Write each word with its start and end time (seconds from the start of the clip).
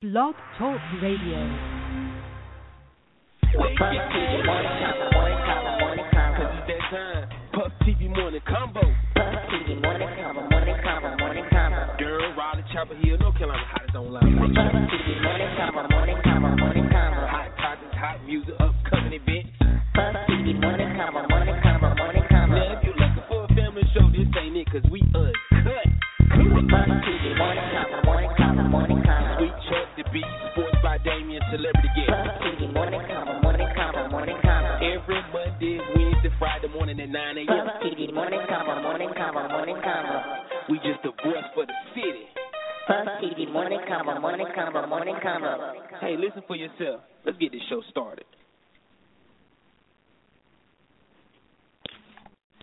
Blog 0.00 0.32
Talk 0.56 0.80
Radio. 1.02 1.36
Convo, 3.52 3.68
morning 5.76 6.08
convo, 6.08 6.40
convo. 6.88 7.28
Puff 7.52 7.72
TV 7.84 8.08
morning 8.08 8.40
convo. 8.48 8.80
Puff 9.12 9.44
TV 9.52 9.76
morning 9.76 10.08
convo, 10.16 10.48
morning 10.48 10.76
convo, 10.80 11.18
morning 11.18 11.44
convo. 11.52 11.98
Girl, 11.98 12.32
Raleigh, 12.32 12.64
Chapel 12.72 12.96
Hill, 13.04 13.18
North 13.18 13.36
Carolina, 13.36 13.62
hottest 13.68 13.94
online. 13.94 14.40
Puff 14.40 14.56
TV 14.88 15.20
morning 15.20 15.52
convo, 15.60 15.84
morning 15.92 16.16
convo, 16.24 16.48
morning 16.56 16.88
convo. 16.88 17.28
Hot 17.28 17.52
topics, 17.60 17.92
hot 18.00 18.24
music, 18.24 18.54
upcoming 18.56 19.12
events. 19.12 19.52
Puff 19.92 20.16
TV 20.32 20.56
morning 20.58 20.96
convo, 20.96 21.28
morning 21.28 21.60
convo, 21.60 21.92
morning 21.98 22.24
convo. 22.32 22.56
Now, 22.56 22.72
if 22.72 22.84
you're 22.88 22.96
looking 22.96 23.24
for 23.28 23.44
a 23.44 23.48
family 23.52 23.84
show, 23.92 24.08
this 24.08 24.32
ain't 24.40 24.56
it, 24.56 24.64
cause 24.72 24.80
we 24.90 25.04
uncut. 25.12 25.49
At 37.00 37.08
9 37.08 37.38
a.m. 37.38 37.66
TV 37.80 38.12
morning 38.12 38.40
convo, 38.50 38.82
morning 38.82 39.08
convo, 39.16 39.48
morning 39.48 39.76
convo. 39.76 40.22
We 40.68 40.76
just 40.84 41.00
the 41.02 41.12
voice 41.24 41.48
for 41.54 41.64
the 41.64 41.72
city. 41.94 42.28
Puff 42.86 43.08
TV 43.24 43.50
morning 43.50 43.80
convo, 43.88 44.20
morning 44.20 44.46
convo, 44.54 44.86
morning 44.86 45.14
convo. 45.24 45.72
Hey, 46.02 46.16
listen 46.18 46.42
for 46.46 46.56
yourself. 46.56 47.00
Let's 47.24 47.38
get 47.38 47.52
this 47.52 47.62
show 47.70 47.80
started. 47.88 48.26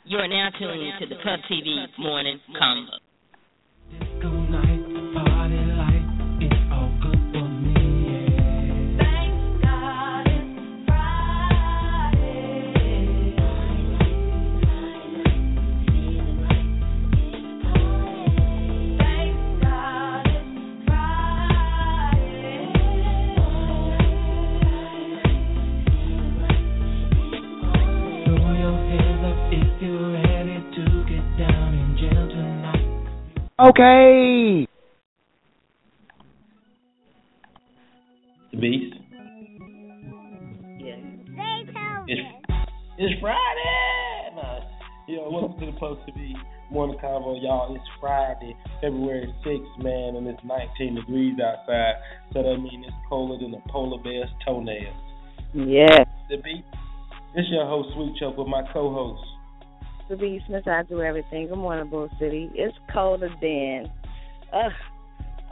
You 0.05 0.19
are 0.19 0.27
now 0.27 0.49
tuning 0.59 0.93
to 0.99 1.07
the 1.07 1.15
Puff 1.15 1.39
TV 1.51 1.87
Morning 1.97 2.39
Convo. 2.61 2.93
Disco 3.89 4.29
night, 4.29 5.15
party 5.15 5.65
life, 5.81 5.96
Okay. 33.59 34.67
The 38.51 38.57
Beast. 38.59 38.95
Yes. 40.77 40.99
It's, 42.05 42.21
it's 42.99 43.19
Friday. 43.19 44.35
Nah. 44.35 44.59
Yo, 45.07 45.31
welcome 45.31 45.59
to 45.59 45.65
the 45.65 45.71
Puff 45.79 45.97
TV 46.07 46.33
Morning 46.69 46.99
Convo, 47.03 47.41
y'all. 47.41 47.73
It's 47.73 47.83
Friday, 47.99 48.55
February 48.79 49.33
6th, 49.43 49.83
man, 49.83 50.17
and 50.17 50.27
it's 50.27 50.39
19 50.45 50.93
degrees 50.93 51.33
outside. 51.43 51.95
So 52.33 52.43
that 52.43 52.57
means 52.57 52.85
it's 52.85 52.95
colder 53.09 53.43
than 53.43 53.55
a 53.55 53.71
polar 53.71 53.97
bear's 54.03 54.29
toenails. 54.45 54.95
Yeah. 55.55 56.03
The 56.29 56.37
Beast. 56.43 56.67
This 57.35 57.45
your 57.49 57.65
host, 57.65 57.89
Sweet 57.95 58.17
Chuck, 58.19 58.37
with 58.37 58.47
my 58.47 58.61
co-host. 58.71 59.23
The 60.09 60.15
beast, 60.15 60.45
I 60.67 60.83
do 60.83 61.01
everything. 61.01 61.47
Good 61.47 61.57
morning, 61.57 61.89
Bull 61.89 62.09
City. 62.17 62.49
It's 62.55 62.75
colder 62.93 63.29
than 63.41 63.91
uh, 64.53 64.69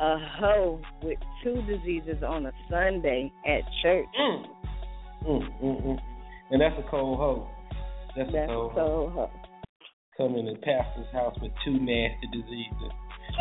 a 0.01 0.17
hoe 0.39 0.79
with 1.03 1.17
two 1.43 1.61
diseases 1.63 2.23
on 2.25 2.45
a 2.45 2.53
Sunday 2.69 3.33
at 3.45 3.61
church. 3.81 4.05
Mm. 4.17 4.45
Mm, 5.27 5.61
mm, 5.61 5.85
mm. 5.85 5.99
And 6.51 6.61
that's 6.61 6.75
a 6.79 6.89
cold 6.89 7.17
hoe. 7.17 7.49
That's, 8.15 8.31
That's 8.31 8.45
a 8.45 8.47
cold 8.47 8.71
hoe. 8.71 9.07
so 9.07 9.13
hoe. 9.13 9.31
Coming 10.15 10.45
to 10.45 10.53
pastor's 10.61 11.11
house 11.11 11.35
with 11.41 11.51
two 11.65 11.73
nasty 11.73 12.27
diseases. 12.31 12.91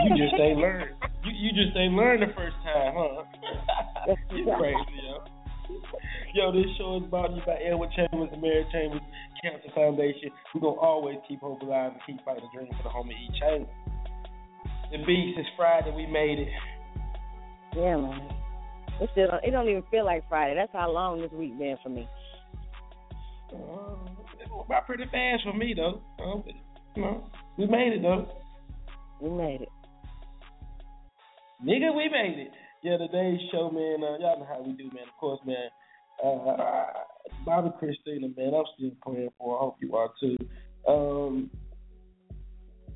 You 0.03 0.17
just 0.25 0.35
ain't 0.35 0.59
learned. 0.59 0.97
You 1.23 1.31
you 1.31 1.51
just 1.53 1.77
ain't 1.77 1.95
learned 1.95 2.23
the 2.23 2.35
first 2.35 2.57
time, 2.65 2.93
huh? 2.97 3.23
you 4.35 4.53
crazy, 4.59 4.99
yo. 5.07 5.23
Yo, 6.35 6.53
this 6.53 6.67
show 6.77 7.01
is 7.03 7.11
brought 7.11 7.29
to 7.29 7.37
you 7.37 7.43
by 7.47 7.55
Edward 7.55 7.91
Chambers 7.97 8.29
and 8.33 8.43
Mary 8.43 8.67
Chambers 8.73 9.01
Cancer 9.43 9.69
Foundation. 9.75 10.31
We're 10.55 10.61
gonna 10.61 10.81
always 10.81 11.17
keep 11.27 11.41
hope 11.41 11.63
alive 11.63 11.93
and 11.93 12.01
keep 12.07 12.25
fighting 12.25 12.45
the 12.53 12.59
dream 12.59 12.73
for 12.77 12.83
the 12.83 12.89
home 12.89 13.09
of 13.09 13.13
each 13.13 13.41
chamber. 13.41 13.71
The 14.91 14.99
beast 14.99 15.39
is 15.39 15.47
Friday, 15.57 15.93
we 15.95 16.07
made 16.07 16.39
it. 16.41 16.49
Yeah, 17.77 17.97
man. 17.97 18.31
It 19.01 19.09
still 19.13 19.29
don't, 19.29 19.45
it 19.45 19.51
don't 19.51 19.69
even 19.69 19.83
feel 19.91 20.05
like 20.05 20.29
Friday. 20.29 20.55
That's 20.55 20.73
how 20.73 20.91
long 20.91 21.21
this 21.21 21.33
week 21.33 21.59
been 21.59 21.77
for 21.83 21.89
me. 21.89 22.09
Uh, 23.53 23.95
it 24.41 24.51
went 24.51 24.69
by 24.69 24.81
pretty 24.81 25.05
fast 25.05 25.45
for 25.45 25.55
me 25.55 25.75
though. 25.75 26.01
Uh, 26.19 26.43
you 26.95 27.03
know, 27.03 27.31
we 27.59 27.67
made 27.67 27.93
it 27.95 28.03
though. 28.03 28.29
We 29.21 29.31
made 29.31 29.63
it. 29.63 29.69
Nigga, 31.65 31.95
we 31.97 32.09
made 32.09 32.39
it. 32.39 32.53
Yeah, 32.85 32.99
today's 32.99 33.41
show, 33.51 33.71
man. 33.71 34.05
Uh, 34.05 34.19
y'all 34.19 34.39
know 34.39 34.47
how 34.47 34.61
we 34.61 34.75
do, 34.75 34.85
man. 34.93 35.09
Of 35.09 35.17
course, 35.19 35.41
man. 35.47 35.71
Uh, 36.23 36.87
Bobbi 37.47 37.73
Kristina, 37.81 38.37
man. 38.37 38.53
I'm 38.53 38.65
still 38.77 38.91
praying 39.01 39.31
for. 39.39 39.57
I 39.57 39.61
hope 39.61 39.77
you 39.81 39.97
are 39.97 40.11
too. 40.21 40.37
Um, 40.87 41.51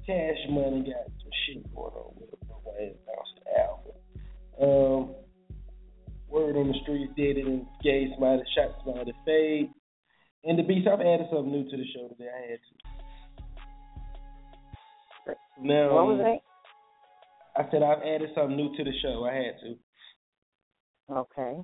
Cash 0.07 0.37
Money 0.51 0.85
got 0.85 1.07
some 1.07 1.33
shit 1.47 1.75
going 1.75 1.95
on 1.95 2.13
with 2.17 2.29
him. 2.29 2.39
Nobody 2.51 2.85
announced 2.85 3.41
the 3.41 3.49
album. 3.65 3.95
Um, 4.61 5.15
word 6.29 6.57
on 6.57 6.69
the 6.69 6.79
street 6.83 7.09
did 7.17 7.39
it 7.39 7.47
and 7.47 7.65
gave 7.83 8.09
somebody 8.13 8.43
shot 8.55 8.77
somebody 8.85 9.13
to 9.13 9.19
fade. 9.25 9.71
And 10.45 10.59
the 10.59 10.65
beast, 10.65 10.87
I've 10.87 11.01
added 11.01 11.29
something 11.33 11.51
new 11.51 11.65
to 11.65 11.77
the 11.79 11.87
show 11.97 12.09
today. 12.09 12.29
I 12.29 12.51
had 12.51 12.61
to. 15.25 15.65
Now, 15.67 15.95
what 15.95 16.07
was 16.09 16.19
that? 16.19 16.48
I 17.59 17.69
said 17.73 17.83
I've 17.83 18.03
added 18.03 18.31
something 18.35 18.57
new 18.57 18.75
to 18.77 18.85
the 18.85 18.93
show. 19.03 19.27
I 19.27 19.35
had 19.35 19.55
to. 19.63 19.75
Okay. 21.11 21.59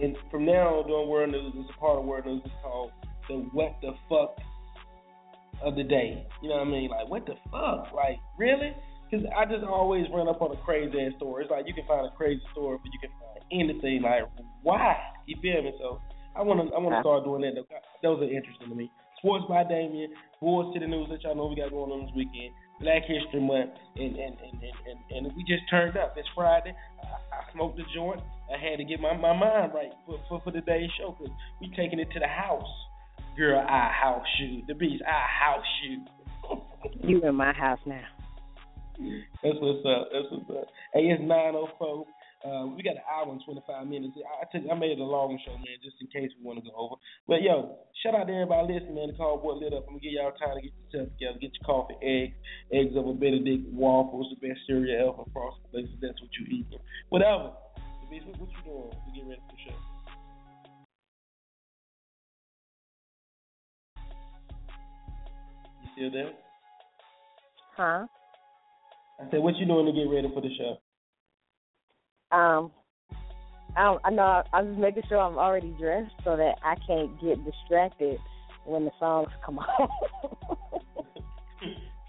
And 0.00 0.16
from 0.30 0.46
now 0.46 0.80
on, 0.80 0.88
doing 0.88 1.08
World 1.08 1.30
News, 1.32 1.52
it's 1.54 1.70
a 1.76 1.78
part 1.78 1.98
of 1.98 2.06
World 2.06 2.24
News. 2.24 2.40
It's 2.44 2.54
called 2.62 2.92
the 3.28 3.34
What 3.52 3.76
the 3.82 3.92
Fuck 4.08 4.36
of 5.62 5.76
the 5.76 5.84
Day. 5.84 6.26
You 6.42 6.48
know 6.48 6.56
what 6.56 6.68
I 6.68 6.70
mean? 6.70 6.88
Like, 6.90 7.08
what 7.08 7.26
the 7.26 7.34
fuck? 7.52 7.92
Like, 7.92 8.16
really? 8.38 8.72
Because 9.10 9.26
I 9.36 9.44
just 9.44 9.64
always 9.64 10.06
run 10.12 10.28
up 10.28 10.40
on 10.40 10.56
a 10.56 10.60
crazy 10.64 10.96
ass 11.00 11.12
story. 11.16 11.44
It's 11.44 11.50
like 11.50 11.64
you 11.66 11.74
can 11.74 11.86
find 11.86 12.06
a 12.06 12.16
crazy 12.16 12.42
story, 12.52 12.78
but 12.82 12.90
you 12.92 13.00
can 13.00 13.10
find 13.20 13.44
anything. 13.52 14.00
Like, 14.02 14.24
why? 14.62 14.96
You 15.26 15.36
feel 15.42 15.62
me? 15.62 15.72
So 15.78 16.00
I 16.34 16.40
want 16.40 16.60
to 16.60 16.74
I 16.74 16.78
want 16.80 16.96
to 16.96 17.02
start 17.04 17.24
doing 17.24 17.42
that. 17.42 17.56
Those 18.02 18.20
are 18.20 18.32
interesting 18.32 18.68
to 18.68 18.74
me. 18.74 18.90
Sports 19.18 19.44
by 19.48 19.64
Damien, 19.64 20.12
Boys 20.40 20.72
to 20.74 20.80
the 20.80 20.86
News 20.86 21.08
that 21.10 21.22
y'all 21.22 21.34
know 21.34 21.46
we 21.46 21.56
got 21.56 21.70
going 21.70 21.92
on 21.92 22.04
this 22.04 22.14
weekend. 22.16 22.52
Black 22.80 23.02
History 23.02 23.40
Month, 23.40 23.70
and 23.96 24.16
and 24.16 24.36
and 24.40 24.62
and, 24.62 25.26
and, 25.26 25.36
we 25.36 25.42
just 25.44 25.68
turned 25.70 25.96
up. 25.96 26.14
It's 26.16 26.28
Friday. 26.34 26.74
I, 27.02 27.06
I 27.06 27.52
smoked 27.52 27.78
a 27.80 27.84
joint. 27.94 28.20
I 28.52 28.58
had 28.58 28.78
to 28.78 28.84
get 28.84 29.00
my, 29.00 29.16
my 29.16 29.32
mind 29.32 29.72
right 29.74 29.92
for 30.04 30.20
for, 30.28 30.40
for 30.44 30.52
today's 30.52 30.90
show 30.98 31.16
because 31.18 31.34
we 31.60 31.68
taking 31.70 31.98
it 31.98 32.08
to 32.12 32.20
the 32.20 32.28
house. 32.28 32.68
Girl, 33.36 33.58
I 33.58 33.90
house 33.92 34.26
you. 34.40 34.62
The 34.66 34.74
beast, 34.74 35.02
I 35.06 35.44
house 35.44 35.64
you. 35.84 36.04
You 37.02 37.22
in 37.22 37.34
my 37.34 37.52
house 37.52 37.80
now. 37.86 38.04
That's 39.42 39.56
what's 39.60 39.84
up. 39.86 40.08
That's 40.12 40.26
what's 40.30 40.50
up. 40.50 40.68
Hey, 40.94 41.00
it's 41.00 41.20
nine 41.20 41.54
oh 41.54 41.68
four. 41.78 42.06
Uh, 42.46 42.62
we 42.70 42.78
got 42.86 42.94
an 42.94 43.02
hour 43.10 43.26
and 43.26 43.42
twenty 43.42 43.58
five 43.66 43.90
minutes. 43.90 44.14
I, 44.22 44.46
I 44.46 44.46
took 44.46 44.70
I 44.70 44.74
made 44.78 44.94
it 44.94 45.02
a 45.02 45.04
long 45.04 45.34
show, 45.42 45.58
man, 45.58 45.82
just 45.82 45.98
in 45.98 46.06
case 46.06 46.30
we 46.38 46.46
want 46.46 46.62
to 46.62 46.70
go 46.70 46.78
over. 46.78 46.94
But 47.26 47.42
yo, 47.42 47.74
shout 48.06 48.14
out 48.14 48.30
to 48.30 48.32
everybody 48.32 48.70
listening, 48.70 48.94
man. 48.94 49.10
The 49.10 49.18
call 49.18 49.42
boy 49.42 49.58
lit 49.58 49.74
up. 49.74 49.90
I'm 49.90 49.98
gonna 49.98 50.06
give 50.06 50.14
y'all 50.14 50.30
time 50.38 50.54
to 50.54 50.62
get 50.62 50.70
yourself 50.86 51.10
together, 51.18 51.42
get 51.42 51.50
your 51.58 51.66
coffee, 51.66 51.98
eggs, 52.06 52.38
eggs 52.70 52.94
over 52.94 53.18
Benedict, 53.18 53.66
waffles, 53.74 54.30
the 54.30 54.38
best 54.38 54.62
cereal 54.62 54.94
ever, 54.94 55.26
frosted 55.34 55.66
places. 55.74 55.98
That's 55.98 56.22
what 56.22 56.30
you 56.38 56.46
eat. 56.54 56.70
Whatever. 57.10 57.50
The 58.06 58.14
what, 58.14 58.38
what 58.38 58.50
you 58.54 58.62
doing 58.62 58.94
to 58.94 59.10
get 59.10 59.26
ready 59.26 59.42
for 59.42 59.50
the 59.50 59.62
show? 59.66 59.74
You 65.82 65.88
still 65.98 66.10
there? 66.14 66.30
Huh? 67.74 68.06
I 69.18 69.30
said, 69.30 69.40
what 69.40 69.56
you 69.56 69.66
doing 69.66 69.86
to 69.86 69.92
get 69.92 70.06
ready 70.06 70.30
for 70.32 70.40
the 70.40 70.54
show? 70.54 70.78
Um, 72.32 72.72
I 73.76 73.84
don't, 73.84 74.00
I 74.04 74.10
know 74.10 74.42
I'm 74.52 74.68
just 74.68 74.80
making 74.80 75.02
sure 75.08 75.18
I'm 75.18 75.38
already 75.38 75.74
dressed 75.78 76.12
so 76.24 76.36
that 76.36 76.54
I 76.64 76.74
can't 76.86 77.20
get 77.20 77.44
distracted 77.44 78.18
when 78.64 78.84
the 78.84 78.90
songs 78.98 79.28
come 79.44 79.58
on. 79.80 79.88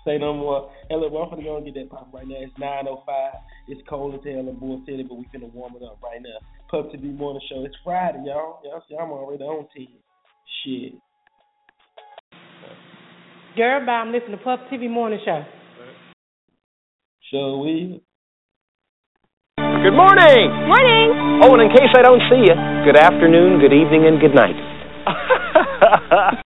Say 0.06 0.18
no 0.18 0.34
more. 0.34 0.72
Hey, 0.90 0.96
look, 0.96 1.12
I'm 1.12 1.38
finna 1.38 1.44
go 1.44 1.58
and 1.58 1.66
get 1.66 1.76
that 1.76 1.90
pop 1.90 2.14
right 2.14 2.26
now. 2.26 2.38
It's 2.40 2.54
9.05. 2.58 3.32
It's 3.68 3.82
cold 3.90 4.16
as 4.16 4.22
hell 4.24 4.48
in 4.48 4.58
Bull 4.58 4.82
City, 4.86 5.04
but 5.04 5.16
we 5.16 5.26
finna 5.26 5.52
warm 5.52 5.74
it 5.76 5.84
up 5.84 6.00
right 6.02 6.22
now. 6.22 6.38
Puff 6.72 6.94
TV 6.94 7.14
morning 7.14 7.42
show. 7.50 7.66
It's 7.66 7.76
Friday, 7.84 8.24
y'all. 8.26 8.62
Y'all 8.64 8.82
see, 8.88 8.96
I'm 8.96 9.12
already 9.12 9.44
on 9.44 9.68
10. 9.76 9.88
Shit. 10.64 10.94
Girl, 13.58 13.86
bye. 13.86 13.92
I'm 13.92 14.14
listening 14.14 14.38
to 14.38 14.44
Puff 14.44 14.62
TV 14.72 14.90
Morning 14.90 15.20
Show. 15.26 15.44
Shall 17.32 17.60
we? 17.60 18.02
Good 19.78 19.94
morning. 19.94 20.50
Morning. 20.66 21.42
Oh, 21.46 21.54
and 21.54 21.62
in 21.62 21.70
case 21.70 21.94
I 21.94 22.02
don't 22.02 22.22
see 22.34 22.50
you, 22.50 22.58
good 22.82 22.98
afternoon, 22.98 23.62
good 23.62 23.72
evening, 23.72 24.10
and 24.10 24.20
good 24.20 24.34
night. 24.34 24.58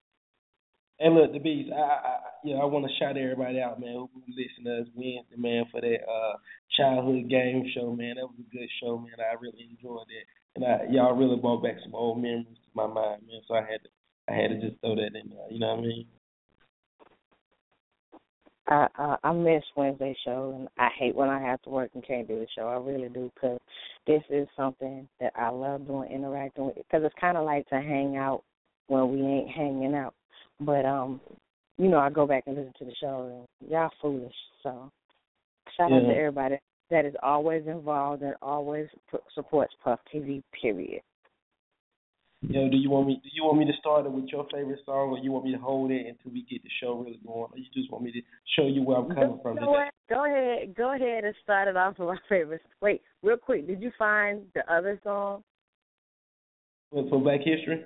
Hey, 1.02 1.10
look, 1.10 1.34
the 1.34 1.40
beast. 1.40 1.74
I, 1.74 1.82
I, 1.82 1.98
I 1.98 2.18
you 2.44 2.54
know, 2.54 2.62
I 2.62 2.66
want 2.66 2.86
to 2.86 2.94
shout 3.02 3.18
everybody 3.18 3.60
out, 3.60 3.82
man, 3.82 4.06
who 4.06 4.10
who 4.14 4.22
listened 4.38 4.70
to 4.70 4.86
us 4.86 4.88
Wednesday, 4.94 5.34
man, 5.34 5.66
for 5.72 5.82
that 5.82 5.98
uh 6.06 6.38
childhood 6.78 7.28
game 7.28 7.66
show, 7.74 7.90
man. 7.90 8.22
That 8.22 8.30
was 8.30 8.38
a 8.38 8.56
good 8.56 8.70
show, 8.78 9.00
man. 9.00 9.18
I 9.18 9.34
really 9.42 9.66
enjoyed 9.66 10.06
it, 10.14 10.30
and 10.54 10.62
I, 10.62 10.86
y'all 10.94 11.18
really 11.18 11.42
brought 11.42 11.64
back 11.64 11.82
some 11.82 11.96
old 11.96 12.22
memories 12.22 12.54
to 12.54 12.70
my 12.76 12.86
mind, 12.86 13.26
man. 13.26 13.42
So 13.48 13.56
I 13.56 13.66
had 13.66 13.82
to, 13.82 13.90
I 14.30 14.38
had 14.38 14.54
to 14.54 14.62
just 14.62 14.80
throw 14.82 14.94
that 14.94 15.18
in 15.18 15.34
there. 15.34 15.50
You 15.50 15.58
know 15.58 15.74
what 15.74 15.80
I 15.80 15.90
mean? 15.90 16.06
I, 18.72 18.88
I 18.96 19.18
I 19.26 19.34
miss 19.34 19.64
Wednesday 19.76 20.16
show, 20.24 20.56
and 20.58 20.70
I 20.78 20.90
hate 20.98 21.14
when 21.14 21.30
I 21.30 21.42
have 21.42 21.62
to 21.64 21.70
work 21.70 21.92
and 21.94 22.06
can't 22.06 22.28
do 22.28 22.40
the 22.40 22.48
show. 22.56 22.68
I 22.68 22.78
really 22.78 23.10
do, 23.10 23.30
because 23.36 23.60
this 24.08 24.22
is 24.30 24.48
something 24.56 25.08
that 25.20 25.34
I 25.36 25.50
love 25.50 25.88
doing, 25.88 26.10
interacting 26.10 26.68
with. 26.68 26.78
Because 26.78 27.04
it's 27.04 27.16
kind 27.20 27.38
of 27.38 27.44
like 27.44 27.68
to 27.68 27.76
hang 27.76 28.16
out 28.16 28.44
when 28.88 29.12
we 29.12 29.22
ain't 29.22 29.50
hanging 29.50 29.94
out. 29.94 30.14
But 30.62 30.86
um, 30.86 31.20
you 31.78 31.90
know, 31.90 32.00
I 32.00 32.10
go 32.10 32.26
back 32.26 32.44
and 32.48 32.56
listen 32.56 32.74
to 32.80 32.86
the 32.86 32.96
show, 33.00 33.46
and 33.62 33.70
y'all 33.70 33.92
foolish. 34.02 34.34
So 34.64 34.90
shout 35.76 35.92
out 35.92 36.00
to 36.08 36.16
everybody 36.16 36.58
that 36.90 37.06
is 37.06 37.16
always 37.22 37.64
involved 37.68 38.24
and 38.24 38.36
always 38.42 38.88
p- 39.12 39.18
supports 39.36 39.74
Puff 39.84 40.00
TV. 40.14 40.42
Period. 40.62 41.02
Yo, 42.42 42.68
do 42.70 42.76
you 42.76 42.90
want 42.90 43.08
me? 43.08 43.20
Do 43.24 43.30
you 43.34 43.44
want 43.44 43.60
me 43.60 43.66
to 43.66 43.78
start 43.80 44.08
it 44.08 44.12
with 44.12 44.26
your 44.26 44.48
favorite 44.52 44.80
song, 44.84 45.10
or 45.12 45.20
you 45.20 45.32
want 45.32 45.46
me 45.46 45.52
to 45.52 45.60
hold 45.60 45.92
it 45.92 46.08
until 46.08 46.32
we 46.34 46.42
get 46.50 46.64
the 46.64 46.70
show 46.82 46.98
really 46.98 47.20
going, 47.26 47.52
or 47.52 47.58
you 47.58 47.66
just 47.72 47.92
want 47.92 48.04
me 48.04 48.12
to 48.12 48.22
show 48.56 48.66
you 48.66 48.82
where 48.82 48.98
I'm 48.98 49.14
coming 49.14 49.40
from 49.44 49.58
today? 49.58 49.90
Go 50.10 50.26
ahead, 50.26 50.76
go 50.76 50.96
ahead 50.96 51.24
and 51.24 51.36
start 51.44 51.68
it 51.68 51.78
off 51.78 52.00
with 52.00 52.08
my 52.08 52.18
favorite. 52.30 52.62
Wait, 52.82 53.02
real 53.22 53.38
quick, 53.38 53.68
did 53.68 53.80
you 53.80 53.92
find 53.98 54.42
the 54.56 54.62
other 54.74 55.00
song? 55.04 55.44
For, 56.90 57.08
for 57.10 57.22
Black 57.22 57.42
History? 57.46 57.86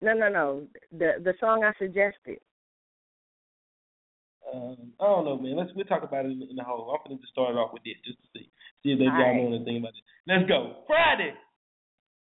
No, 0.00 0.14
no, 0.14 0.28
no. 0.28 0.62
The 0.92 1.14
the 1.24 1.34
song 1.40 1.64
I 1.64 1.72
suggested. 1.76 2.38
Um, 4.54 4.92
I 5.00 5.04
don't 5.04 5.24
know, 5.24 5.38
man. 5.38 5.56
Let's 5.56 5.70
we'll 5.74 5.86
talk 5.86 6.04
about 6.04 6.24
it 6.24 6.30
in, 6.30 6.46
in 6.50 6.56
the 6.56 6.62
whole. 6.62 6.88
I'm 6.92 7.02
gonna 7.04 7.20
just 7.20 7.32
start 7.32 7.50
it 7.50 7.58
off 7.58 7.72
with 7.72 7.82
this 7.82 7.98
just 8.04 8.18
to 8.22 8.28
see 8.38 8.48
see 8.84 8.92
if 8.92 8.98
they 9.00 9.06
All 9.06 9.18
y'all 9.18 9.34
right. 9.34 9.42
know 9.42 9.56
anything 9.56 9.78
about 9.78 9.98
it. 9.98 10.04
Let's 10.28 10.48
go. 10.48 10.84
Friday. 10.86 11.34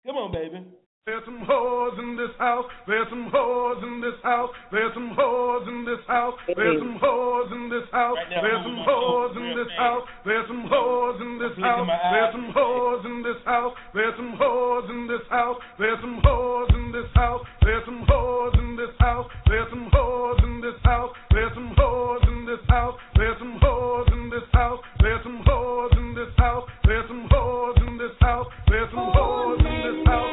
Come 0.07 0.17
on, 0.17 0.31
baby. 0.31 0.65
There's 1.05 1.25
some 1.25 1.43
whores 1.43 1.99
in 1.99 2.15
this 2.15 2.31
house. 2.39 2.63
There's 2.87 3.09
some 3.09 3.29
whores 3.29 3.83
in 3.83 3.99
this 3.99 4.15
house. 4.23 4.49
There's 4.71 4.93
some 4.93 5.11
whores 5.11 5.67
in 5.67 5.83
this 5.83 5.99
house. 6.07 6.33
There's 6.47 6.79
some 6.79 6.95
whores 6.97 7.51
in 7.51 7.67
this 7.67 7.83
house. 7.91 8.23
There's 8.39 8.63
some 8.63 8.79
whores 8.79 9.35
in 9.35 9.51
this 9.51 9.67
house. 9.75 10.07
There's 10.23 10.47
some 10.47 10.63
whores 10.71 11.19
in 11.19 11.43
this 11.43 11.59
house. 11.59 11.91
There's 12.07 12.31
some 12.31 12.47
whores 12.55 13.03
in 13.03 13.19
this 13.19 13.43
house. 13.43 13.73
There's 13.93 14.15
some 14.15 14.39
whores 14.39 14.87
in 14.87 15.07
this 15.11 15.27
house. 15.27 15.59
There's 15.75 15.99
some 15.99 16.21
whores 16.23 16.71
in 16.71 16.91
this 16.93 17.11
house. 17.19 17.41
There's 17.59 17.83
some 17.83 17.99
whores 17.99 18.55
in 18.55 18.75
this 18.77 18.95
house. 19.03 19.27
There's 19.45 19.69
some 19.69 19.89
whores 19.91 20.43
in 20.47 20.61
this 20.61 20.79
house. 20.79 21.11
There's 21.29 21.53
some 21.53 21.75
whores 21.75 22.23
in 22.31 22.45
this 22.47 22.63
house. 22.69 22.95
There's 23.13 23.39
some 23.39 23.59
whores 23.59 24.07
in 24.13 24.29
this 24.31 24.45
house. 24.55 24.79
There's 25.03 25.23
some 25.23 25.43
whores 25.43 25.97
in 25.97 26.15
this 26.15 26.31
house. 26.37 26.63
There's 26.85 27.07
some 27.07 27.27
whores 27.27 27.77
in 27.87 27.97
this 27.97 28.15
house. 28.21 28.47
There's 28.69 28.89
some 28.91 29.11
whores 29.11 29.59
in 29.59 29.67
this 29.83 30.07
house. 30.07 30.32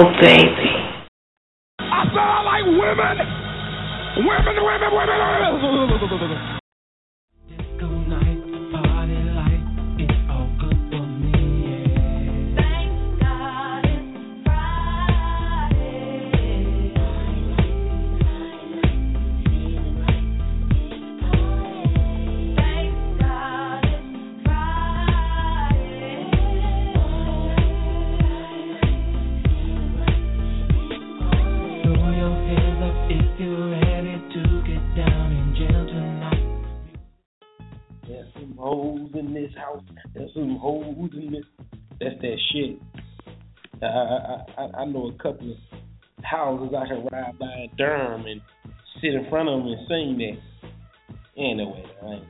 helping 0.00 0.39
I 43.82 43.86
I 43.86 44.62
I, 44.62 44.82
I 44.82 44.84
know 44.86 45.08
a 45.08 45.22
couple 45.22 45.52
of 45.52 46.24
houses 46.24 46.74
I 46.76 46.86
can 46.86 47.06
ride 47.12 47.38
by 47.38 47.46
in 47.46 47.70
Durham 47.76 48.26
and 48.26 48.40
sit 49.00 49.14
in 49.14 49.28
front 49.30 49.48
of 49.48 49.60
them 49.60 49.68
and 49.72 49.88
sing 49.88 50.18
that. 50.18 51.40
Ain't 51.40 51.58
no 51.58 51.68
way. 51.68 51.84
I 52.02 52.06
ain't. 52.06 52.24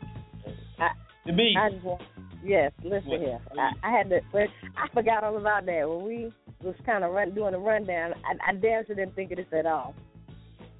I, 0.78 0.88
The 1.26 1.32
beat. 1.32 1.56
I 1.58 1.70
just 1.70 1.84
want, 1.84 2.02
yes, 2.44 2.72
listen 2.84 3.10
What? 3.10 3.20
here. 3.20 3.40
I, 3.58 3.88
I 3.88 3.90
had 3.90 4.08
to, 4.10 4.20
but 4.32 4.42
I 4.76 4.88
forgot 4.94 5.24
all 5.24 5.36
about 5.36 5.66
that 5.66 5.88
when 5.88 6.04
we 6.04 6.32
was 6.62 6.74
kind 6.86 7.02
of 7.04 7.12
run 7.12 7.34
doing 7.34 7.54
a 7.54 7.58
rundown. 7.58 8.12
I, 8.24 8.50
I 8.50 8.54
damn 8.54 8.86
sure 8.86 8.94
didn't 8.94 9.16
think 9.16 9.32
of 9.32 9.38
this 9.38 9.46
at 9.58 9.66
all. 9.66 9.94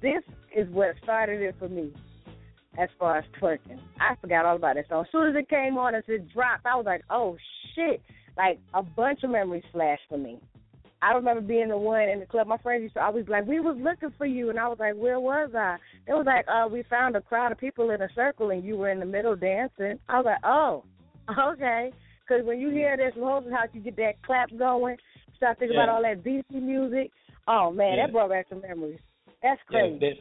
This 0.01 0.23
is 0.55 0.69
what 0.69 0.95
started 1.03 1.41
it 1.41 1.55
for 1.59 1.67
me, 1.67 1.93
as 2.77 2.89
far 2.97 3.17
as 3.17 3.25
twerking. 3.41 3.79
I 3.99 4.15
forgot 4.21 4.45
all 4.45 4.55
about 4.55 4.77
it. 4.77 4.85
So 4.89 5.01
as 5.01 5.07
soon 5.11 5.29
as 5.29 5.35
it 5.35 5.49
came 5.49 5.77
on, 5.77 5.93
as 5.95 6.03
it 6.07 6.31
dropped, 6.33 6.65
I 6.65 6.75
was 6.75 6.85
like, 6.85 7.01
oh 7.09 7.37
shit! 7.75 8.01
Like 8.37 8.59
a 8.73 8.81
bunch 8.81 9.23
of 9.23 9.29
memories 9.31 9.63
flashed 9.71 10.03
for 10.09 10.17
me. 10.17 10.39
I 11.01 11.13
remember 11.13 11.41
being 11.41 11.69
the 11.69 11.77
one 11.77 12.07
in 12.09 12.19
the 12.19 12.25
club. 12.25 12.47
My 12.47 12.57
friends 12.57 12.83
used 12.83 12.93
to 12.93 13.03
always 13.03 13.25
be 13.25 13.31
like, 13.31 13.47
"We 13.47 13.59
was 13.59 13.75
looking 13.79 14.11
for 14.17 14.25
you," 14.25 14.49
and 14.49 14.59
I 14.59 14.67
was 14.67 14.77
like, 14.79 14.95
"Where 14.95 15.19
was 15.19 15.49
I?" 15.55 15.77
It 16.07 16.13
was 16.13 16.25
like, 16.25 16.45
"Uh, 16.47 16.67
we 16.71 16.83
found 16.83 17.15
a 17.15 17.21
crowd 17.21 17.51
of 17.51 17.57
people 17.57 17.89
in 17.89 18.01
a 18.01 18.09
circle, 18.13 18.51
and 18.51 18.63
you 18.63 18.77
were 18.77 18.89
in 18.89 18.99
the 18.99 19.05
middle 19.05 19.35
dancing." 19.35 19.99
I 20.07 20.17
was 20.17 20.25
like, 20.25 20.43
"Oh, 20.43 20.83
okay." 21.53 21.91
Because 22.27 22.45
when 22.45 22.59
you 22.59 22.69
hear 22.69 22.95
this 22.97 23.13
Moses 23.17 23.51
House, 23.51 23.67
you 23.73 23.81
get 23.81 23.95
that 23.97 24.21
clap 24.21 24.49
going. 24.57 24.97
Start 25.37 25.57
thinking 25.57 25.75
Yeah. 25.75 25.83
about 25.83 25.95
all 25.95 26.01
that 26.03 26.23
BC 26.23 26.59
music. 26.61 27.11
Oh 27.47 27.71
man, 27.71 27.97
Yeah. 27.97 28.05
that 28.05 28.11
brought 28.13 28.29
back 28.29 28.47
some 28.49 28.61
memories. 28.61 28.99
That's 29.41 29.59
Yeah, 29.71 29.87
that 29.99 30.17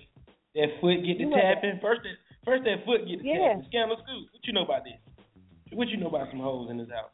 that 0.55 0.81
foot 0.81 1.05
get 1.05 1.19
the 1.19 1.25
You 1.25 1.31
know 1.31 1.37
that. 1.37 1.57
tapping. 1.61 1.79
First 1.81 2.03
that 2.05 2.17
first 2.45 2.65
that 2.65 2.85
foot 2.87 3.07
get 3.07 3.21
the 3.21 3.29
Yeah. 3.29 3.49
tapping. 3.49 3.65
Scandal 3.69 3.97
Scoop. 3.99 4.33
What 4.33 4.47
you 4.47 4.53
know 4.55 4.65
about 4.65 4.85
this? 4.85 4.97
What 5.73 5.89
you 5.89 5.99
know 5.99 6.09
about 6.09 6.31
some 6.31 6.41
hoes 6.41 6.71
in 6.71 6.79
this 6.79 6.89
house? 6.91 7.11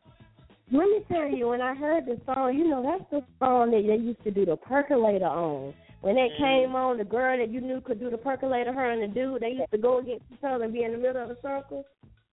Let 0.73 0.87
me 0.89 1.01
tell 1.09 1.29
you, 1.29 1.49
when 1.49 1.61
I 1.61 1.75
heard 1.75 2.07
the 2.07 2.21
song, 2.27 2.57
you 2.57 2.69
know, 2.69 2.83
that's 2.83 3.11
the 3.11 3.23
song 3.39 3.71
that 3.71 3.85
they 3.87 4.03
used 4.03 4.23
to 4.25 4.31
do 4.33 4.45
the 4.45 4.57
percolator 4.57 5.27
on. 5.27 5.75
When 6.01 6.17
that 6.17 6.31
Mm-hmm. 6.33 6.43
came 6.43 6.77
on, 6.77 6.99
the 6.99 7.05
girl 7.05 7.39
that 7.39 7.51
you 7.51 7.61
knew 7.61 7.81
could 7.81 8.01
do 8.01 8.11
the 8.11 8.19
percolator, 8.19 8.73
her 8.73 8.91
and 8.91 9.03
the 9.03 9.15
dude, 9.15 9.43
they 9.43 9.51
used 9.51 9.71
to 9.73 9.79
go 9.79 9.99
against 9.99 10.25
each 10.33 10.39
other 10.45 10.65
and 10.65 10.73
be 10.73 10.83
in 10.83 10.93
the 10.93 10.99
middle 10.99 11.23
of 11.23 11.29
the 11.29 11.39
circle. 11.43 11.85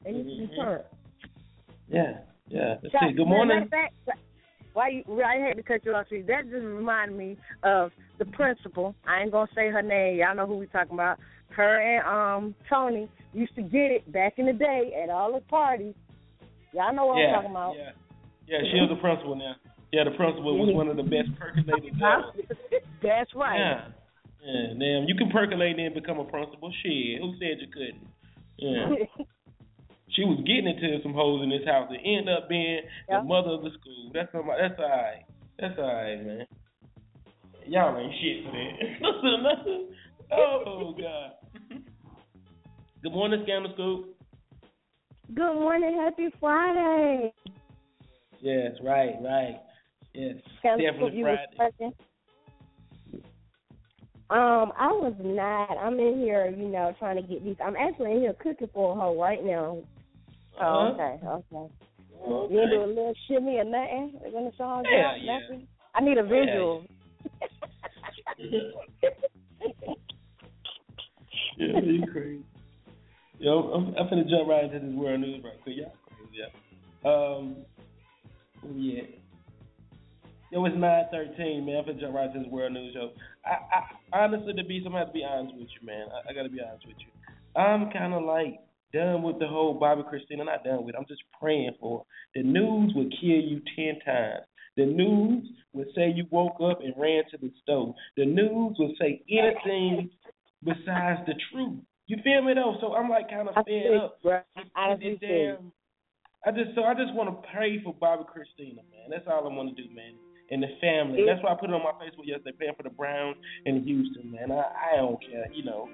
They 0.03 0.11
used 0.11 0.29
to 0.29 0.47
be 0.47 0.55
turned. 0.55 0.83
Yeah, 1.87 2.19
yeah. 2.47 2.75
Let's 2.81 2.93
So, 2.93 3.07
see. 3.07 3.13
Good 3.13 3.27
morning. 3.27 3.69
fact, 3.69 3.93
why 4.73 4.89
you? 4.89 5.23
I 5.23 5.35
had 5.35 5.57
to 5.57 5.63
cut 5.63 5.85
you 5.85 5.93
off. 5.93 6.07
See, 6.09 6.21
that 6.21 6.43
just 6.45 6.55
reminded 6.55 7.17
me 7.17 7.37
of 7.63 7.91
the 8.19 8.25
principal. 8.25 8.95
I 9.07 9.21
ain't 9.21 9.31
gonna 9.31 9.47
say 9.55 9.69
her 9.69 9.81
name. 9.81 10.17
Y'all 10.17 10.35
know 10.35 10.47
who 10.47 10.57
we 10.57 10.67
talking 10.67 10.93
about. 10.93 11.19
Her 11.49 11.79
and 11.79 12.05
um 12.07 12.55
Tony 12.69 13.07
used 13.33 13.55
to 13.55 13.61
get 13.61 13.91
it 13.91 14.11
back 14.11 14.33
in 14.37 14.47
the 14.47 14.53
day 14.53 14.99
at 15.03 15.09
all 15.09 15.33
the 15.33 15.41
parties. 15.41 15.93
Y'all 16.73 16.93
know 16.93 17.05
what 17.05 17.17
yeah, 17.19 17.27
I'm 17.27 17.33
talking 17.35 17.51
about. 17.51 17.75
yeah, 17.77 17.91
yeah. 18.47 18.59
She 18.71 18.79
was 18.79 18.89
the 18.89 19.01
principal 19.01 19.35
now. 19.35 19.55
Yeah, 19.91 20.05
the 20.05 20.11
principal 20.11 20.57
was 20.57 20.73
one 20.73 20.87
of 20.87 20.97
the 20.97 21.03
best 21.03 21.29
percolators 21.37 21.93
ever. 22.01 22.79
That's 23.01 23.29
right. 23.35 23.57
Yeah. 23.59 23.87
Yeah, 24.43 24.67
damn. 24.79 25.07
You 25.07 25.15
can 25.15 25.29
percolate 25.29 25.79
and 25.79 25.93
become 25.93 26.19
a 26.19 26.25
principal. 26.25 26.71
Shit, 26.83 27.21
who 27.21 27.33
said 27.39 27.61
you 27.61 27.67
couldn't? 27.71 28.07
Yeah. 28.57 29.25
She 30.15 30.23
was 30.25 30.37
getting 30.45 30.67
into 30.67 31.01
some 31.01 31.13
hoes 31.15 31.41
in 31.41 31.49
this 31.49 31.65
house. 31.65 31.89
It 31.89 32.01
end 32.05 32.29
up 32.29 32.47
being 32.47 32.81
Yeah. 33.09 33.21
the 33.21 33.23
mother 33.23 33.49
of 33.49 33.63
the 33.63 33.71
school. 33.81 34.11
That's 34.13 34.31
somebody, 34.31 34.61
that's 34.61 34.79
all 34.79 34.87
right. 34.87 35.25
That's 35.57 35.73
all 35.79 35.85
right, 35.91 36.23
man. 36.23 36.45
Y'all 37.65 37.97
ain't 37.97 38.13
shit 38.21 38.45
for 38.45 38.51
that. 38.51 40.35
oh 40.37 40.93
God. 40.93 41.31
Good 43.01 43.11
morning, 43.11 43.41
Scandal 43.43 43.71
Scoop. 43.73 44.15
Good 45.33 45.53
morning, 45.55 45.97
happy 45.99 46.27
Friday. 46.39 47.33
Yes, 48.43 48.73
right, 48.83 49.15
right. 49.21 49.61
Yes, 50.13 50.35
Kind 50.61 50.81
definitely 50.81 51.17
you 51.17 51.23
was 51.23 51.39
Friday. 51.55 51.93
Um, 54.29 54.73
I 54.77 54.87
was 54.91 55.13
not. 55.23 55.77
I'm 55.77 55.97
in 55.97 56.19
here, 56.19 56.49
you 56.49 56.67
know, 56.67 56.93
trying 56.99 57.15
to 57.15 57.21
get 57.21 57.45
these. 57.45 57.55
I'm 57.63 57.77
actually 57.77 58.11
in 58.11 58.19
here 58.19 58.33
cooking 58.33 58.67
for 58.73 58.91
a 58.91 58.99
hoe 58.99 59.17
right 59.17 59.41
now. 59.45 59.77
Uh-huh. 60.59 60.65
Oh, 60.65 60.87
okay, 60.91 61.25
okay. 61.25 61.73
You 62.51 62.59
gonna 62.59 62.69
do 62.69 62.83
a 62.83 62.85
little 62.85 63.13
shimmy 63.29 63.59
or 63.59 63.63
nothing? 63.63 64.19
We're 64.21 64.31
gonna 64.31 64.51
show 64.57 64.65
us 64.65 64.85
Yeah, 64.91 65.13
that? 65.13 65.23
yeah. 65.23 65.39
Nothing? 65.39 65.67
I 65.95 66.01
need 66.01 66.17
a 66.17 66.23
visual. 66.23 66.85
Yeah, 71.57 71.79
you 71.81 72.07
crazy. 72.11 72.43
Yo, 73.39 73.71
I'm, 73.71 73.95
I'm 73.95 74.07
finna 74.07 74.29
jump 74.29 74.49
right 74.49 74.65
into 74.65 74.85
this 74.85 74.95
world 74.95 75.21
news 75.21 75.41
right 75.45 75.61
quick. 75.63 75.77
Y'all 75.77 75.93
crazy, 76.17 76.43
yeah. 76.43 77.09
Um, 77.09 77.65
where 77.72 77.72
we 78.71 78.99
at? 78.99 79.09
Yo, 80.51 80.63
it's 80.65 80.75
nine 80.77 81.05
thirteen, 81.11 81.65
man. 81.65 81.77
I'm 81.77 81.85
finna 81.85 81.99
jump 81.99 82.13
right 82.15 82.27
into 82.27 82.39
this 82.39 82.47
world 82.49 82.73
news, 82.73 82.93
yo. 82.93 83.11
I, 83.45 83.57
I 84.13 84.23
honestly, 84.25 84.53
to 84.53 84.63
be, 84.63 84.77
I'm 84.77 84.91
gonna 84.91 84.99
have 84.99 85.07
to 85.07 85.13
be 85.13 85.23
honest 85.25 85.55
with 85.55 85.67
you, 85.79 85.85
man. 85.87 86.07
I, 86.13 86.29
I 86.29 86.33
gotta 86.33 86.49
be 86.49 86.59
honest 86.61 86.85
with 86.87 86.97
you. 86.99 87.59
I'm 87.59 87.89
kind 87.91 88.13
of 88.13 88.23
like 88.23 88.59
done 88.93 89.23
with 89.23 89.39
the 89.39 89.47
whole 89.47 89.79
Bobbi 89.79 90.03
Kristina. 90.05 90.45
Not 90.45 90.63
done 90.63 90.85
with. 90.85 90.93
it. 90.95 90.97
I'm 90.99 91.07
just 91.07 91.23
praying 91.39 91.71
for. 91.79 92.05
it. 92.35 92.43
The 92.43 92.43
news 92.49 92.93
would 92.95 93.11
kill 93.19 93.41
you 93.41 93.61
ten 93.75 93.99
times. 94.05 94.45
The 94.77 94.85
news 94.85 95.47
would 95.73 95.87
say 95.95 96.11
you 96.15 96.25
woke 96.31 96.57
up 96.63 96.81
and 96.81 96.93
ran 96.97 97.23
to 97.31 97.37
the 97.37 97.51
stove. 97.63 97.93
The 98.17 98.25
news 98.25 98.75
would 98.79 98.91
say 98.99 99.23
anything 99.29 100.09
besides 100.63 101.21
the 101.25 101.33
truth. 101.51 101.79
You 102.07 102.17
feel 102.23 102.43
me 102.43 102.53
though? 102.53 102.75
So 102.81 102.93
I'm 102.93 103.09
like 103.09 103.29
kind 103.29 103.47
of 103.49 103.55
fed 103.55 103.97
up. 104.03 104.19
with 104.23 104.43
I 104.75 104.79
honestly 104.79 105.11
this 105.11 105.19
feel 105.19 105.29
you. 105.29 105.57
damn. 105.57 105.71
I 106.45 106.51
just 106.51 106.75
so 106.75 106.83
I 106.83 106.93
just 106.93 107.13
want 107.13 107.29
to 107.29 107.47
pray 107.53 107.81
for 107.83 107.93
Bobbi 107.93 108.25
Kristina, 108.25 108.83
man. 108.91 109.09
That's 109.09 109.25
all 109.27 109.47
I 109.47 109.53
want 109.53 109.75
to 109.75 109.81
do, 109.81 109.93
man. 109.93 110.13
And 110.51 110.61
the 110.61 110.67
family. 110.81 111.23
That's 111.25 111.41
why 111.41 111.53
I 111.53 111.55
put 111.55 111.69
it 111.69 111.73
on 111.73 111.81
my 111.81 111.95
Facebook 111.97 112.27
yesterday, 112.27 112.51
praying 112.57 112.73
for 112.75 112.83
the 112.83 112.89
Browns 112.89 113.37
and 113.65 113.83
Houston, 113.85 114.31
man. 114.31 114.51
I 114.51 114.93
I 114.93 114.95
don't 114.97 115.19
care, 115.23 115.47
you 115.53 115.63
know. 115.63 115.89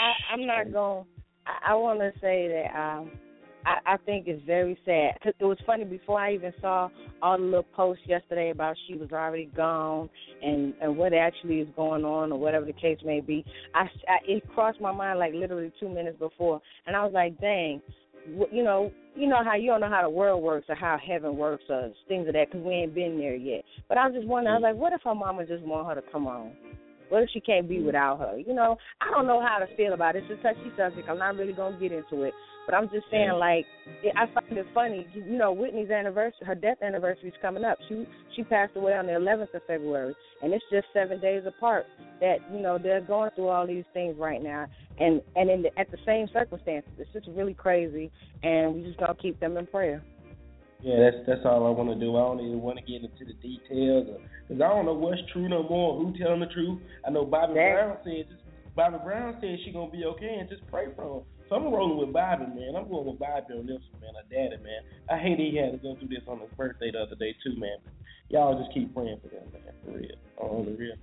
I, 0.00 0.34
I'm 0.34 0.46
not 0.46 0.72
going. 0.72 1.06
I, 1.46 1.72
I 1.72 1.74
want 1.74 2.00
to 2.00 2.12
say 2.20 2.48
that 2.48 2.78
um, 2.78 3.12
I, 3.64 3.94
I 3.94 3.96
think 3.98 4.26
it's 4.26 4.44
very 4.44 4.78
sad. 4.84 5.18
it 5.24 5.44
was 5.44 5.58
funny 5.66 5.84
before 5.84 6.18
I 6.18 6.34
even 6.34 6.52
saw 6.60 6.88
all 7.22 7.38
the 7.38 7.44
little 7.44 7.62
posts 7.62 8.02
yesterday 8.06 8.50
about 8.50 8.76
she 8.86 8.94
was 8.94 9.10
already 9.12 9.50
gone 9.56 10.08
and 10.42 10.74
and 10.80 10.96
what 10.96 11.12
actually 11.12 11.60
is 11.60 11.68
going 11.76 12.04
on 12.04 12.32
or 12.32 12.38
whatever 12.38 12.64
the 12.64 12.72
case 12.72 12.98
may 13.04 13.20
be. 13.20 13.44
I, 13.74 13.82
I 13.82 14.16
it 14.26 14.48
crossed 14.54 14.80
my 14.80 14.92
mind 14.92 15.18
like 15.18 15.32
literally 15.34 15.72
two 15.78 15.88
minutes 15.88 16.18
before, 16.18 16.60
and 16.86 16.96
I 16.96 17.04
was 17.04 17.12
like, 17.12 17.40
dang. 17.40 17.80
You 18.26 18.62
know, 18.62 18.92
you 19.16 19.28
know 19.28 19.42
how 19.44 19.56
you 19.56 19.66
don't 19.70 19.80
know 19.80 19.88
how 19.88 20.02
the 20.02 20.10
world 20.10 20.42
works 20.42 20.66
or 20.68 20.74
how 20.74 20.98
heaven 21.04 21.36
works 21.36 21.64
or 21.68 21.90
things 22.08 22.28
of 22.28 22.34
that 22.34 22.50
because 22.50 22.64
we 22.64 22.72
ain't 22.72 22.94
been 22.94 23.18
there 23.18 23.34
yet. 23.34 23.64
But 23.88 23.98
I 23.98 24.06
was 24.06 24.14
just 24.14 24.28
wondering, 24.28 24.54
I 24.54 24.58
was 24.58 24.62
like, 24.62 24.76
what 24.76 24.92
if 24.92 25.00
her 25.04 25.14
mama 25.14 25.46
just 25.46 25.64
want 25.64 25.88
her 25.88 26.00
to 26.00 26.12
come 26.12 26.26
on? 26.26 26.52
What 27.08 27.24
if 27.24 27.30
she 27.32 27.40
can't 27.40 27.68
be 27.68 27.76
mm-hmm. 27.76 27.86
without 27.86 28.20
her? 28.20 28.38
You 28.38 28.54
know, 28.54 28.76
I 29.00 29.10
don't 29.10 29.26
know 29.26 29.40
how 29.40 29.58
to 29.58 29.76
feel 29.76 29.94
about 29.94 30.16
it. 30.16 30.24
It's 30.28 30.40
a 30.40 30.42
touchy 30.42 30.70
subject. 30.76 31.08
I'm 31.08 31.18
not 31.18 31.34
really 31.36 31.52
gonna 31.52 31.78
get 31.78 31.92
into 31.92 32.22
it, 32.22 32.34
but 32.70 32.76
I'm 32.76 32.88
just 32.90 33.06
saying, 33.10 33.32
like, 33.32 33.66
it, 34.02 34.14
I 34.16 34.26
find 34.32 34.56
it 34.56 34.66
funny. 34.72 35.06
You 35.12 35.36
know, 35.36 35.50
Whitney's 35.52 35.90
anniversary, 35.90 36.46
her 36.46 36.54
death 36.54 36.76
anniversary 36.82 37.30
is 37.30 37.34
coming 37.42 37.64
up. 37.64 37.78
She 37.88 38.06
she 38.36 38.44
passed 38.44 38.76
away 38.76 38.92
on 38.92 39.06
the 39.06 39.12
11th 39.12 39.54
of 39.54 39.62
February, 39.66 40.14
and 40.42 40.52
it's 40.52 40.64
just 40.70 40.86
seven 40.94 41.20
days 41.20 41.42
apart. 41.46 41.86
That 42.20 42.36
you 42.52 42.60
know 42.60 42.78
they're 42.78 43.00
going 43.00 43.30
through 43.34 43.48
all 43.48 43.66
these 43.66 43.84
things 43.92 44.16
right 44.18 44.40
now, 44.40 44.66
and 45.00 45.20
and 45.34 45.50
in 45.50 45.62
the, 45.62 45.78
at 45.78 45.90
the 45.90 45.98
same 46.06 46.28
circumstances. 46.32 46.92
It's 46.98 47.12
just 47.12 47.26
really 47.36 47.54
crazy, 47.54 48.10
and 48.44 48.74
we 48.74 48.82
just 48.82 48.98
gonna 49.00 49.16
keep 49.20 49.40
them 49.40 49.56
in 49.56 49.66
prayer. 49.66 50.02
Yeah, 50.82 51.10
that's 51.10 51.26
that's 51.26 51.40
all 51.44 51.66
I 51.66 51.70
want 51.70 51.90
to 51.90 51.98
do. 51.98 52.16
I 52.16 52.20
don't 52.20 52.40
even 52.40 52.60
want 52.60 52.78
to 52.78 52.84
get 52.84 53.02
into 53.02 53.24
the 53.24 53.34
details 53.42 54.06
because 54.46 54.62
I 54.62 54.68
don't 54.68 54.86
know 54.86 54.94
what's 54.94 55.20
true 55.32 55.48
no 55.48 55.64
more. 55.64 55.98
Who 55.98 56.16
telling 56.16 56.40
the 56.40 56.46
truth? 56.46 56.78
I 57.04 57.10
know 57.10 57.24
Bobby 57.24 57.54
That- 57.54 57.74
Brown 57.74 57.96
said 58.04 58.26
just 58.30 58.42
Bobby 58.76 58.98
Brown 59.02 59.36
said 59.40 59.58
she 59.64 59.72
gonna 59.72 59.90
be 59.90 60.04
okay 60.04 60.36
and 60.38 60.48
just 60.48 60.62
pray 60.70 60.86
for 60.94 61.02
her. 61.02 61.39
So 61.50 61.56
I'm 61.56 61.74
rolling 61.74 61.98
with 61.98 62.14
Bobby, 62.14 62.46
man. 62.46 62.78
I'm 62.78 62.88
going 62.88 63.10
with 63.10 63.18
Bobby 63.18 63.58
on 63.58 63.66
this 63.66 63.82
one, 63.90 64.06
man. 64.06 64.14
Her 64.14 64.22
daddy, 64.30 64.62
man. 64.62 64.86
I 65.10 65.18
hate 65.18 65.42
he 65.42 65.58
had 65.58 65.74
to 65.74 65.78
go 65.82 65.98
through 65.98 66.06
this 66.06 66.22
on 66.28 66.38
his 66.38 66.48
birthday 66.56 66.94
the 66.94 67.02
other 67.02 67.18
day 67.18 67.34
too, 67.42 67.58
man. 67.58 67.82
Y'all 68.30 68.54
just 68.54 68.72
keep 68.72 68.94
praying 68.94 69.18
for 69.18 69.34
them, 69.34 69.50
man. 69.50 69.74
For 69.82 69.98
real, 69.98 70.14
on 70.38 70.64
the 70.66 70.78
real. 70.78 70.94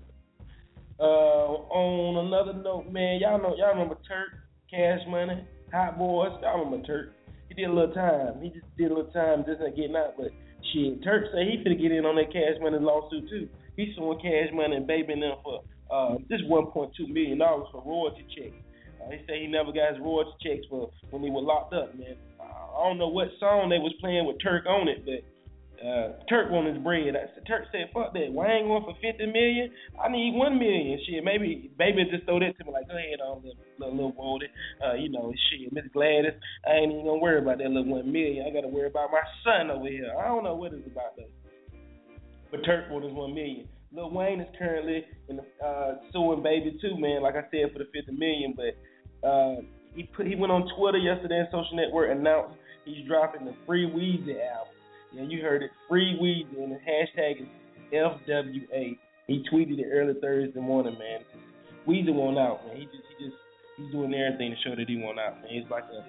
Uh, 0.99 1.67
on 1.67 2.25
another 2.31 2.53
note, 2.63 2.89
man, 2.89 3.19
y'all 3.19 3.43
know 3.43 3.59
y'all 3.59 3.75
remember 3.75 3.99
Turk, 4.07 4.39
Cash 4.71 5.03
Money, 5.09 5.43
Hot 5.73 5.99
Boys. 5.99 6.31
Y'all 6.41 6.63
remember 6.63 6.87
Turk? 6.87 7.11
He 7.49 7.53
did 7.53 7.67
a 7.67 7.73
little 7.73 7.93
time. 7.93 8.39
He 8.41 8.47
just 8.49 8.65
did 8.77 8.89
a 8.89 8.95
little 8.95 9.11
time, 9.11 9.43
just 9.45 9.59
not 9.59 9.75
getting 9.75 9.97
out. 9.99 10.15
But 10.15 10.31
shit, 10.71 11.03
Turk 11.03 11.27
say 11.35 11.43
he 11.43 11.59
finna 11.59 11.75
get 11.75 11.91
in 11.91 12.07
on 12.07 12.15
that 12.15 12.31
Cash 12.31 12.55
Money 12.63 12.79
lawsuit 12.79 13.27
too. 13.27 13.49
He's 13.75 13.91
suing 13.99 14.17
Cash 14.23 14.55
Money 14.55 14.77
and 14.77 14.87
Baby 14.87 15.19
them 15.19 15.43
for 15.43 15.59
uh, 15.91 16.15
just 16.31 16.47
1.2 16.47 16.71
million 17.11 17.37
dollars 17.37 17.67
for 17.73 17.83
royalty 17.83 18.23
checks. 18.31 18.55
He 19.11 19.17
say 19.27 19.41
he 19.41 19.47
never 19.47 19.71
got 19.71 19.93
his 19.93 20.01
royalty 20.01 20.31
checks 20.41 20.65
for 20.69 20.91
when 21.09 21.23
he 21.23 21.29
was 21.29 21.43
locked 21.45 21.73
up, 21.73 21.97
man. 21.97 22.15
I 22.39 22.83
don't 22.83 22.97
know 22.97 23.09
what 23.09 23.29
song 23.39 23.69
they 23.69 23.79
was 23.79 23.93
playing 23.99 24.25
with 24.25 24.37
Turk 24.43 24.65
on 24.65 24.87
it, 24.87 25.05
but 25.05 25.23
Uh, 25.77 26.17
Turk 26.27 26.49
wanted 26.49 26.73
his 26.73 26.83
bread. 26.83 27.13
I 27.13 27.29
said, 27.35 27.45
Turk 27.45 27.69
said, 27.71 27.93
"Fuck 27.93 28.09
that. 28.17 28.33
Wayne 28.33 28.65
going 28.65 28.81
for 28.81 28.97
fifty 28.97 29.27
million. 29.29 29.69
I 30.01 30.09
need 30.09 30.33
one 30.33 30.57
million. 30.57 30.97
Shit, 31.05 31.23
maybe 31.23 31.69
baby 31.77 32.01
just 32.09 32.25
throw 32.25 32.39
that 32.39 32.57
to 32.57 32.65
me 32.65 32.73
like, 32.73 32.89
go 32.89 32.97
ahead 32.97 33.21
on 33.21 33.45
little 33.45 33.61
little, 33.77 33.93
little 33.93 34.13
Wody. 34.17 34.49
Uh, 34.81 34.95
you 34.97 35.09
know, 35.13 35.31
shit, 35.49 35.71
Miss 35.71 35.85
Gladys. 35.93 36.33
I 36.65 36.81
ain't 36.81 36.91
even 36.91 37.05
gonna 37.05 37.21
worry 37.21 37.37
about 37.37 37.59
that 37.59 37.69
little 37.69 37.93
one 37.93 38.11
million. 38.11 38.47
I 38.47 38.49
gotta 38.49 38.73
worry 38.73 38.89
about 38.89 39.13
my 39.13 39.21
son 39.45 39.69
over 39.69 39.85
here. 39.85 40.09
I 40.17 40.25
don't 40.25 40.43
know 40.43 40.55
what 40.55 40.73
it's 40.73 40.81
about 40.89 41.13
though. 41.15 41.29
But 42.49 42.65
Turk 42.65 42.89
wanted 42.89 43.09
his 43.09 43.15
one 43.15 43.35
million. 43.37 43.69
Lil 43.93 44.09
Wayne 44.09 44.41
is 44.41 44.49
currently 44.57 45.05
in 45.29 45.37
the, 45.37 45.45
uh, 45.63 46.01
suing 46.11 46.41
Baby 46.41 46.73
too, 46.81 46.97
man. 46.97 47.21
Like 47.21 47.35
I 47.35 47.45
said, 47.53 47.69
for 47.71 47.77
the 47.77 47.89
fifty 47.93 48.17
million. 48.17 48.57
But 48.57 48.73
uh, 49.23 49.61
he 49.95 50.03
put 50.03 50.27
he 50.27 50.35
went 50.35 50.51
on 50.51 50.69
Twitter 50.77 50.97
yesterday 50.97 51.39
and 51.39 51.47
social 51.51 51.75
network 51.75 52.11
announced 52.11 52.55
he's 52.85 53.05
dropping 53.07 53.45
the 53.45 53.53
Free 53.65 53.89
Weezy 53.89 54.37
album. 54.39 54.73
Yeah, 55.11 55.23
you 55.23 55.41
heard 55.41 55.63
it, 55.63 55.71
Free 55.87 56.17
Weezy, 56.21 56.61
and 56.61 56.71
the 56.71 56.79
hashtag 56.79 57.41
is 57.41 57.47
FWA. 57.93 58.97
He 59.27 59.43
tweeted 59.51 59.79
it 59.79 59.87
early 59.91 60.13
Thursday 60.21 60.59
morning, 60.59 60.97
man. 60.99 61.21
Weezy 61.87 62.13
won't 62.13 62.37
out, 62.37 62.65
man. 62.67 62.77
He 62.77 62.85
just 62.85 63.03
he 63.17 63.25
just 63.25 63.37
he's 63.77 63.91
doing 63.91 64.13
everything 64.13 64.51
to 64.51 64.57
show 64.69 64.75
that 64.75 64.87
he 64.87 64.97
won't 64.97 65.19
out, 65.19 65.41
man. 65.41 65.49
He's 65.49 65.69
like 65.69 65.85
a 65.85 66.05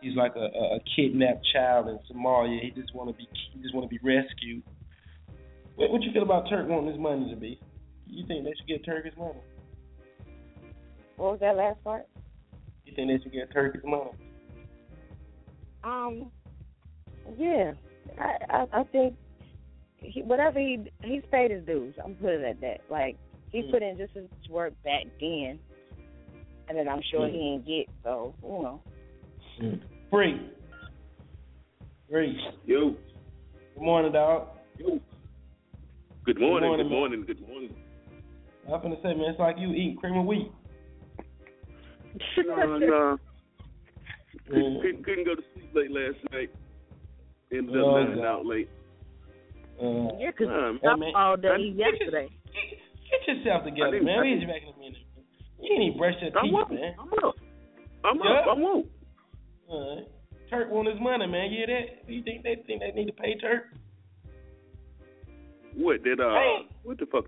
he's 0.00 0.16
like 0.16 0.34
a, 0.36 0.48
a, 0.58 0.76
a 0.76 0.80
kidnapped 0.96 1.46
child 1.52 1.88
in 1.88 1.98
Somalia. 2.10 2.60
He 2.60 2.70
just 2.70 2.94
want 2.94 3.10
to 3.10 3.16
be 3.16 3.28
he 3.52 3.60
just 3.60 3.74
want 3.74 3.88
to 3.88 3.88
be 3.88 4.00
rescued. 4.02 4.62
What, 5.76 5.90
what 5.90 6.02
you 6.02 6.12
feel 6.12 6.22
about 6.22 6.48
Turk 6.48 6.68
wanting 6.68 6.90
his 6.90 6.98
money 6.98 7.30
to 7.30 7.36
be? 7.36 7.60
You 8.06 8.26
think 8.26 8.44
they 8.44 8.52
should 8.56 8.68
get 8.68 8.84
Turk 8.84 9.04
his 9.04 9.16
money? 9.16 9.40
What 11.16 11.32
was 11.32 11.40
that 11.40 11.56
last 11.56 11.82
part? 11.84 12.06
You 12.84 12.92
think 12.94 13.08
they 13.08 13.22
should 13.22 13.32
get 13.32 13.52
Turk 13.52 13.74
his 13.74 13.84
money? 13.84 14.10
Um, 15.82 16.30
yeah, 17.38 17.72
I 18.18 18.36
I, 18.50 18.80
I 18.80 18.84
think 18.84 19.14
he, 19.98 20.22
whatever 20.22 20.58
he 20.58 20.90
he's 21.02 21.22
paid 21.30 21.50
his 21.50 21.64
dues. 21.64 21.94
I'm 22.04 22.14
put 22.14 22.30
it 22.30 22.44
at 22.44 22.60
that. 22.60 22.80
Like 22.90 23.16
he 23.50 23.62
Mm. 23.62 23.70
put 23.70 23.82
in 23.82 23.96
just 23.96 24.16
as 24.16 24.24
much 24.24 24.50
work 24.50 24.72
back 24.84 25.04
then, 25.20 25.58
and 26.68 26.76
then 26.78 26.88
I'm 26.88 27.02
sure 27.10 27.26
Mm. 27.28 27.32
he 27.32 27.38
ain't 27.38 27.66
get. 27.66 27.86
So 28.02 28.34
you 28.42 28.48
know, 28.48 28.80
Free. 30.10 30.50
Free. 32.10 32.38
Yo. 32.66 32.90
Good 33.74 33.82
morning, 33.82 34.12
dog. 34.12 34.48
Yo. 34.78 35.00
Good 36.24 36.40
morning, 36.40 36.68
morning, 36.68 36.86
good 36.88 36.94
morning, 36.94 37.24
good 37.26 37.40
morning. 37.48 37.74
I'm 38.72 38.80
gonna 38.80 38.96
say, 39.02 39.12
man, 39.14 39.30
it's 39.30 39.38
like 39.38 39.56
you 39.58 39.70
eating 39.72 39.96
cream 39.96 40.16
of 40.16 40.24
wheat. 40.26 40.50
No, 42.46 42.78
no. 42.78 43.18
Mm. 43.18 43.18
Couldn't, 44.46 44.80
couldn't, 44.82 45.04
couldn't 45.04 45.24
go 45.24 45.34
to 45.36 45.42
sleep 45.54 45.70
late 45.74 45.90
last 45.90 46.16
night. 46.32 46.50
Ended 47.52 47.76
up 47.76 47.82
Oh, 47.86 47.92
letting 47.94 48.16
God. 48.16 48.24
out 48.26 48.46
late. 48.46 48.68
Uh, 49.80 50.08
yeah, 50.18 50.30
'cause 50.32 50.48
Um, 50.48 50.78
I'm 50.86 51.00
man, 51.00 51.14
all 51.14 51.36
day 51.36 51.48
I- 51.48 51.56
yesterday. 51.56 52.28
get 53.10 53.36
yourself 53.36 53.64
together, 53.64 54.02
man. 54.02 54.20
We 54.20 54.28
didn't- 54.30 54.42
you 54.42 54.46
back 54.48 54.62
in 54.62 54.68
a 54.74 54.78
minute. 54.78 54.98
You 55.60 55.72
ain't 55.72 55.82
even 55.84 55.98
brush 55.98 56.14
your 56.20 56.36
I 56.38 56.42
teeth, 56.42 56.52
won't. 56.52 56.70
man. 56.72 56.94
I'm 56.98 57.12
up. 57.24 57.36
I'm 58.04 58.18
Yeah. 58.18 58.32
up. 58.32 58.46
I'm 58.48 58.60
woke. 58.60 58.86
All 59.68 59.96
right. 59.96 60.06
Turk 60.50 60.70
want 60.70 60.88
his 60.88 61.00
money, 61.00 61.26
man. 61.26 61.50
You 61.50 61.58
hear 61.58 61.66
that? 61.68 62.08
You 62.10 62.22
think 62.22 62.42
they 62.42 62.56
think 62.66 62.80
they 62.82 62.92
need 62.92 63.06
to 63.06 63.12
pay 63.14 63.34
Turk? 63.36 63.72
What 65.74 66.02
did 66.04 66.20
uh? 66.20 66.34
Hey. 66.34 66.66
What 66.82 66.98
the 66.98 67.06
fuck? 67.06 67.24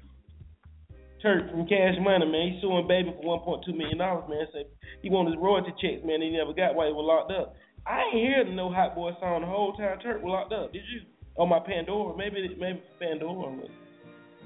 Turk 1.26 1.50
from 1.50 1.66
Cash 1.66 1.98
Money, 1.98 2.30
man. 2.30 2.54
He's 2.54 2.62
suing 2.62 2.86
Baby 2.86 3.10
for 3.18 3.26
one 3.26 3.42
point 3.42 3.66
two 3.66 3.74
million 3.74 3.98
dollars, 3.98 4.30
man. 4.30 4.46
Say 4.54 4.62
he 5.02 5.10
want 5.10 5.26
his 5.26 5.34
royalty 5.42 5.74
checks, 5.82 6.06
man. 6.06 6.22
He 6.22 6.30
never 6.30 6.54
got 6.54 6.78
while 6.78 6.86
he 6.86 6.94
was 6.94 7.02
locked 7.02 7.34
up. 7.34 7.58
I 7.82 8.06
ain't 8.06 8.22
hear 8.22 8.46
no 8.46 8.70
Hot 8.70 8.94
Boy 8.94 9.10
song 9.18 9.42
the 9.42 9.50
whole 9.50 9.74
time 9.74 9.98
Turk 9.98 10.22
was 10.22 10.30
locked 10.30 10.54
up. 10.54 10.70
Did 10.70 10.86
you? 10.86 11.02
On 11.34 11.50
my 11.50 11.58
Pandora, 11.58 12.16
maybe 12.16 12.54
maybe 12.54 12.80
Pandora. 13.02 13.58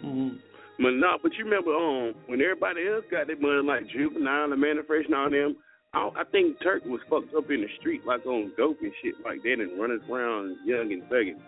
Mm-hmm. 0.01 0.41
But 0.81 0.97
no, 0.97 1.21
but 1.23 1.37
you 1.37 1.45
remember 1.45 1.77
um 1.77 2.17
when 2.27 2.41
everybody 2.41 2.89
else 2.89 3.05
got 3.13 3.29
their 3.29 3.37
money 3.37 3.61
like 3.61 3.85
juvenile 3.93 4.51
and 4.51 4.61
Mannie 4.61 4.81
Fresh 4.89 5.05
and 5.05 5.15
all 5.15 5.29
them. 5.29 5.61
I, 5.93 6.09
I 6.17 6.25
think 6.33 6.57
Turk 6.63 6.85
was 6.87 7.05
fucked 7.11 7.35
up 7.37 7.51
in 7.51 7.61
the 7.61 7.71
street 7.79 8.07
like 8.07 8.25
on 8.25 8.57
dope 8.57 8.81
and 8.81 8.93
shit 9.05 9.21
like 9.21 9.43
that 9.45 9.61
and 9.61 9.77
running 9.77 10.01
around 10.09 10.57
young 10.65 10.89
and 10.97 11.05
thugging. 11.13 11.39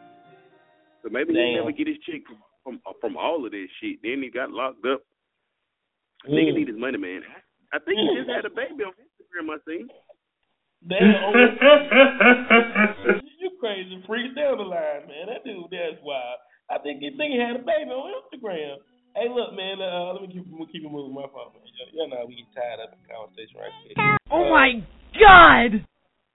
So 1.03 1.09
maybe 1.09 1.33
he 1.33 1.57
never 1.57 1.73
get 1.73 1.89
his 1.89 1.99
chick 2.05 2.23
from 2.29 2.39
from, 2.63 2.95
from 3.01 3.17
all 3.17 3.45
of 3.45 3.51
this 3.51 3.71
shit. 3.81 3.99
Then 4.03 4.21
he 4.23 4.31
got 4.31 4.51
locked 4.51 4.85
up. 4.85 5.01
Nigga 6.29 6.53
Mm. 6.53 6.55
need 6.55 6.69
his 6.69 6.77
money, 6.79 6.99
man. 6.99 7.23
I 7.73 7.79
think 7.81 7.99
he 7.99 8.07
just 8.17 8.31
had 8.31 8.45
a 8.45 8.51
baby 8.51 8.85
on 8.85 8.93
Instagram. 8.95 9.51
I 9.51 9.59
seen. 9.67 9.89
Damn. 10.87 11.33
you 13.39 13.51
crazy 13.61 14.03
freak 14.07 14.35
down 14.37 14.59
the 14.59 14.65
line, 14.65 15.07
man. 15.09 15.27
That 15.31 15.45
dude, 15.45 15.71
that's 15.71 16.03
wild. 16.03 16.39
I 16.71 16.79
think 16.79 17.01
he 17.01 17.11
think 17.17 17.33
he 17.35 17.39
had 17.39 17.57
a 17.57 17.65
baby 17.65 17.91
on 17.91 18.13
Instagram. 18.23 18.77
Hey, 19.15 19.29
look, 19.29 19.53
man. 19.55 19.81
Uh, 19.81 20.13
let 20.15 20.23
me 20.23 20.29
keep 20.33 20.45
we'll 20.51 20.67
keep 20.69 20.85
it 20.85 20.91
moving. 20.91 21.15
My 21.15 21.27
fault, 21.33 21.55
man. 21.55 21.63
Y'all, 21.79 21.91
y'all 21.95 22.09
know 22.11 22.25
we 22.27 22.37
get 22.37 22.51
tired 22.55 22.81
of 22.81 22.91
the 22.91 22.99
conversation 23.07 23.61
right 23.61 23.75
quick. 23.85 23.97
Oh 24.31 24.45
Uh, 24.47 24.51
my 24.51 24.71
God! 25.19 25.85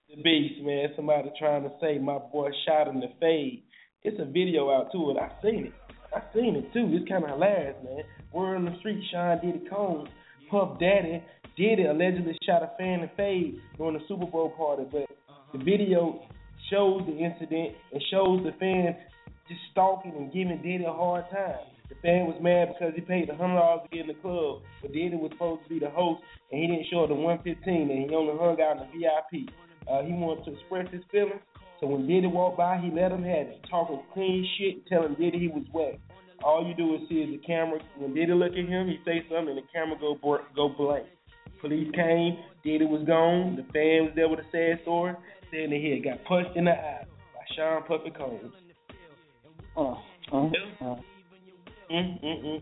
The 0.09 0.21
beast, 0.21 0.61
man. 0.63 0.89
Somebody 0.95 1.31
trying 1.39 1.63
to 1.63 1.71
say 1.81 1.97
my 1.97 2.17
boy 2.31 2.49
shot 2.65 2.87
in 2.87 2.99
the 2.99 3.09
fade. 3.19 3.63
It's 4.03 4.19
a 4.19 4.25
video 4.25 4.69
out 4.71 4.91
too, 4.91 5.11
it. 5.11 5.17
I 5.17 5.29
seen 5.41 5.65
it. 5.67 5.73
I 6.15 6.21
seen 6.33 6.55
it 6.55 6.71
too. 6.73 6.89
It's 6.91 7.07
kind 7.09 7.23
of 7.23 7.31
hilarious, 7.31 7.75
man. 7.83 8.03
Word 8.31 8.55
on 8.55 8.65
the 8.65 8.77
street, 8.79 9.03
Sean 9.11 9.39
Diddy 9.41 9.63
Combs, 9.69 10.09
Puff 10.49 10.79
Daddy, 10.79 11.23
Diddy 11.57 11.85
allegedly 11.85 12.37
shot 12.45 12.61
a 12.61 12.71
fan 12.77 12.99
in 12.99 13.01
the 13.01 13.11
fade 13.17 13.59
during 13.77 13.97
the 13.97 14.03
Super 14.07 14.27
Bowl 14.27 14.51
party, 14.51 14.83
but 14.91 15.09
the 15.51 15.57
video 15.57 16.21
shows 16.69 17.01
the 17.07 17.17
incident 17.17 17.73
and 17.91 18.03
shows 18.11 18.45
the 18.45 18.51
fan 18.59 18.95
just 19.47 19.61
stalking 19.71 20.13
and 20.15 20.31
giving 20.31 20.61
Diddy 20.61 20.83
a 20.85 20.93
hard 20.93 21.25
time. 21.31 21.65
The 21.89 21.95
fan 22.03 22.27
was 22.27 22.37
mad 22.41 22.75
because 22.75 22.93
he 22.95 23.01
paid 23.01 23.29
a 23.29 23.35
hundred 23.35 23.55
dollars 23.55 23.87
to 23.89 23.95
get 23.95 24.01
in 24.01 24.13
the 24.13 24.21
club, 24.21 24.61
but 24.81 24.93
Diddy 24.93 25.15
was 25.15 25.31
supposed 25.31 25.63
to 25.63 25.69
be 25.69 25.79
the 25.79 25.89
host 25.89 26.21
and 26.51 26.61
he 26.61 26.67
didn't 26.67 26.85
show 26.91 27.03
up 27.03 27.09
to 27.09 27.15
one 27.15 27.39
fifteen 27.43 27.89
and 27.89 28.09
he 28.09 28.15
only 28.15 28.37
hung 28.37 28.61
out 28.61 28.77
in 28.77 28.85
the 28.85 28.99
VIP. 28.99 29.49
Uh, 29.89 30.03
he 30.03 30.13
wanted 30.13 30.45
to 30.45 30.51
express 30.53 30.91
his 30.91 31.01
feelings, 31.11 31.41
so 31.79 31.87
when 31.87 32.07
Diddy 32.07 32.27
walked 32.27 32.57
by, 32.57 32.77
he 32.77 32.89
let 32.89 33.11
him 33.11 33.23
have 33.23 33.47
it, 33.47 33.65
talking 33.69 34.01
clean 34.13 34.47
shit, 34.57 34.85
telling 34.87 35.15
Diddy 35.15 35.39
he 35.39 35.47
was 35.47 35.63
wet. 35.73 35.99
All 36.43 36.65
you 36.65 36.73
do 36.75 36.95
is 36.95 37.01
see 37.09 37.15
is 37.15 37.39
the 37.39 37.45
camera. 37.45 37.79
When 37.97 38.13
Diddy 38.13 38.33
look 38.33 38.51
at 38.51 38.57
him, 38.57 38.87
he 38.87 38.97
say 39.05 39.25
something, 39.29 39.49
and 39.49 39.57
the 39.57 39.67
camera 39.73 39.97
go 39.99 40.17
go 40.55 40.69
blank. 40.69 41.05
Police 41.61 41.89
came, 41.93 42.37
Diddy 42.63 42.85
was 42.85 43.05
gone. 43.07 43.55
The 43.55 43.63
fan 43.73 44.05
was 44.05 44.13
there 44.15 44.29
with 44.29 44.39
a 44.39 44.49
sad 44.51 44.81
story, 44.83 45.13
saying 45.51 45.69
that 45.69 45.79
he 45.79 45.91
had 45.91 46.03
got 46.03 46.25
punched 46.25 46.55
in 46.55 46.65
the 46.65 46.71
eye 46.71 47.05
by 47.33 47.55
Sean 47.55 47.83
Puffy 47.83 48.11
Combs. 48.11 48.53
Oh, 49.75 49.97
oh, 50.31 50.51
oh. 50.81 50.99
Mm, 51.91 52.23
mm, 52.23 52.43
mm. 52.45 52.61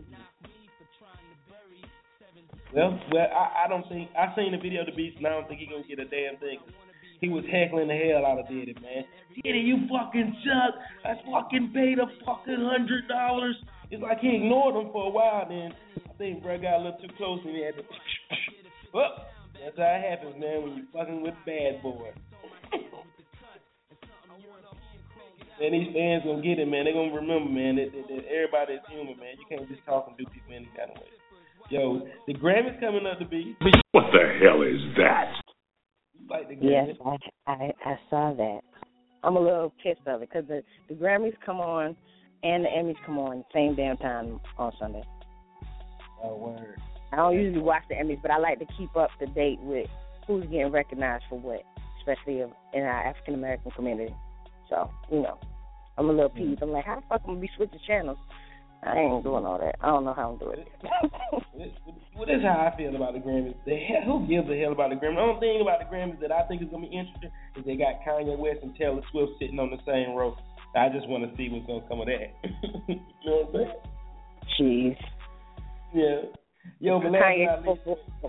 Well, 2.74 3.00
well, 3.12 3.26
I, 3.32 3.64
I 3.64 3.68
don't 3.68 3.88
think 3.88 4.10
I 4.18 4.34
seen 4.36 4.52
the 4.52 4.58
video 4.58 4.80
of 4.80 4.86
the 4.86 4.92
beast, 4.92 5.16
and 5.18 5.26
I 5.26 5.30
don't 5.30 5.48
think 5.48 5.60
he 5.60 5.66
gonna 5.66 5.82
get 5.88 5.98
a 5.98 6.04
damn 6.04 6.38
thing. 6.38 6.58
He 7.20 7.28
was 7.28 7.44
heckling 7.50 7.88
the 7.88 7.96
hell 7.96 8.26
out 8.26 8.40
of 8.40 8.48
Diddy, 8.48 8.74
man. 8.80 9.04
Diddy, 9.42 9.60
you 9.60 9.88
fucking 9.88 10.36
suck. 10.44 10.74
I 11.04 11.14
fucking 11.30 11.72
paid 11.74 11.98
a 11.98 12.06
fucking 12.24 12.60
hundred 12.60 13.08
dollars. 13.08 13.56
It's 13.90 14.02
like 14.02 14.20
he 14.20 14.36
ignored 14.36 14.76
him 14.76 14.92
for 14.92 15.06
a 15.06 15.10
while. 15.10 15.46
Then 15.48 15.72
I 15.96 16.12
think 16.18 16.42
bro 16.42 16.60
got 16.60 16.76
a 16.76 16.82
little 16.82 16.98
too 17.00 17.12
close, 17.16 17.40
and 17.44 17.54
he 17.54 17.64
had 17.64 17.76
to. 17.76 17.82
Well, 18.94 19.26
that's 19.52 19.76
how 19.76 19.92
it 19.92 20.08
happens, 20.08 20.40
man. 20.40 20.62
When 20.62 20.76
you 20.76 20.84
fucking 20.90 21.20
with 21.20 21.34
bad 21.44 21.82
boy. 21.82 22.12
And 25.58 25.72
these 25.72 25.88
fans 25.94 26.22
gonna 26.24 26.42
get 26.42 26.58
it, 26.60 26.68
man. 26.68 26.84
They 26.84 26.92
gonna 26.92 27.16
remember, 27.16 27.48
man, 27.48 27.76
that, 27.76 27.88
that, 27.88 28.04
that 28.12 28.28
everybody 28.28 28.74
is 28.76 28.84
human, 28.92 29.16
man. 29.16 29.40
You 29.40 29.46
can't 29.48 29.68
just 29.68 29.80
talk 29.86 30.04
and 30.04 30.16
do 30.16 30.28
people 30.28 30.52
any 30.52 30.68
kind 30.76 30.92
of 30.92 31.00
way. 31.00 31.08
Yo, 31.70 32.04
the 32.28 32.34
Grammys 32.34 32.78
coming 32.78 33.06
up 33.06 33.18
to 33.18 33.24
be. 33.24 33.56
What 33.92 34.04
the 34.12 34.36
hell 34.36 34.60
is 34.60 34.84
that? 35.00 35.32
You 36.26 36.36
like 36.36 36.48
the 36.48 36.56
Yes, 36.60 36.88
I, 37.04 37.16
I 37.50 37.72
I 37.84 37.98
saw 38.10 38.34
that. 38.34 38.60
I'm 39.22 39.36
a 39.36 39.40
little 39.40 39.72
pissed 39.82 40.06
of 40.06 40.22
it 40.22 40.28
because 40.30 40.48
the 40.48 40.62
the 40.88 40.94
Grammys 40.94 41.34
come 41.44 41.60
on 41.60 41.96
and 42.42 42.64
the 42.64 42.68
Emmys 42.68 42.96
come 43.04 43.18
on 43.18 43.44
same 43.52 43.74
damn 43.74 43.96
time 43.96 44.40
on 44.58 44.72
Sunday. 44.78 45.02
Oh 46.22 46.36
word. 46.36 46.80
I 47.12 47.16
don't 47.16 47.34
usually 47.34 47.62
watch 47.62 47.82
the 47.88 47.94
Emmys, 47.94 48.20
but 48.22 48.30
I 48.30 48.38
like 48.38 48.58
to 48.58 48.66
keep 48.76 48.94
up 48.96 49.10
to 49.20 49.26
date 49.26 49.60
with 49.60 49.88
who's 50.26 50.44
getting 50.44 50.72
recognized 50.72 51.24
for 51.28 51.38
what, 51.38 51.62
especially 52.00 52.40
in 52.40 52.82
our 52.82 53.06
African 53.06 53.34
American 53.34 53.70
community. 53.72 54.14
So 54.68 54.90
you 55.10 55.22
know, 55.22 55.38
I'm 55.96 56.08
a 56.08 56.12
little 56.12 56.28
peeved. 56.28 56.62
I'm 56.62 56.70
like, 56.70 56.84
how 56.84 56.96
the 56.96 57.02
fuck 57.08 57.22
am 57.24 57.30
I 57.30 57.34
gonna 57.34 57.40
be 57.40 57.50
switching 57.56 57.78
channels? 57.86 58.18
I 58.82 58.98
ain't 58.98 59.24
doing 59.24 59.44
all 59.44 59.58
that. 59.58 59.76
I 59.80 59.88
don't 59.88 60.04
know 60.04 60.14
how 60.14 60.32
I'm 60.32 60.38
doing 60.38 60.60
it. 60.60 60.68
Well, 62.16 62.24
this 62.24 62.40
is 62.40 62.48
how 62.48 62.72
I 62.72 62.74
feel 62.78 62.96
about 62.96 63.12
the 63.12 63.20
Grammys. 63.20 63.54
The 63.66 63.76
hell, 63.76 64.00
who 64.18 64.26
gives 64.26 64.48
a 64.48 64.56
hell 64.56 64.72
about 64.72 64.88
the 64.88 64.96
Grammys? 64.96 65.16
The 65.16 65.20
only 65.20 65.40
thing 65.40 65.60
about 65.60 65.84
the 65.84 65.88
Grammys 65.92 66.18
that 66.20 66.32
I 66.32 66.48
think 66.48 66.62
is 66.62 66.68
gonna 66.72 66.88
be 66.88 66.96
interesting 66.96 67.28
is 67.56 67.64
they 67.66 67.76
got 67.76 68.00
Kanye 68.08 68.38
West 68.38 68.60
and 68.62 68.74
Taylor 68.74 69.02
Swift 69.12 69.32
sitting 69.38 69.60
on 69.60 69.68
the 69.68 69.76
same 69.84 70.16
row. 70.16 70.34
I 70.74 70.88
just 70.88 71.06
want 71.08 71.28
to 71.28 71.36
see 71.36 71.50
what's 71.52 71.66
gonna 71.66 71.84
come 71.88 72.00
of 72.00 72.08
that. 72.08 72.32
you 72.88 72.96
know 73.26 73.44
what 73.52 73.60
I'm 73.60 73.68
saying? 74.56 74.96
Jeez. 74.96 74.96
Yeah. 75.92 76.32
Yo, 76.80 77.00
but 77.00 77.12
Kanye 77.12 77.44
but 77.44 77.68
not 77.68 77.68
least, 77.68 77.84
supposed 77.84 78.00
to, 78.22 78.28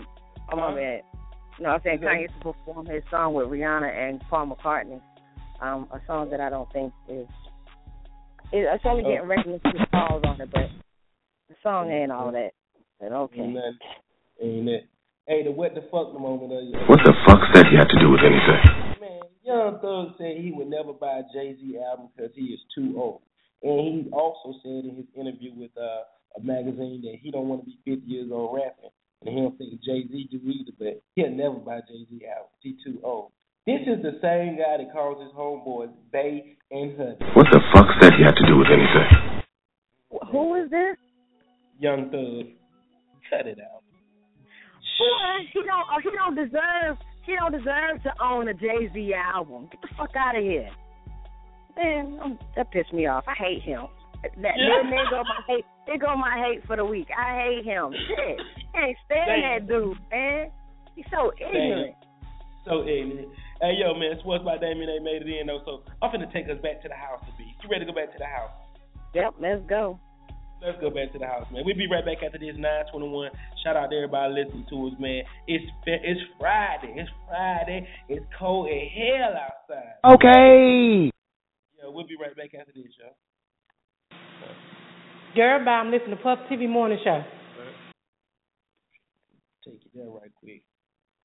oh 0.51 0.55
my 0.57 0.75
bad. 0.75 1.01
No, 1.59 1.69
I'm 1.69 1.81
saying 1.83 1.99
Kanye's 1.99 2.31
supposed 2.37 2.57
to 2.59 2.65
perform 2.65 2.85
his 2.87 3.03
song 3.09 3.33
with 3.35 3.47
Rihanna 3.47 3.87
and 3.87 4.21
Paul 4.29 4.51
McCartney. 4.51 5.01
Um, 5.61 5.87
a 5.91 5.99
song 6.05 6.29
that 6.31 6.41
I 6.41 6.49
don't 6.49 6.71
think 6.73 6.91
is 7.07 7.27
It, 8.51 8.63
it's 8.63 8.85
only 8.85 9.03
Oh. 9.03 9.07
getting 9.09 9.27
regular 9.27 9.59
calls 9.91 10.23
on 10.25 10.39
it, 10.41 10.49
but 10.51 10.69
the 11.49 11.55
song 11.61 11.91
ain't 11.91 12.11
all 12.11 12.31
that. 12.31 12.51
But 12.99 13.11
okay. 13.11 13.41
Ain't 13.41 13.53
nothing. 13.53 13.77
Ain't 14.41 14.69
it? 14.69 14.85
Hey, 15.27 15.43
the 15.43 15.51
what 15.51 15.75
the 15.75 15.81
fuck 15.91 16.13
the 16.13 16.19
moment 16.19 16.53
of 16.53 16.63
you. 16.63 16.79
What 16.87 16.99
the 17.03 17.13
fuck's 17.27 17.51
that 17.53 17.67
you 17.71 17.77
have 17.77 17.89
to 17.89 17.99
do 17.99 18.09
with 18.11 18.21
anything? 18.23 19.01
Man, 19.01 19.21
Young 19.43 19.79
Thug 19.81 20.15
said 20.17 20.37
he 20.37 20.51
would 20.51 20.67
never 20.69 20.93
buy 20.93 21.19
a 21.19 21.23
Jay 21.33 21.55
Z 21.59 21.77
album 21.83 22.07
because 22.15 22.31
he 22.35 22.55
is 22.55 22.59
too 22.73 22.95
old. 22.95 23.21
And 23.61 24.05
he 24.05 24.09
also 24.11 24.53
said 24.63 24.85
in 24.85 24.95
his 24.95 25.09
interview 25.15 25.51
with 25.53 25.71
uh, 25.77 26.07
a 26.37 26.41
magazine 26.41 27.01
that 27.03 27.19
he 27.21 27.31
don't 27.31 27.49
want 27.49 27.61
to 27.61 27.65
be 27.65 27.77
50 27.83 28.07
years 28.07 28.29
old 28.31 28.55
rapping. 28.55 28.89
And 29.25 29.35
he 29.35 29.41
don't 29.41 29.57
think 29.57 29.81
Jay 29.81 30.07
Z 30.07 30.29
do 30.31 30.39
either, 30.47 30.71
but 30.79 31.01
he'll 31.15 31.31
never 31.31 31.55
buy 31.55 31.81
Jay 31.81 32.05
Z 32.09 32.21
album. 32.25 32.49
He 32.59 32.77
too 32.85 32.99
old. 33.03 33.31
This 33.67 33.81
is 33.83 33.99
the 34.01 34.15
same 34.23 34.55
guy 34.55 34.79
that 34.79 34.93
calls 34.95 35.21
his 35.21 35.31
homeboys 35.35 35.91
Bay 36.11 36.55
and 36.71 36.95
Huddy. 36.97 37.19
What 37.35 37.47
the 37.51 37.59
fuck's 37.75 37.93
that 37.99 38.13
he 38.17 38.23
had 38.23 38.31
to 38.39 38.45
do 38.47 38.57
with 38.57 38.67
anything? 38.71 39.43
Who 40.31 40.55
is 40.55 40.69
this? 40.71 40.95
Young 41.77 42.09
Thug. 42.09 42.47
Cut 43.29 43.45
it 43.45 43.59
out. 43.59 43.83
Boy, 44.97 45.45
he 45.53 45.59
don't. 45.67 45.85
oh, 45.91 45.99
He 46.01 46.09
don't 46.15 46.35
deserve. 46.35 46.95
He 47.25 47.35
don't 47.35 47.51
deserve 47.51 48.01
to 48.03 48.13
own 48.23 48.47
a 48.47 48.53
Jay 48.53 48.87
Z 48.93 49.13
album. 49.13 49.67
Get 49.69 49.81
the 49.81 49.89
fuck 49.97 50.15
out 50.15 50.37
of 50.37 50.43
here, 50.43 50.69
man. 51.75 52.17
um, 52.23 52.39
That 52.55 52.71
pissed 52.71 52.93
me 52.93 53.05
off. 53.05 53.25
I 53.27 53.33
hate 53.37 53.61
him. 53.63 53.83
That, 54.23 54.31
Yeah. 54.55 54.79
there, 54.81 54.89
there 54.89 55.09
go 55.11 55.23
my 55.23 55.41
hate. 55.45 55.65
There 55.85 55.97
go 55.99 56.15
my 56.15 56.39
hate 56.47 56.65
for 56.65 56.77
the 56.77 56.85
week. 56.85 57.07
I 57.11 57.35
hate 57.43 57.65
him. 57.65 57.91
Shit, 58.07 58.39
can't 58.73 58.97
stand 59.05 59.43
that 59.43 59.67
dude, 59.67 59.97
man. 60.09 60.51
He's 60.95 61.05
so 61.11 61.31
ignorant. 61.37 61.95
So 62.65 62.81
ignorant. 62.87 63.27
Hey, 63.59 63.73
yo, 63.81 63.97
man, 63.97 64.11
it's 64.13 64.21
Sports 64.21 64.45
by 64.45 64.57
Damien, 64.57 64.85
they 64.85 65.01
made 65.01 65.25
it 65.25 65.29
in, 65.33 65.47
though. 65.47 65.61
So 65.65 65.81
I'm 66.01 66.13
finna 66.13 66.31
take 66.31 66.45
us 66.45 66.61
back 66.61 66.81
to 66.83 66.89
the 66.89 66.93
house 66.93 67.21
to 67.25 67.33
be. 67.41 67.49
You 67.63 67.69
ready 67.69 67.85
to 67.85 67.91
go 67.91 67.95
back 67.97 68.13
to 68.13 68.19
the 68.19 68.29
house? 68.29 68.53
Yep, 69.15 69.41
let's 69.41 69.65
go. 69.67 69.99
Let's 70.61 70.77
go 70.79 70.89
back 70.89 71.11
to 71.13 71.19
the 71.19 71.25
house, 71.25 71.45
man. 71.51 71.63
We'll 71.65 71.75
be 71.77 71.89
right 71.89 72.05
back 72.05 72.21
after 72.21 72.37
this 72.37 72.53
921. 72.53 73.29
Shout 73.63 73.75
out 73.75 73.89
to 73.89 73.95
everybody 73.97 74.33
listening 74.45 74.65
to 74.69 74.87
us, 74.87 74.93
man. 74.99 75.21
It's 75.47 75.65
it's 75.85 76.21
Friday. 76.39 76.93
It's 76.97 77.09
Friday. 77.25 77.87
It's 78.09 78.25
cold 78.37 78.69
as 78.69 78.89
hell 78.93 79.33
outside. 79.37 79.97
Okay. 80.05 81.09
Yeah, 81.77 81.89
we'll 81.89 82.05
be 82.05 82.17
right 82.19 82.35
back 82.35 82.53
after 82.59 82.73
this, 82.73 82.93
y'all. 82.97 83.17
Girl, 85.35 85.65
bye. 85.65 85.71
I'm 85.81 85.91
listening 85.91 86.17
to 86.17 86.23
Puff 86.23 86.39
TV 86.49 86.67
Morning 86.69 86.97
Show. 87.03 87.23
Take 89.65 89.81
it 89.81 89.91
there 89.93 90.09
right 90.09 90.31
quick. 90.39 90.63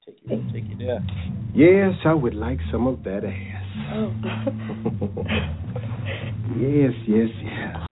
Take 0.04 0.18
it. 0.24 0.52
Take 0.52 0.64
it 0.66 0.78
there. 0.78 1.00
Yes, 1.54 1.94
I 2.04 2.12
would 2.12 2.34
like 2.34 2.58
some 2.72 2.88
of 2.88 3.04
that 3.04 3.22
ass. 3.24 3.66
yes, 6.58 6.92
yes, 7.06 7.30
yes. 7.38 7.86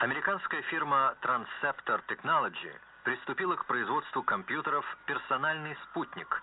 Американская 0.00 0.62
фирма 0.70 1.14
Transceptor 1.22 2.00
Technology 2.08 2.72
приступила 3.04 3.54
к 3.56 3.66
производству 3.66 4.22
компьютеров 4.22 4.84
«Персональный 5.06 5.76
спутник». 5.90 6.42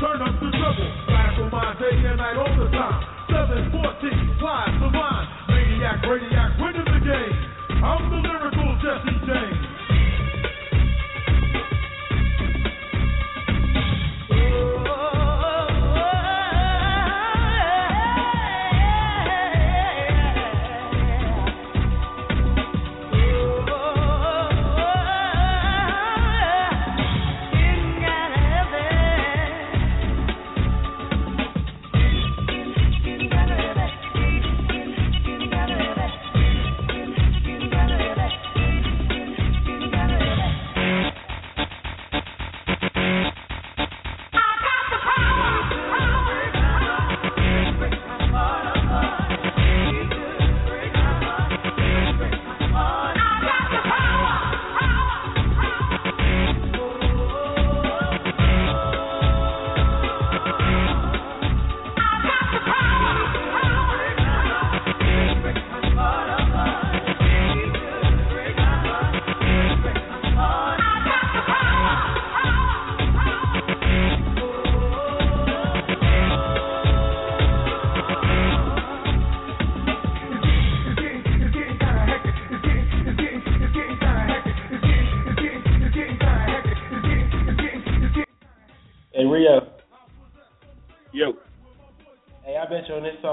Turn 0.00 0.20
up 0.20 0.34
the 0.40 0.50
treble. 0.52 0.90
Flash 1.08 1.36
on 1.40 1.50
my 1.50 1.72
day 1.80 1.96
and 2.04 2.18
night 2.20 2.36
all 2.36 2.52
the 2.52 2.68
time. 2.68 3.00
714, 3.32 4.36
flies 4.40 4.74
the 4.80 4.90
line. 4.92 5.26
Maniac, 5.48 6.04
radiac, 6.04 6.50
winning 6.60 6.84
the 6.84 7.00
game. 7.00 7.36
I'm 7.80 8.02
the 8.12 8.20
lyrical 8.20 8.76
Jesse 8.80 9.16
James. 9.24 9.75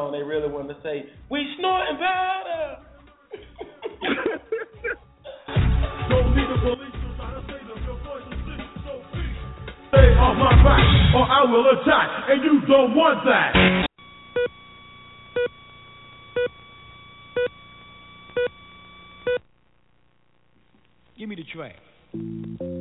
Song 0.04 0.12
they 0.12 0.24
really 0.24 0.50
wanted 0.50 0.74
to 0.76 0.82
say, 0.84 1.06
We 1.30 1.46
snorting 1.60 1.98
powder. 1.98 2.78
Don't 6.10 6.36
need 6.36 6.48
the 6.50 6.60
police 6.60 6.92
to 6.92 7.16
try 7.16 7.32
to 7.32 7.42
save 7.48 7.68
them. 7.68 7.80
Your 7.86 7.98
voice 8.04 8.28
is 8.28 8.40
sick, 8.44 8.68
so 8.84 9.00
please 9.12 9.36
stay 9.88 10.10
on 10.20 10.38
my 10.38 10.52
back, 10.64 10.84
or 11.16 11.24
I 11.24 11.44
will 11.50 11.68
attack, 11.80 12.10
and 12.30 12.44
you 12.44 12.62
don't 12.68 12.96
want 12.96 13.24
that. 13.26 13.54
Give 21.18 21.30
me 21.30 21.36
the 21.36 21.44
track. 21.44 22.73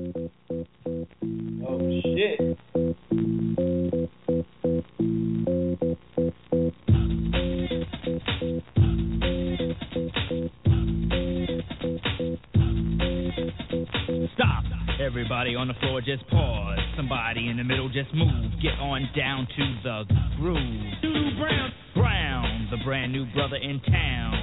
In 18.10 18.18
the 18.18 18.24
middle 18.24 18.42
just 18.42 18.52
move. 18.52 18.62
Get 18.62 18.78
on 18.80 19.08
down 19.16 19.46
to 19.56 19.64
the 19.82 20.04
groove. 20.36 20.58
Doodoo 21.02 21.38
Brown. 21.38 21.72
Brown, 21.94 22.68
the 22.70 22.78
brand 22.84 23.12
new 23.12 23.26
brother 23.32 23.56
in 23.56 23.80
town. 23.80 24.41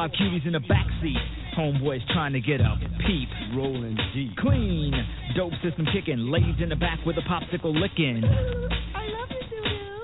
Five 0.00 0.12
cuties 0.12 0.46
in 0.46 0.54
the 0.54 0.60
backseat. 0.60 1.20
Homeboys 1.58 2.00
trying 2.14 2.32
to 2.32 2.40
get 2.40 2.58
a 2.58 2.74
peep. 3.06 3.28
Rolling 3.54 3.98
deep. 4.14 4.34
Clean. 4.38 4.94
Dope 5.36 5.52
system 5.62 5.86
kicking. 5.92 6.16
Ladies 6.32 6.54
in 6.58 6.70
the 6.70 6.76
back 6.76 7.04
with 7.04 7.18
a 7.18 7.20
popsicle 7.28 7.78
licking. 7.78 8.22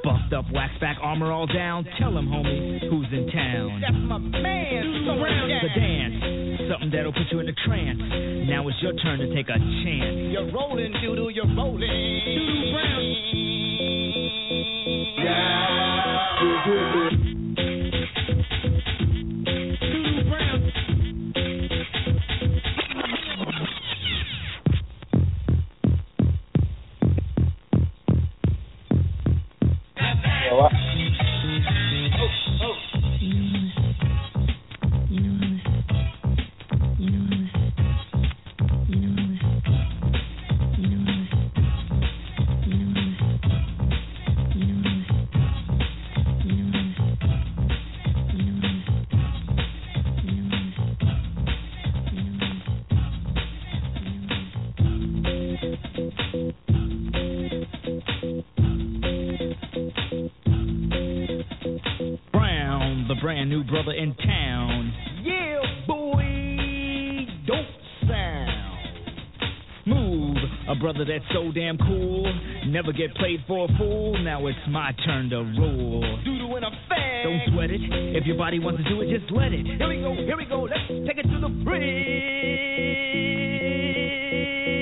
Buffed 0.04 0.34
up, 0.34 0.44
wax 0.52 0.74
back, 0.82 0.98
armor 1.00 1.32
all 1.32 1.46
down. 1.46 1.86
Tell 1.98 2.12
them, 2.12 2.26
homie, 2.28 2.78
who's 2.90 3.06
in 3.10 3.32
town. 3.32 3.80
That's 3.80 3.96
my 3.96 4.18
man. 4.18 5.04
So 5.06 5.16
round 5.16 5.50
The 5.64 5.80
dance. 5.80 6.70
Something 6.70 6.90
that'll 6.92 7.14
put 7.14 7.32
you 7.32 7.40
in 7.40 7.48
a 7.48 7.54
trance. 7.64 7.98
Now 8.50 8.68
it's 8.68 8.76
your 8.82 8.92
turn 9.00 9.18
to 9.20 9.34
take 9.34 9.48
a 9.48 9.56
chance. 9.56 10.28
You're 10.30 10.52
rolling, 10.52 10.92
doodle, 11.00 11.30
you're 11.30 11.48
rolling. 11.56 11.88
Doodoo 11.88 12.72
Brown. 12.74 13.00
Doodle 16.66 17.45
brand 63.36 63.50
new 63.50 63.62
brother 63.64 63.92
in 63.92 64.14
town. 64.14 64.94
Yeah, 65.22 65.60
boy. 65.86 66.22
Don't 67.46 67.66
sound. 68.08 68.62
Move, 69.84 70.38
a 70.70 70.74
brother 70.74 71.04
that's 71.04 71.24
so 71.34 71.52
damn 71.52 71.76
cool. 71.76 72.32
Never 72.66 72.92
get 72.92 73.14
played 73.16 73.40
for 73.46 73.66
a 73.66 73.78
fool. 73.78 74.16
Now 74.24 74.46
it's 74.46 74.58
my 74.70 74.92
turn 75.04 75.28
to 75.30 75.36
rule. 75.36 76.00
Doodle 76.24 76.56
in 76.56 76.64
a 76.64 76.70
fag. 76.90 77.24
Don't 77.24 77.54
sweat 77.54 77.70
it. 77.70 77.82
If 78.16 78.26
your 78.26 78.38
body 78.38 78.58
wants 78.58 78.82
to 78.82 78.88
do 78.88 79.02
it, 79.02 79.10
just 79.10 79.30
let 79.30 79.52
it. 79.52 79.66
Here 79.66 79.86
we 79.86 80.00
go, 80.00 80.14
here 80.14 80.36
we 80.38 80.46
go. 80.46 80.62
Let's 80.62 80.88
take 81.06 81.18
it 81.18 81.28
to 81.28 81.38
the 81.38 81.50
bridge. 81.62 81.82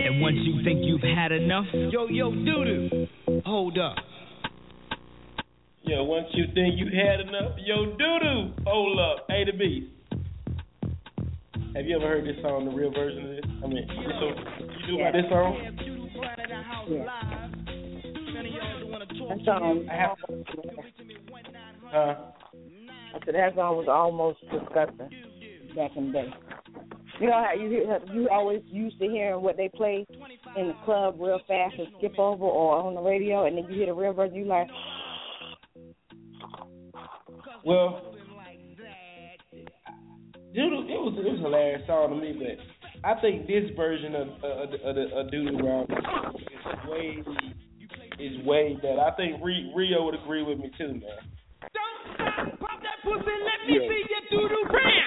And 0.06 0.22
once 0.22 0.36
you 0.42 0.62
think 0.62 0.78
you've 0.84 1.02
had 1.02 1.32
enough, 1.32 1.66
Yo, 1.72 2.06
yo, 2.06 2.30
doodoo. 2.30 3.08
Hold 3.44 3.78
up. 3.78 3.96
Yo, 6.04 6.10
once 6.10 6.26
you 6.34 6.44
think 6.54 6.74
you 6.76 6.86
had 6.86 7.20
enough, 7.20 7.52
yo, 7.64 7.86
doo 7.86 8.18
doo, 8.20 8.52
hold 8.66 8.98
up, 9.00 9.26
A 9.30 9.44
to 9.44 9.56
B. 9.56 9.90
Have 11.74 11.86
you 11.86 11.96
ever 11.96 12.06
heard 12.06 12.26
this 12.26 12.36
song, 12.42 12.66
the 12.66 12.72
real 12.76 12.90
version 12.92 13.24
of 13.24 13.30
this? 13.36 13.44
I 13.64 13.66
mean, 13.66 13.88
so 13.88 14.26
you 14.86 14.86
knew 14.86 15.00
about 15.00 15.14
this 15.14 15.24
song? 15.30 15.56
That 19.28 19.44
song, 19.46 19.88
I 19.90 19.94
have, 19.94 20.16
huh? 21.86 22.14
I 23.14 23.24
said 23.24 23.34
that 23.34 23.54
song 23.54 23.76
was 23.76 23.88
almost 23.88 24.40
disgusting 24.52 25.10
back 25.74 25.90
in 25.96 26.06
the 26.08 26.12
day. 26.12 26.34
You 27.20 27.28
know 27.28 27.44
how 27.46 27.54
you 27.58 27.68
hear, 27.70 28.00
you 28.12 28.28
always 28.28 28.60
used 28.66 28.98
to 28.98 29.06
hearing 29.06 29.40
what 29.40 29.56
they 29.56 29.70
play 29.74 30.04
in 30.56 30.66
the 30.68 30.74
club 30.84 31.14
real 31.18 31.40
fast 31.46 31.74
and 31.78 31.88
skip 31.96 32.18
over 32.18 32.44
or 32.44 32.76
on 32.76 32.94
the 32.94 33.00
radio, 33.00 33.46
and 33.46 33.56
then 33.56 33.64
you 33.70 33.76
hear 33.76 33.86
the 33.86 33.94
real 33.94 34.12
version, 34.12 34.36
you 34.36 34.44
like, 34.44 34.68
Well, 37.64 38.14
it 40.52 40.60
was 40.60 41.14
it 41.18 41.24
was 41.24 41.40
a 41.40 41.42
hilarious 41.42 41.86
song 41.86 42.10
to 42.10 42.16
me, 42.16 42.36
but 42.38 43.08
I 43.08 43.18
think 43.20 43.46
this 43.46 43.70
version 43.74 44.14
of 44.14 44.28
uh, 44.42 44.46
of, 44.46 44.68
of, 44.84 44.96
of 44.96 45.26
Doodoo 45.32 45.58
Brown 45.58 45.86
is 45.90 46.88
way 46.88 47.24
is 48.20 48.46
way 48.46 48.76
better. 48.82 49.00
I 49.00 49.16
think 49.16 49.42
Rio 49.42 50.04
would 50.04 50.14
agree 50.14 50.42
with 50.42 50.58
me 50.58 50.70
too, 50.76 50.88
man. 50.88 51.02
Pop 52.60 52.82
that 52.82 53.02
pussy, 53.02 53.24
let 53.24 53.66
me 53.66 53.78
see 53.88 54.02
your 54.12 54.48
doodoo 54.48 54.70
brown. 54.70 55.04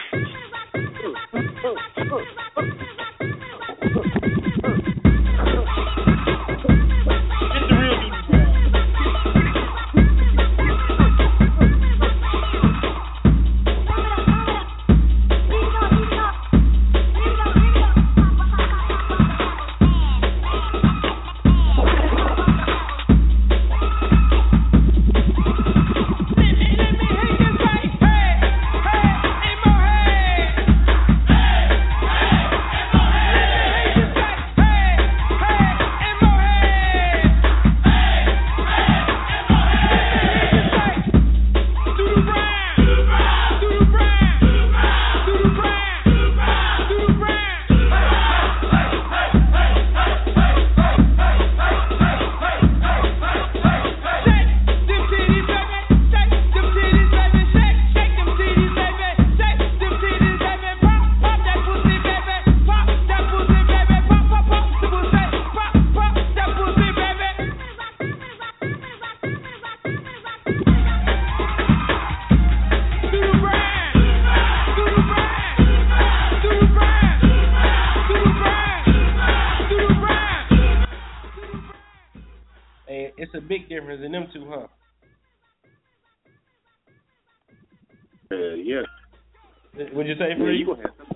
What'd 90.08 90.20
you 90.20 90.24
say, 90.24 90.30
Yeah, 90.32 90.40
Free? 90.40 90.58
you 90.58 90.66
gonna 90.66 90.82
have 90.88 90.96
some, 90.96 91.12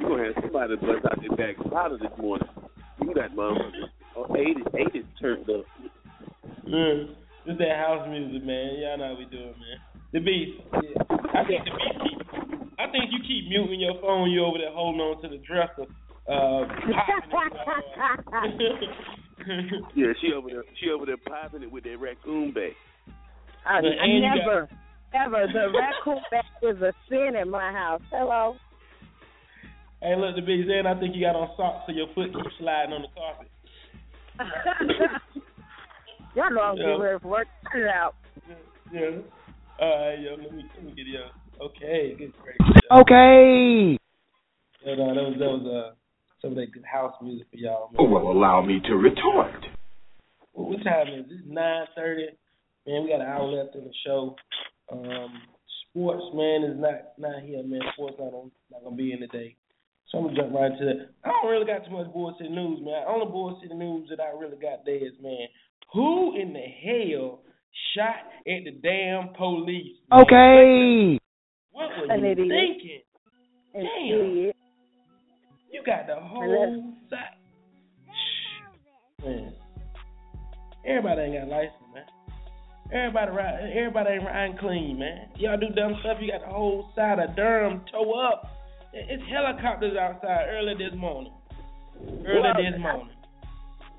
you 0.00 0.08
gonna 0.08 0.24
have 0.26 0.34
somebody 0.42 0.74
bust 0.76 1.06
out 1.06 1.20
their 1.22 1.36
bag 1.38 1.54
of 1.64 1.70
powder 1.70 1.98
this 2.02 2.10
morning. 2.18 2.48
You 3.00 3.14
got 3.14 3.30
motherfuckers. 3.30 3.94
Oh, 4.16 4.26
eight 4.34 4.58
is 4.58 4.66
eight 4.74 4.90
is 4.98 5.06
turned 5.22 5.48
up. 5.48 5.64
This 7.46 7.56
that 7.62 7.76
house 7.78 8.08
music, 8.10 8.42
man. 8.42 8.74
Y'all 8.82 8.98
know 8.98 9.14
how 9.14 9.18
we 9.18 9.24
doing, 9.30 9.54
man. 9.54 9.78
The 10.12 10.18
beast. 10.18 10.58
Yeah. 10.82 10.98
I 11.30 11.46
think 11.46 11.62
the 11.62 11.70
beast 11.70 11.98
keep. 12.02 12.18
I 12.78 12.90
think 12.90 13.14
you 13.14 13.22
keep 13.22 13.48
muting 13.48 13.78
your 13.80 13.94
phone. 14.02 14.30
You 14.30 14.44
over 14.44 14.58
there 14.58 14.72
holding 14.74 15.00
on 15.00 15.22
to 15.22 15.28
the 15.28 15.38
dresser. 15.38 15.86
Uh. 16.26 16.66
Yeah, 19.94 20.12
she 20.20 20.32
over 20.34 20.48
there. 20.50 20.64
She 20.78 20.90
over 20.90 21.06
there 21.06 21.16
popping 21.16 21.62
it 21.62 21.72
with 21.72 21.84
that 21.84 21.96
raccoon 21.98 22.52
bag. 22.52 22.72
I, 23.64 23.76
I 23.76 23.78
and 23.78 24.12
you 24.12 24.20
never, 24.20 24.68
ever. 25.14 25.46
The 25.52 25.72
raccoon 25.72 26.22
bag 26.30 26.44
is 26.62 26.80
a 26.82 26.92
sin 27.08 27.36
in 27.40 27.50
my 27.50 27.72
house. 27.72 28.02
Hello. 28.10 28.56
hey, 30.02 30.14
look, 30.16 30.36
the 30.36 30.42
beast. 30.42 30.68
And 30.70 30.88
I 30.88 30.98
think 30.98 31.14
you 31.14 31.22
got 31.24 31.36
on 31.36 31.48
socks 31.56 31.84
so 31.86 31.92
your 31.92 32.08
foot 32.14 32.32
keeps 32.32 32.54
sliding 32.58 32.92
on 32.94 33.02
the 33.02 33.08
carpet. 33.14 33.50
Y'all 36.36 36.50
know 36.50 36.60
I'm 36.62 36.76
Yeah. 36.76 36.84
getting 36.84 37.00
ready 37.00 37.18
for 37.20 37.28
work. 37.28 37.48
Cut 37.72 37.80
it 37.80 37.88
out. 37.88 38.14
Yeah. 38.92 39.18
All 39.80 40.06
right, 40.08 40.18
yo. 40.20 40.30
Let 40.40 40.52
me 40.54 40.64
let 40.76 40.84
me 40.84 40.92
get 40.94 41.06
yo. 41.06 41.28
Okay, 41.60 42.14
good, 42.16 42.32
great. 42.42 42.56
Okay. 42.92 43.98
Yeah, 44.84 44.94
no, 44.94 45.14
that 45.14 45.22
was 45.26 45.36
that 45.38 45.50
was 45.50 45.66
uh 45.66 45.94
some 46.40 46.50
of 46.52 46.56
that 46.58 46.70
good 46.72 46.84
house 46.84 47.14
music 47.20 47.48
for 47.50 47.56
y'all. 47.56 47.90
Oh, 47.98 48.04
Man. 48.04 48.12
well, 48.12 48.30
allow 48.32 48.62
me 48.62 48.78
to 48.86 48.94
retort. 48.94 49.66
Well, 50.54 50.68
what 50.70 50.84
time 50.84 51.08
is 51.08 51.26
it? 51.26 51.32
It's 51.32 51.42
nine 51.46 51.86
thirty. 51.96 52.28
Man, 52.86 53.02
we 53.04 53.08
got 53.10 53.20
an 53.20 53.26
hour 53.26 53.42
left 53.46 53.74
in 53.74 53.84
the 53.84 53.92
show. 54.06 54.36
Um, 54.90 55.42
sports, 55.90 56.24
man, 56.34 56.64
is 56.64 56.78
not 56.80 57.18
not 57.18 57.42
here, 57.42 57.62
man. 57.62 57.80
Sports 57.94 58.16
not 58.18 58.32
on, 58.34 58.50
not 58.70 58.84
gonna 58.84 58.96
be 58.96 59.12
in 59.12 59.20
today. 59.20 59.56
So 60.10 60.18
I'm 60.18 60.24
gonna 60.24 60.36
jump 60.36 60.54
right 60.54 60.72
into 60.72 60.84
that. 60.86 61.10
I 61.24 61.28
don't 61.28 61.50
really 61.50 61.66
got 61.66 61.84
too 61.84 61.92
much 61.92 62.12
bullshit 62.12 62.50
news, 62.50 62.80
man. 62.82 63.04
Only 63.06 63.30
bullshit 63.30 63.70
news 63.72 64.08
that 64.10 64.20
I 64.20 64.30
really 64.38 64.56
got 64.56 64.84
there 64.86 64.96
is, 64.96 65.12
man, 65.22 65.46
who 65.92 66.34
in 66.40 66.52
the 66.54 66.60
hell 66.60 67.40
shot 67.94 68.24
at 68.46 68.64
the 68.64 68.70
damn 68.82 69.34
police? 69.34 69.96
man? 70.10 70.20
Okay. 70.22 71.18
What 71.72 71.90
were 71.98 72.12
An 72.12 72.20
you 72.24 72.30
idiot. 72.32 72.48
thinking? 72.48 73.00
An 73.74 73.84
Damn. 73.84 74.20
idiot. 74.30 74.56
You 75.70 75.82
got 75.84 76.06
the 76.06 76.16
whole 76.16 76.94
side. 77.10 77.36
Man, 79.24 79.52
everybody 80.86 81.20
ain't 81.22 81.34
got 81.34 81.48
license, 81.48 81.74
man. 81.74 81.77
Everybody 82.90 83.30
ride, 83.32 83.70
everybody 83.76 84.10
ain't 84.10 84.24
riding 84.24 84.56
clean, 84.58 84.98
man. 84.98 85.28
Y'all 85.36 85.58
do 85.58 85.68
dumb 85.76 85.96
stuff. 86.00 86.16
You 86.20 86.32
got 86.32 86.40
the 86.40 86.52
whole 86.52 86.90
side 86.96 87.18
of 87.18 87.36
Durham 87.36 87.82
toe 87.92 88.12
up. 88.12 88.50
It's 88.94 89.22
helicopters 89.30 89.94
outside 89.96 90.46
early 90.48 90.72
this 90.72 90.96
morning. 90.96 91.32
Early 92.00 92.40
Well, 92.40 92.54
this 92.56 92.80
morning. 92.80 93.16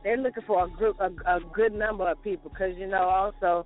They're 0.04 0.18
looking 0.18 0.44
for 0.48 0.66
a 0.66 0.70
group, 0.70 1.00
a, 1.00 1.12
a 1.30 1.40
good 1.54 1.74
number 1.74 2.10
of 2.10 2.22
people, 2.24 2.50
because 2.50 2.76
you 2.78 2.88
know 2.88 3.04
also, 3.04 3.66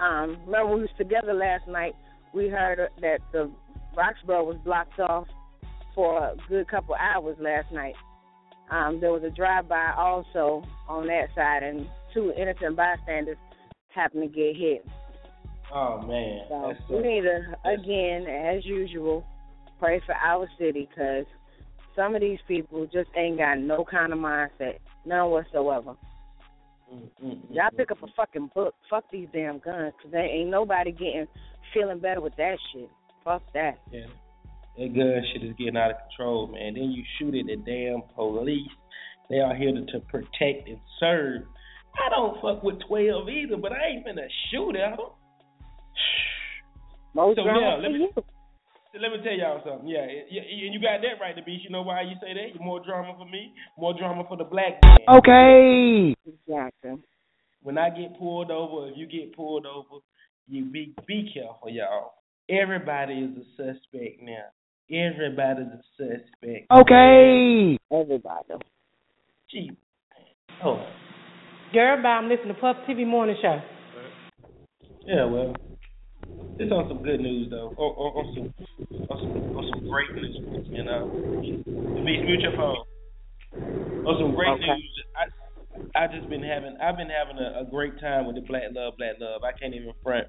um, 0.00 0.38
remember 0.44 0.66
when 0.66 0.76
we 0.76 0.82
was 0.82 0.90
together 0.98 1.34
last 1.34 1.68
night. 1.68 1.94
We 2.32 2.48
heard 2.48 2.80
that 3.00 3.18
the 3.30 3.52
Roxboro 3.96 4.44
was 4.44 4.56
blocked 4.64 4.98
off 4.98 5.28
for 5.94 6.18
a 6.18 6.34
good 6.48 6.66
couple 6.66 6.96
hours 6.96 7.36
last 7.38 7.70
night. 7.70 7.94
Um, 8.70 8.98
there 9.00 9.12
was 9.12 9.22
a 9.22 9.30
drive-by 9.30 9.92
also 9.96 10.64
on 10.88 11.06
that 11.06 11.28
side, 11.36 11.62
and 11.62 11.86
two 12.12 12.32
innocent 12.36 12.76
bystanders 12.76 13.36
happened 13.94 14.22
to 14.22 14.28
get 14.28 14.56
hit. 14.56 14.84
Oh 15.72 16.02
man, 16.02 16.40
So 16.48 16.72
that's 16.72 16.90
we 16.90 16.98
need 16.98 17.22
to, 17.22 17.56
again, 17.64 18.26
as 18.26 18.64
usual, 18.64 19.26
pray 19.80 20.00
for 20.06 20.14
our 20.14 20.48
city 20.58 20.88
because 20.88 21.24
some 21.96 22.14
of 22.14 22.20
these 22.20 22.38
people 22.46 22.86
just 22.86 23.10
ain't 23.16 23.38
got 23.38 23.58
no 23.58 23.84
kind 23.84 24.12
of 24.12 24.18
mindset, 24.18 24.78
none 25.04 25.30
whatsoever. 25.30 25.96
Y'all 27.50 27.70
pick 27.76 27.90
up 27.90 28.02
a 28.02 28.06
fucking 28.16 28.50
book. 28.54 28.74
Fuck 28.88 29.04
these 29.10 29.28
damn 29.32 29.58
guns 29.58 29.94
because 29.96 30.12
there 30.12 30.24
ain't 30.24 30.50
nobody 30.50 30.92
getting 30.92 31.26
feeling 31.72 31.98
better 31.98 32.20
with 32.20 32.36
that 32.36 32.56
shit. 32.72 32.88
Fuck 33.24 33.42
that. 33.54 33.78
Yeah. 33.90 34.06
That 34.76 34.94
gun 34.94 35.22
shit 35.32 35.42
is 35.42 35.54
getting 35.56 35.76
out 35.76 35.92
of 35.92 35.96
control, 36.08 36.48
man. 36.48 36.74
Then 36.74 36.90
you 36.90 37.02
shoot 37.18 37.34
at 37.34 37.46
the 37.46 37.56
damn 37.56 38.02
police. 38.14 38.68
They 39.30 39.38
are 39.38 39.54
here 39.54 39.72
to, 39.72 39.84
to 39.86 40.00
protect 40.00 40.68
and 40.68 40.78
serve. 41.00 41.42
I 41.96 42.10
don't 42.10 42.40
fuck 42.40 42.62
with 42.62 42.80
twelve 42.86 43.28
either, 43.28 43.56
but 43.56 43.72
I 43.72 43.94
ain't 43.94 44.06
finna 44.06 44.26
shoot 44.50 44.76
at 44.76 44.96
them. 44.96 45.14
Most 47.14 47.36
so 47.36 47.44
drama 47.44 47.60
yeah, 47.60 47.76
let 47.76 47.92
me 47.92 48.08
let 49.00 49.10
me 49.10 49.18
tell 49.24 49.32
y'all 49.32 49.60
something. 49.64 49.88
Yeah, 49.88 50.06
yeah, 50.30 50.42
and 50.42 50.74
you 50.74 50.80
got 50.80 51.00
that 51.02 51.20
right, 51.20 51.34
the 51.34 51.42
beast. 51.42 51.64
You 51.64 51.70
know 51.70 51.82
why 51.82 52.02
you 52.02 52.14
say 52.20 52.34
that? 52.34 52.60
More 52.60 52.84
drama 52.84 53.14
for 53.18 53.26
me, 53.26 53.52
more 53.78 53.96
drama 53.96 54.24
for 54.28 54.36
the 54.36 54.44
black 54.44 54.80
man. 54.84 54.98
Okay. 55.08 56.14
Exactly. 56.26 57.02
When 57.62 57.78
I 57.78 57.90
get 57.90 58.18
pulled 58.18 58.50
over, 58.50 58.88
if 58.88 58.96
you 58.96 59.06
get 59.06 59.34
pulled 59.34 59.66
over, 59.66 60.02
you 60.48 60.64
be 60.64 60.94
be 61.06 61.30
careful, 61.32 61.70
y'all. 61.70 62.14
Everybody 62.48 63.14
is 63.14 63.30
a 63.38 63.44
suspect 63.56 64.20
now. 64.20 64.50
Everybody's 64.90 65.66
a 65.66 65.82
suspect. 65.96 66.70
Okay. 66.70 67.78
Everybody. 67.90 68.54
Gee. 69.50 69.70
Oh. 70.62 70.84
I'm 71.80 72.28
listening 72.28 72.54
to 72.54 72.60
Puff 72.60 72.76
TV 72.88 73.06
Morning 73.06 73.36
Show. 73.42 73.60
Yeah, 75.06 75.24
well, 75.24 75.54
it's 76.58 76.70
on 76.72 76.88
some 76.88 77.02
good 77.02 77.20
news 77.20 77.50
though. 77.50 77.74
On, 77.76 77.90
on, 77.96 78.10
on 78.16 78.34
some 78.34 78.54
on 79.10 79.18
some 79.18 79.56
on 79.56 79.70
some 79.72 79.88
great 79.88 80.14
news, 80.14 80.68
you 80.70 80.84
know. 80.84 81.10
Beast, 82.04 82.22
mute 82.24 82.40
your 82.40 82.52
phone. 82.56 82.76
On 84.06 84.16
some 84.20 84.34
great 84.36 84.48
Okay. 84.50 84.66
news, 84.66 85.04
I 85.16 86.04
I 86.04 86.06
just 86.06 86.28
been 86.28 86.42
having 86.44 86.76
I've 86.80 86.96
been 86.96 87.10
having 87.10 87.42
a, 87.42 87.62
a 87.62 87.64
great 87.68 87.98
time 88.00 88.26
with 88.26 88.36
the 88.36 88.42
Black 88.42 88.70
Love, 88.72 88.94
Black 88.96 89.16
Love. 89.20 89.42
I 89.42 89.52
can't 89.58 89.74
even 89.74 89.92
front. 90.02 90.28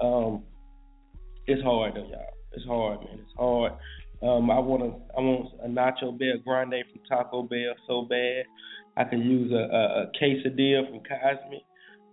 Um, 0.00 0.44
it's 1.46 1.62
hard 1.62 1.94
though, 1.94 2.08
y'all. 2.08 2.32
It's 2.52 2.64
hard, 2.64 3.00
man. 3.00 3.18
It's 3.20 3.34
hard. 3.36 3.72
Um, 4.22 4.50
I 4.50 4.58
want 4.58 4.82
to 4.82 5.14
I 5.16 5.20
want 5.20 5.52
a 5.62 5.68
Nacho 5.68 6.18
Bell 6.18 6.40
Grande 6.42 6.82
from 6.90 7.02
Taco 7.06 7.42
Bell 7.42 7.74
so 7.86 8.02
bad. 8.08 8.44
I 8.96 9.04
could 9.04 9.20
use 9.20 9.52
a, 9.52 9.56
a, 9.56 10.02
a 10.02 10.06
quesadilla 10.20 10.88
from 10.88 11.00
Cosme. 11.00 11.60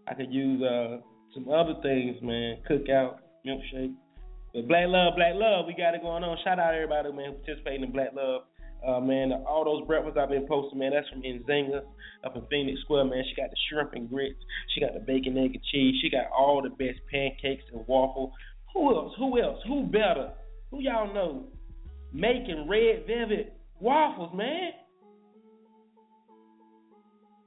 I 0.07 0.13
could 0.13 0.33
use 0.33 0.61
uh 0.61 0.97
some 1.33 1.49
other 1.49 1.75
things, 1.81 2.17
man. 2.21 2.57
Cookout, 2.69 3.17
milkshake. 3.45 3.93
But 4.53 4.67
Black 4.67 4.85
Love, 4.87 5.13
Black 5.15 5.33
Love, 5.33 5.65
we 5.65 5.73
got 5.73 5.95
it 5.95 6.01
going 6.01 6.23
on. 6.23 6.37
Shout 6.43 6.59
out 6.59 6.75
everybody, 6.75 7.11
man, 7.11 7.31
who 7.31 7.37
participating 7.41 7.83
in 7.83 7.91
Black 7.91 8.13
Love. 8.13 8.43
Uh, 8.85 8.99
man, 8.99 9.31
all 9.47 9.63
those 9.63 9.87
breakfasts 9.87 10.19
I've 10.21 10.29
been 10.29 10.45
posting, 10.45 10.77
man, 10.77 10.91
that's 10.91 11.07
from 11.09 11.23
Nzinga 11.23 11.81
up 12.25 12.35
in 12.35 12.43
Phoenix 12.51 12.81
Square, 12.81 13.05
man. 13.05 13.23
She 13.29 13.41
got 13.41 13.49
the 13.49 13.55
shrimp 13.69 13.93
and 13.93 14.09
grits. 14.09 14.39
She 14.75 14.81
got 14.81 14.93
the 14.93 14.99
bacon, 14.99 15.37
egg, 15.37 15.55
and 15.55 15.63
cheese. 15.71 15.95
She 16.01 16.09
got 16.09 16.25
all 16.37 16.61
the 16.61 16.69
best 16.69 16.99
pancakes 17.09 17.63
and 17.71 17.87
waffle. 17.87 18.33
Who 18.73 18.93
else? 18.93 19.13
Who 19.17 19.41
else? 19.41 19.59
Who 19.67 19.83
better? 19.83 20.33
Who 20.69 20.81
y'all 20.81 21.13
know 21.13 21.47
making 22.11 22.67
red 22.69 23.07
velvet 23.07 23.57
waffles, 23.79 24.35
man? 24.35 24.71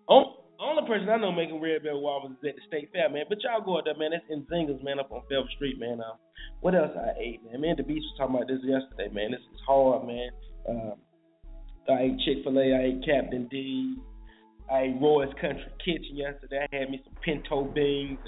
On, 0.08 0.36
only 0.60 0.86
person 0.86 1.08
I 1.08 1.16
know 1.16 1.32
making 1.32 1.60
red 1.60 1.82
velvet 1.82 2.00
waffles 2.00 2.32
is 2.32 2.48
at 2.48 2.56
the 2.56 2.62
State 2.68 2.90
Fair, 2.92 3.10
man. 3.10 3.24
But 3.28 3.38
y'all 3.42 3.64
go 3.64 3.78
out 3.78 3.84
there, 3.84 3.96
man. 3.96 4.12
That's 4.12 4.24
Nzinga's, 4.30 4.82
man, 4.82 4.98
up 4.98 5.12
on 5.12 5.22
Fayetteville 5.28 5.50
Street, 5.56 5.78
man. 5.78 6.00
Uh, 6.00 6.16
what 6.60 6.74
else 6.74 6.92
I 6.96 7.12
ate, 7.18 7.40
man? 7.44 7.60
Man, 7.60 7.74
the 7.76 7.82
beast 7.82 8.06
was 8.06 8.14
talking 8.18 8.36
about 8.36 8.48
this 8.48 8.62
yesterday, 8.62 9.12
man. 9.12 9.32
This 9.32 9.40
is 9.52 9.60
hard, 9.66 10.06
man. 10.06 10.30
Um, 10.68 10.94
I 11.88 12.10
ate 12.10 12.18
Chick 12.24 12.42
Fil 12.42 12.58
A. 12.58 12.66
I 12.74 12.82
ate 12.94 13.04
Captain 13.04 13.46
D. 13.48 13.96
I 14.70 14.90
ate 14.90 14.96
Roy's 15.00 15.32
Country 15.40 15.70
Kitchen 15.84 16.16
yesterday. 16.16 16.66
I 16.72 16.76
had 16.76 16.90
me 16.90 17.00
some 17.04 17.14
pinto 17.22 17.64
beans. 17.64 18.18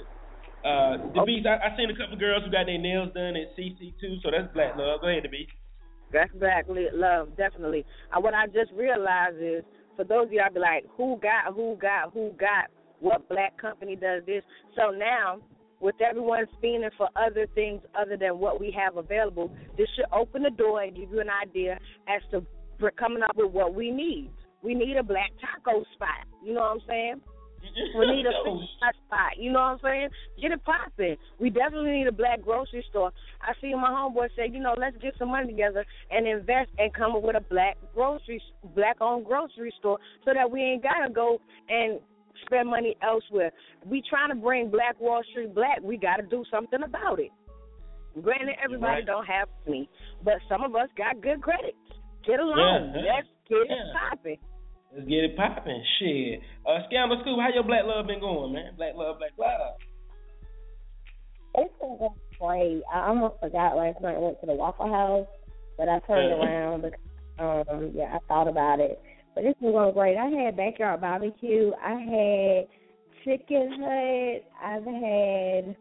Uh, 0.64 0.98
the 1.14 1.22
beast. 1.26 1.46
I, 1.46 1.58
I 1.58 1.76
seen 1.76 1.90
a 1.90 1.96
couple 1.96 2.16
girls 2.18 2.44
who 2.44 2.50
got 2.50 2.66
their 2.66 2.78
nails 2.78 3.10
done 3.14 3.34
at 3.34 3.56
CC 3.58 3.94
too, 4.00 4.18
so 4.22 4.30
that's 4.30 4.52
black 4.54 4.76
love. 4.76 5.00
Go 5.00 5.08
ahead, 5.08 5.24
the 5.24 5.28
beast. 5.28 5.50
That's 6.12 6.32
black 6.34 6.66
love, 6.68 7.36
definitely. 7.36 7.84
Uh, 8.14 8.20
what 8.20 8.34
I 8.34 8.46
just 8.46 8.72
realized 8.74 9.36
is, 9.40 9.62
for 9.98 10.04
those 10.04 10.26
of 10.26 10.32
y'all 10.32 10.54
be 10.54 10.60
like, 10.60 10.84
who 10.96 11.18
got, 11.20 11.52
who 11.52 11.76
got, 11.82 12.12
who 12.12 12.30
got, 12.38 12.70
what 13.00 13.28
black 13.28 13.60
company 13.60 13.96
does 13.96 14.22
this? 14.26 14.44
So 14.76 14.92
now, 14.92 15.40
with 15.80 15.96
everyone 16.00 16.46
spending 16.56 16.88
for 16.96 17.08
other 17.16 17.48
things 17.56 17.82
other 18.00 18.16
than 18.16 18.38
what 18.38 18.60
we 18.60 18.70
have 18.78 18.96
available, 18.96 19.52
this 19.76 19.88
should 19.96 20.06
open 20.12 20.44
the 20.44 20.50
door 20.50 20.82
and 20.82 20.94
give 20.94 21.10
you 21.10 21.18
an 21.18 21.28
idea 21.28 21.80
as 22.06 22.22
to 22.30 22.46
coming 22.96 23.24
up 23.24 23.36
with 23.36 23.50
what 23.50 23.74
we 23.74 23.90
need. 23.90 24.30
We 24.62 24.74
need 24.74 24.96
a 24.96 25.02
black 25.02 25.32
taco 25.40 25.82
spot. 25.94 26.28
You 26.44 26.54
know 26.54 26.60
what 26.60 26.70
I'm 26.70 26.80
saying? 26.86 27.20
We 27.96 28.06
need 28.06 28.26
a 28.26 28.32
fry 28.42 28.90
spot. 29.06 29.32
You 29.38 29.52
know 29.52 29.60
what 29.60 29.72
I'm 29.72 29.78
saying? 29.82 30.08
Get 30.40 30.52
it 30.52 30.64
popping. 30.64 31.16
We 31.40 31.50
definitely 31.50 31.92
need 31.92 32.06
a 32.06 32.12
black 32.12 32.42
grocery 32.42 32.84
store. 32.90 33.12
I 33.40 33.52
see 33.60 33.74
my 33.74 33.90
homeboy 33.90 34.28
say, 34.36 34.48
you 34.52 34.60
know, 34.60 34.74
let's 34.78 34.96
get 34.98 35.14
some 35.18 35.30
money 35.30 35.46
together 35.48 35.84
and 36.10 36.26
invest 36.26 36.70
and 36.78 36.92
come 36.94 37.14
up 37.16 37.22
with 37.22 37.36
a 37.36 37.40
black 37.40 37.76
grocery, 37.94 38.42
black 38.74 38.96
owned 39.00 39.26
grocery 39.26 39.72
store, 39.78 39.98
so 40.24 40.32
that 40.34 40.50
we 40.50 40.60
ain't 40.62 40.82
gotta 40.82 41.10
go 41.12 41.40
and 41.68 42.00
spend 42.46 42.68
money 42.68 42.96
elsewhere. 43.02 43.50
We 43.84 44.02
trying 44.08 44.28
to 44.30 44.36
bring 44.36 44.70
Black 44.70 45.00
Wall 45.00 45.22
Street 45.30 45.54
black. 45.54 45.80
We 45.82 45.96
got 45.96 46.16
to 46.16 46.22
do 46.22 46.44
something 46.50 46.82
about 46.84 47.18
it. 47.18 47.30
Granted, 48.22 48.56
everybody 48.62 49.02
Right. 49.02 49.06
don't 49.06 49.26
have 49.26 49.48
money, 49.66 49.88
but 50.22 50.34
some 50.48 50.62
of 50.64 50.74
us 50.74 50.88
got 50.96 51.20
good 51.20 51.42
credit. 51.42 51.74
Get 52.24 52.40
along. 52.40 52.92
Yeah, 52.94 53.02
yeah. 53.02 53.12
Let's 53.16 53.28
get 53.48 53.58
it 53.58 53.66
Yeah. 53.70 53.92
popping. 54.08 54.38
Let's 54.94 55.08
get 55.08 55.24
it 55.24 55.36
popping. 55.36 55.82
Shit. 55.98 56.40
Uh, 56.66 56.78
Scandal 56.86 57.18
Scoop, 57.20 57.38
how 57.40 57.50
your 57.52 57.62
black 57.62 57.84
love 57.84 58.06
been 58.06 58.20
going, 58.20 58.52
man? 58.52 58.72
Black 58.76 58.94
love, 58.96 59.18
black 59.18 59.32
love. 59.38 59.76
It's 61.54 61.74
been 61.80 61.98
going 61.98 62.14
great. 62.38 62.82
I 62.92 63.08
almost 63.08 63.36
forgot 63.40 63.76
last 63.76 64.00
night 64.00 64.16
I 64.16 64.18
went 64.18 64.40
to 64.40 64.46
the 64.46 64.54
Waffle 64.54 64.88
House, 64.88 65.26
but 65.76 65.88
I 65.88 65.98
turned 66.00 66.32
around 66.32 66.82
because 66.82 67.00
um 67.38 67.92
yeah, 67.94 68.14
I 68.14 68.18
thought 68.28 68.48
about 68.48 68.80
it. 68.80 69.00
But 69.34 69.44
it's 69.44 69.60
been 69.60 69.72
going 69.72 69.92
great. 69.92 70.16
I 70.16 70.28
had 70.28 70.56
backyard 70.56 71.00
barbecue. 71.00 71.72
I 71.82 71.92
had 71.92 72.66
chicken 73.24 73.70
hut. 73.80 74.44
I've 74.62 74.84
had 74.84 75.76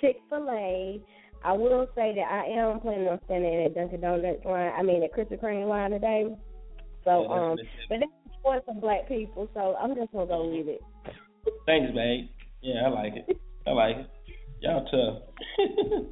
Chick 0.00 0.16
fil 0.28 0.48
A. 0.50 1.00
I 1.44 1.52
will 1.52 1.86
say 1.94 2.14
that 2.14 2.30
I 2.30 2.46
am 2.58 2.80
planning 2.80 3.08
on 3.08 3.20
standing 3.24 3.64
at 3.64 3.74
Dunkin' 3.74 4.00
Donuts 4.00 4.44
line. 4.44 4.72
I 4.76 4.82
mean 4.82 5.02
at 5.02 5.12
Krispy 5.12 5.40
Kreme 5.40 5.68
line 5.68 5.90
today. 5.90 6.26
So 7.04 7.22
Yeah, 7.22 7.50
um, 7.50 7.56
but 7.88 7.98
that's 8.00 8.12
for 8.42 8.60
some 8.66 8.80
black 8.80 9.08
people. 9.08 9.48
So 9.54 9.76
I'm 9.80 9.94
just 9.94 10.12
gonna 10.12 10.26
go 10.26 10.48
with 10.48 10.68
it. 10.68 10.80
Thanks, 11.66 11.92
babe. 11.94 12.28
Yeah, 12.62 12.86
I 12.86 12.88
like 12.88 13.14
it. 13.14 13.40
I 13.66 13.70
like 13.70 13.96
it. 13.96 14.10
Y'all 14.60 14.84
tough. 14.86 15.22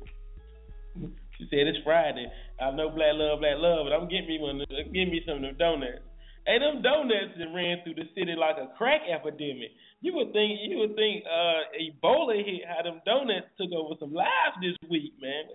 she 1.38 1.44
said 1.50 1.66
it's 1.66 1.78
Friday. 1.84 2.26
I 2.60 2.70
know 2.72 2.90
black 2.90 3.14
love, 3.14 3.40
black 3.40 3.58
love, 3.58 3.86
but 3.86 3.92
I'm 3.94 4.08
getting 4.08 4.28
me 4.28 4.38
one. 4.40 4.58
Give 4.68 5.08
me 5.08 5.22
some 5.26 5.36
of 5.36 5.42
them 5.42 5.56
donuts. 5.58 6.02
Hey, 6.46 6.58
them 6.58 6.82
donuts 6.82 7.36
that 7.38 7.52
ran 7.54 7.84
through 7.84 7.94
the 7.94 8.08
city 8.16 8.34
like 8.34 8.56
a 8.56 8.72
crack 8.76 9.02
epidemic. 9.06 9.70
You 10.00 10.14
would 10.16 10.32
think 10.32 10.58
you 10.64 10.78
would 10.78 10.96
think 10.96 11.22
uh 11.28 11.68
Ebola 11.76 12.34
hit 12.42 12.64
how 12.66 12.82
them 12.82 12.98
donuts 13.04 13.52
took 13.60 13.70
over 13.70 13.94
some 14.00 14.12
lives 14.12 14.56
this 14.58 14.74
week, 14.88 15.12
man. 15.20 15.46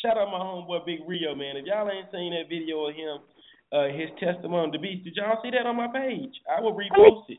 Shout 0.00 0.16
out 0.16 0.30
my 0.30 0.38
homeboy 0.38 0.86
Big 0.86 1.00
Rio, 1.06 1.34
man. 1.34 1.56
If 1.56 1.66
y'all 1.66 1.90
ain't 1.90 2.08
seen 2.12 2.32
that 2.32 2.48
video 2.48 2.86
of 2.86 2.94
him, 2.94 3.18
uh, 3.74 3.90
his 3.90 4.08
testimony 4.22 4.70
to 4.70 4.78
beast, 4.78 5.02
did 5.04 5.16
y'all 5.16 5.42
see 5.42 5.50
that 5.50 5.66
on 5.66 5.76
my 5.76 5.88
page? 5.88 6.30
I 6.46 6.60
will 6.60 6.72
repost 6.74 7.26
it. 7.28 7.38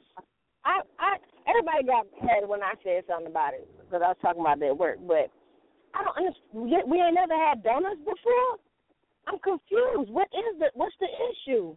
I, 0.65 0.81
I, 0.99 1.15
everybody 1.47 1.85
got 1.87 2.05
mad 2.21 2.43
when 2.49 2.61
I 2.61 2.73
said 2.83 3.03
something 3.07 3.27
about 3.31 3.53
it 3.53 3.69
because 3.79 4.01
I 4.03 4.09
was 4.11 4.17
talking 4.21 4.41
about 4.41 4.59
that 4.59 4.75
work, 4.77 4.97
but 5.07 5.31
I 5.95 6.03
don't 6.03 6.17
understand. 6.17 6.51
We- 6.51 6.91
We 6.91 6.97
ain't 7.01 7.15
never 7.15 7.37
had 7.37 7.63
donuts 7.63 8.03
before. 8.03 8.59
I'm 9.27 9.39
confused. 9.39 10.11
What 10.11 10.27
is 10.35 10.59
the 10.59 10.69
what's 10.75 10.93
the 10.99 11.07
issue? 11.07 11.75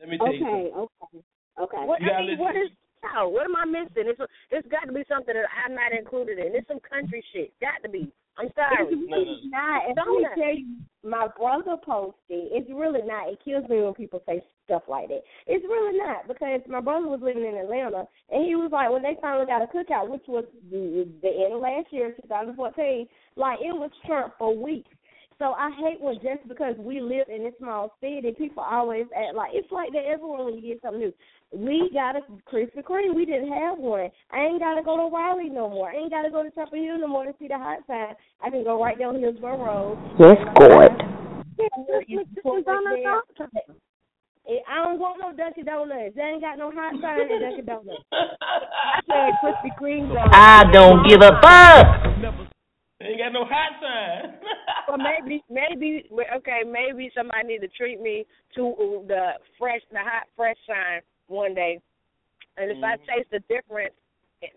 Let 0.00 0.08
me 0.08 0.18
tell 0.18 0.34
you 0.34 0.44
Okay, 0.44 0.68
something. 0.74 0.88
okay, 1.06 1.18
okay. 1.60 1.82
What 1.86 2.00
You 2.02 2.10
I 2.10 2.20
mean, 2.26 2.38
what 2.38 2.56
is 2.56 2.68
how? 3.02 3.28
What 3.28 3.44
am 3.44 3.56
I 3.56 3.64
missing? 3.64 4.10
It's 4.10 4.20
it's 4.50 4.68
got 4.68 4.84
to 4.84 4.92
be 4.92 5.04
something 5.08 5.32
that 5.32 5.48
I'm 5.64 5.74
not 5.74 5.92
included 5.92 6.38
in. 6.38 6.52
It's 6.56 6.68
some 6.68 6.80
country 6.80 7.24
shit. 7.32 7.52
Got 7.60 7.80
to 7.84 7.88
be. 7.88 8.10
I'm 8.36 8.48
sorry. 8.54 8.86
It's 8.90 9.10
really 9.10 9.40
not. 9.46 9.82
If 9.88 9.96
Don't 9.96 10.26
I 10.26 10.34
tell 10.34 10.54
you, 10.54 10.76
my 11.04 11.28
brother 11.36 11.76
posted. 11.84 12.50
It's 12.50 12.70
really 12.70 13.02
not. 13.04 13.28
It 13.28 13.38
kills 13.44 13.68
me 13.68 13.82
when 13.82 13.94
people 13.94 14.22
say 14.26 14.42
stuff 14.64 14.82
like 14.88 15.08
that. 15.08 15.22
It's 15.46 15.64
really 15.64 15.98
not 15.98 16.26
because 16.26 16.60
my 16.68 16.80
brother 16.80 17.06
was 17.06 17.20
living 17.22 17.44
in 17.44 17.54
Atlanta 17.54 18.08
and 18.30 18.44
he 18.44 18.56
was 18.56 18.70
like, 18.72 18.90
when 18.90 19.02
they 19.02 19.16
finally 19.20 19.46
got 19.46 19.62
a 19.62 19.66
cookout, 19.66 20.08
which 20.08 20.24
was 20.26 20.44
the, 20.70 21.08
the 21.22 21.28
end 21.28 21.54
of 21.54 21.60
last 21.60 21.86
year, 21.90 22.14
2014, 22.22 23.06
like 23.36 23.58
it 23.60 23.74
was 23.74 23.90
Trump 24.06 24.34
for 24.38 24.56
weeks. 24.56 24.90
So 25.38 25.52
I 25.52 25.70
hate 25.70 26.00
when 26.00 26.14
just 26.16 26.46
because 26.48 26.74
we 26.78 27.00
live 27.00 27.26
in 27.28 27.42
this 27.44 27.54
small 27.58 27.92
city, 28.00 28.34
people 28.38 28.62
always 28.62 29.06
act 29.16 29.34
like 29.34 29.50
it's 29.52 29.70
like 29.72 29.92
that 29.92 30.06
everywhere 30.06 30.44
when 30.44 30.54
you 30.54 30.62
get 30.62 30.82
something 30.82 31.00
new. 31.00 31.12
We 31.52 31.90
got 31.92 32.16
a 32.16 32.20
Krispy 32.50 32.82
Kreme. 32.82 33.14
We 33.14 33.24
didn't 33.24 33.52
have 33.52 33.78
one. 33.78 34.10
I 34.30 34.38
ain't 34.40 34.60
got 34.60 34.74
to 34.74 34.82
go 34.82 34.96
to 34.96 35.14
Raleigh 35.14 35.50
no 35.50 35.68
more. 35.68 35.90
I 35.90 35.96
ain't 35.96 36.10
got 36.10 36.22
to 36.22 36.30
go 36.30 36.42
to 36.42 36.50
Chapel 36.50 36.82
Hill 36.82 36.98
no 36.98 37.06
more 37.06 37.24
to 37.24 37.34
see 37.38 37.48
the 37.48 37.58
hot 37.58 37.78
sign. 37.86 38.14
I 38.42 38.50
can 38.50 38.64
go 38.64 38.82
right 38.82 38.98
down 38.98 39.20
Hillsborough 39.20 39.64
Road. 39.64 39.98
Yes, 40.18 40.36
God. 40.58 40.90
Yeah, 41.58 41.68
just 41.86 42.10
look 42.10 42.26
this 42.34 42.62
is 42.62 42.66
on 42.66 42.84
the 42.84 43.02
top. 43.38 43.50
Eh, 44.46 44.60
I 44.68 44.84
don't 44.84 44.98
want 44.98 45.20
no 45.20 45.32
Dunkin' 45.32 45.64
Donuts. 45.64 46.16
They 46.16 46.22
ain't 46.22 46.42
got 46.42 46.58
no 46.58 46.70
hot 46.74 46.92
sign 47.00 47.20
at 47.22 47.40
Dunkin' 47.40 47.64
Donuts. 47.64 48.02
I 48.12 49.00
said 49.06 49.32
Krispy 49.40 49.70
Kreme 49.80 50.08
donuts. 50.08 50.34
I 50.34 50.64
don't 50.72 51.08
give 51.08 51.22
a 51.22 51.38
fuck. 51.40 52.04
Ain't 53.00 53.18
got 53.18 53.32
no 53.32 53.44
hot 53.44 53.72
sign. 53.80 54.34
Well, 54.86 54.98
maybe, 54.98 55.42
maybe, 55.48 56.04
okay, 56.36 56.60
maybe 56.62 57.10
somebody 57.16 57.48
need 57.48 57.60
to 57.60 57.68
treat 57.68 58.02
me 58.02 58.26
to 58.54 59.02
the 59.08 59.32
fresh, 59.58 59.80
the 59.90 59.98
hot 59.98 60.28
fresh 60.36 60.58
sign 60.68 61.00
one 61.28 61.54
day, 61.54 61.80
and 62.56 62.70
if 62.70 62.82
I 62.82 62.96
taste 62.96 63.30
the 63.30 63.40
difference, 63.48 63.94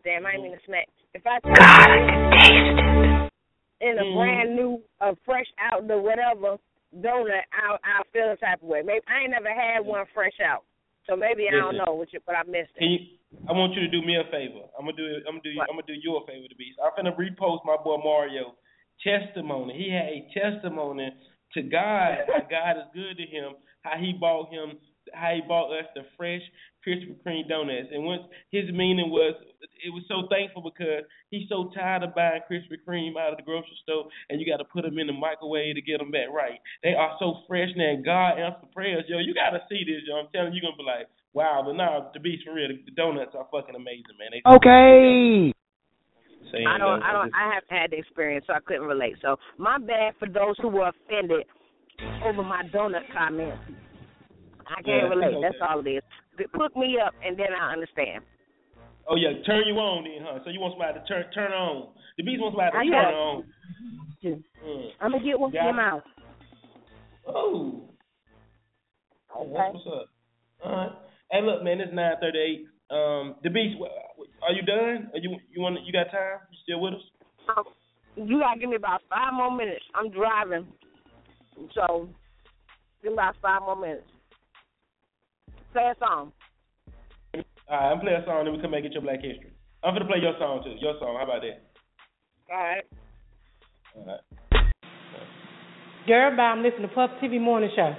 damn, 0.03 0.25
I 0.25 0.33
ain't 0.33 0.43
mean 0.43 0.51
to 0.53 0.59
smack. 0.65 0.87
If 1.13 1.23
I 1.25 1.39
taste 1.39 1.59
it. 1.59 3.31
in 3.79 3.99
a 3.99 4.03
Mhm. 4.03 4.13
brand 4.15 4.55
new, 4.55 4.81
uh, 5.01 5.13
fresh 5.23 5.45
out 5.59 5.87
the 5.87 5.97
whatever 5.97 6.57
donut, 6.95 7.43
I'll 7.53 7.77
I'll 7.83 8.03
feel 8.11 8.29
the 8.29 8.37
type 8.37 8.61
of 8.61 8.67
way. 8.67 8.81
Maybe 8.81 9.05
I 9.07 9.21
ain't 9.21 9.31
never 9.31 9.53
had 9.53 9.85
one 9.85 10.05
fresh 10.07 10.39
out, 10.39 10.63
so 11.05 11.15
maybe 11.15 11.47
I 11.47 11.51
don't 11.51 11.77
know 11.77 11.93
what 11.93 12.11
you, 12.11 12.19
but 12.25 12.35
I 12.35 12.43
missed 12.43 12.71
it. 12.75 12.79
Can 12.79 12.89
you, 12.91 12.99
I 13.47 13.51
want 13.53 13.73
you 13.75 13.81
to 13.81 13.87
do 13.87 14.01
me 14.01 14.15
a 14.15 14.23
favor. 14.25 14.65
I'm 14.77 14.85
gonna 14.85 14.97
do. 14.97 15.21
I'm 15.27 15.37
gonna 15.37 15.41
do. 15.41 15.61
I'm 15.61 15.75
gonna 15.77 15.83
do 15.85 15.93
you 15.93 16.17
a 16.17 16.25
favor, 16.25 16.47
the 16.49 16.55
beast. 16.55 16.79
I'm 16.83 16.91
gonna 16.95 17.15
repost 17.15 17.65
my 17.65 17.77
boy 17.77 17.97
Mario 17.97 18.55
testimony. 19.03 19.77
He 19.77 19.91
had 19.91 20.09
a 20.09 20.27
testimony 20.33 21.13
to 21.53 21.61
God. 21.61 22.17
how 22.27 22.41
God 22.49 22.77
is 22.77 22.87
good 22.93 23.17
to 23.17 23.25
him. 23.25 23.53
How 23.83 23.97
he 23.97 24.13
bought 24.13 24.49
him. 24.49 24.79
How 25.13 25.33
he 25.35 25.41
bought 25.47 25.71
us 25.71 25.85
the 25.95 26.01
fresh 26.15 26.41
Krispy 26.87 27.19
Kreme 27.19 27.47
donuts. 27.49 27.91
And 27.91 28.03
once 28.03 28.23
his 28.51 28.71
meaning 28.71 29.11
was, 29.11 29.35
it 29.83 29.91
was 29.91 30.03
so 30.07 30.27
thankful 30.31 30.63
because 30.63 31.03
he's 31.29 31.49
so 31.49 31.69
tired 31.75 32.03
of 32.03 32.15
buying 32.15 32.41
Krispy 32.49 32.79
Kreme 32.87 33.19
out 33.19 33.35
of 33.35 33.37
the 33.37 33.43
grocery 33.43 33.75
store, 33.83 34.07
and 34.29 34.39
you 34.39 34.47
got 34.47 34.63
to 34.63 34.69
put 34.71 34.83
them 34.83 34.97
in 34.97 35.07
the 35.07 35.13
microwave 35.13 35.75
to 35.75 35.81
get 35.81 35.99
them 35.99 36.11
back 36.11 36.31
right. 36.31 36.59
They 36.83 36.95
are 36.95 37.17
so 37.19 37.43
fresh 37.47 37.69
now. 37.75 37.91
and 37.91 38.05
God 38.05 38.39
answers 38.39 38.71
prayers, 38.73 39.03
yo. 39.07 39.19
You 39.19 39.33
got 39.33 39.51
to 39.51 39.61
see 39.67 39.83
this, 39.83 40.07
yo. 40.07 40.15
I'm 40.15 40.31
telling 40.31 40.53
you, 40.53 40.61
you're 40.63 40.71
gonna 40.71 40.79
be 40.79 40.87
like, 40.87 41.11
wow. 41.33 41.63
But 41.65 41.75
nah, 41.75 42.07
to 42.11 42.19
be 42.19 42.39
for 42.45 42.55
real, 42.55 42.71
the 42.71 42.91
donuts 42.95 43.35
are 43.35 43.47
fucking 43.51 43.75
amazing, 43.75 44.15
man. 44.15 44.31
They 44.31 44.41
Okay. 44.47 45.51
Saying, 46.47 46.63
I 46.63 46.77
don't, 46.79 47.01
yo, 47.01 47.05
I 47.05 47.11
don't, 47.11 47.31
I 47.35 47.51
haven't 47.51 47.75
had 47.75 47.91
the 47.91 47.97
experience, 47.99 48.45
so 48.47 48.53
I 48.53 48.63
couldn't 48.63 48.87
relate. 48.87 49.15
So 49.21 49.35
my 49.57 49.77
bad 49.77 50.15
for 50.17 50.29
those 50.29 50.55
who 50.61 50.69
were 50.69 50.87
offended 50.87 51.43
over 52.23 52.43
my 52.43 52.63
donut 52.73 53.03
comments. 53.11 53.59
I 54.69 54.81
can't 54.81 54.85
Yeah, 54.85 55.09
relate. 55.09 55.35
That's 55.41 55.55
all 55.61 55.79
it 55.79 55.89
is. 55.89 56.03
Hook 56.53 56.75
me 56.75 56.97
up, 57.03 57.13
and 57.25 57.37
then 57.37 57.53
I 57.59 57.73
understand. 57.73 58.23
Oh 59.09 59.15
yeah, 59.15 59.31
turn 59.45 59.63
you 59.67 59.75
on 59.75 60.03
then, 60.03 60.19
huh? 60.21 60.39
So 60.43 60.49
you 60.49 60.59
want 60.59 60.73
somebody 60.73 60.99
to 60.99 61.05
turn 61.07 61.23
turn 61.33 61.51
on. 61.53 61.93
The 62.17 62.23
beast 62.23 62.41
wants 62.41 62.57
somebody 62.57 62.71
to 62.71 62.77
I 62.77 62.83
turn 62.83 63.15
on. 63.15 63.43
Mm. 64.25 64.89
I'm 64.99 65.11
gonna 65.11 65.23
get 65.23 65.39
one 65.39 65.51
for 65.51 65.63
your 65.63 65.73
mouth. 65.73 66.03
Oh. 67.27 67.89
Okay. 69.35 69.47
What's 69.47 69.87
up. 69.87 70.09
All 70.63 70.71
right. 70.71 70.91
Hey, 71.31 71.41
look, 71.41 71.63
man, 71.63 71.79
it's 71.79 71.93
nine 71.93 72.15
thirty 72.19 72.39
eight. 72.39 72.65
Um, 72.89 73.35
the 73.43 73.49
beast, 73.49 73.77
are 74.41 74.53
you 74.53 74.63
done? 74.63 75.09
Are 75.13 75.19
you 75.19 75.37
you 75.51 75.61
want 75.61 75.77
you 75.85 75.93
got 75.93 76.11
time? 76.11 76.39
You 76.51 76.57
still 76.63 76.81
with 76.81 76.95
us? 76.95 77.01
Um, 77.55 77.63
you 78.15 78.39
gotta 78.39 78.59
give 78.59 78.69
me 78.69 78.75
about 78.75 79.01
five 79.09 79.33
more 79.33 79.55
minutes. 79.55 79.85
I'm 79.95 80.09
driving, 80.11 80.67
so 81.75 82.09
give 83.03 83.11
me 83.11 83.15
about 83.15 83.35
five 83.41 83.61
more 83.61 83.79
minutes. 83.79 84.07
Play 85.77 85.93
a 85.93 85.99
song. 85.99 86.31
All 87.35 87.43
right, 87.69 87.91
I'm 87.91 87.99
playing 87.99 88.23
a 88.23 88.25
song, 88.25 88.45
then 88.45 88.53
we 88.55 88.59
come 88.59 88.71
back 88.71 88.81
and 88.81 88.89
get 88.89 88.93
your 88.93 89.03
Black 89.03 89.21
History. 89.21 89.53
I'm 89.83 89.93
gonna 89.93 90.09
play 90.09 90.17
your 90.17 90.33
song 90.39 90.63
too. 90.63 90.73
Your 90.81 90.97
song. 90.97 91.13
How 91.19 91.23
about 91.23 91.45
that? 91.45 91.69
All 92.49 92.57
right. 92.57 92.83
All 93.95 94.05
right. 94.09 94.73
Girl, 96.07 96.35
bye. 96.35 96.49
I'm 96.49 96.63
listening 96.63 96.89
to 96.89 96.95
Puff 96.95 97.11
TV 97.21 97.39
Morning 97.39 97.69
Show. 97.75 97.93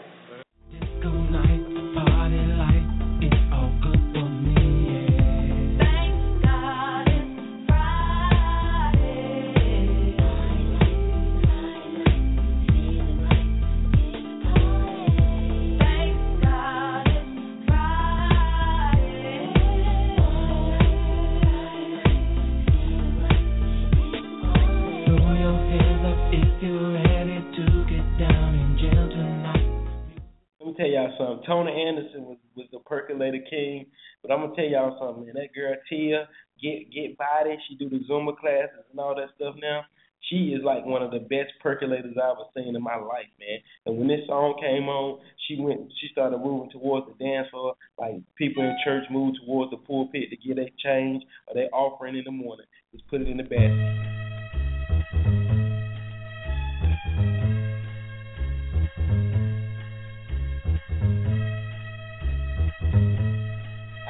Anderson 31.89 32.25
was 32.25 32.39
was 32.55 32.67
the 32.73 32.79
percolator 32.81 33.41
king, 33.49 33.87
but 34.23 34.31
I'm 34.31 34.43
gonna 34.43 34.55
tell 34.55 34.65
y'all 34.65 34.99
something, 35.01 35.27
man. 35.27 35.35
That 35.35 35.55
girl 35.55 35.75
Tia, 35.89 36.29
get 36.63 36.91
get 36.93 37.19
body. 37.19 37.57
She 37.69 37.77
do 37.77 37.89
the 37.89 38.05
Zumba 38.09 38.37
classes 38.37 38.85
and 38.91 39.01
all 39.01 39.15
that 39.15 39.31
stuff 39.37 39.55
now. 39.61 39.83
She 40.29 40.53
is 40.53 40.63
like 40.65 40.85
one 40.85 41.03
of 41.03 41.11
the 41.11 41.21
best 41.21 41.53
percolators 41.65 42.19
I've 42.19 42.37
ever 42.37 42.51
seen 42.55 42.75
in 42.75 42.83
my 42.83 42.97
life, 42.97 43.31
man. 43.39 43.59
And 43.87 43.97
when 43.97 44.09
this 44.09 44.27
song 44.27 44.59
came 44.61 44.89
on, 44.89 45.21
she 45.47 45.57
went, 45.61 45.81
she 46.01 46.09
started 46.11 46.39
moving 46.39 46.71
towards 46.71 47.07
the 47.07 47.25
dance 47.25 47.49
floor, 47.51 47.75
like 47.99 48.21
people 48.37 48.63
in 48.63 48.77
church 48.85 49.05
move 49.11 49.37
towards 49.47 49.71
the 49.71 49.79
pulpit 49.79 50.31
to 50.31 50.37
get 50.37 50.57
their 50.57 50.69
change 50.85 51.23
or 51.47 51.55
their 51.55 51.69
offering 51.73 52.17
in 52.17 52.25
the 52.25 52.33
morning. 52.33 52.67
Just 52.93 53.07
put 53.09 53.21
it 53.21 53.29
in 53.29 53.37
the 53.37 53.45
basket. 53.45 54.28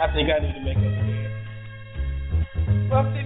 I 0.01 0.07
think 0.15 0.31
I 0.31 0.39
need 0.39 0.55
to 0.55 0.61
make 0.61 0.77
up 2.93 3.18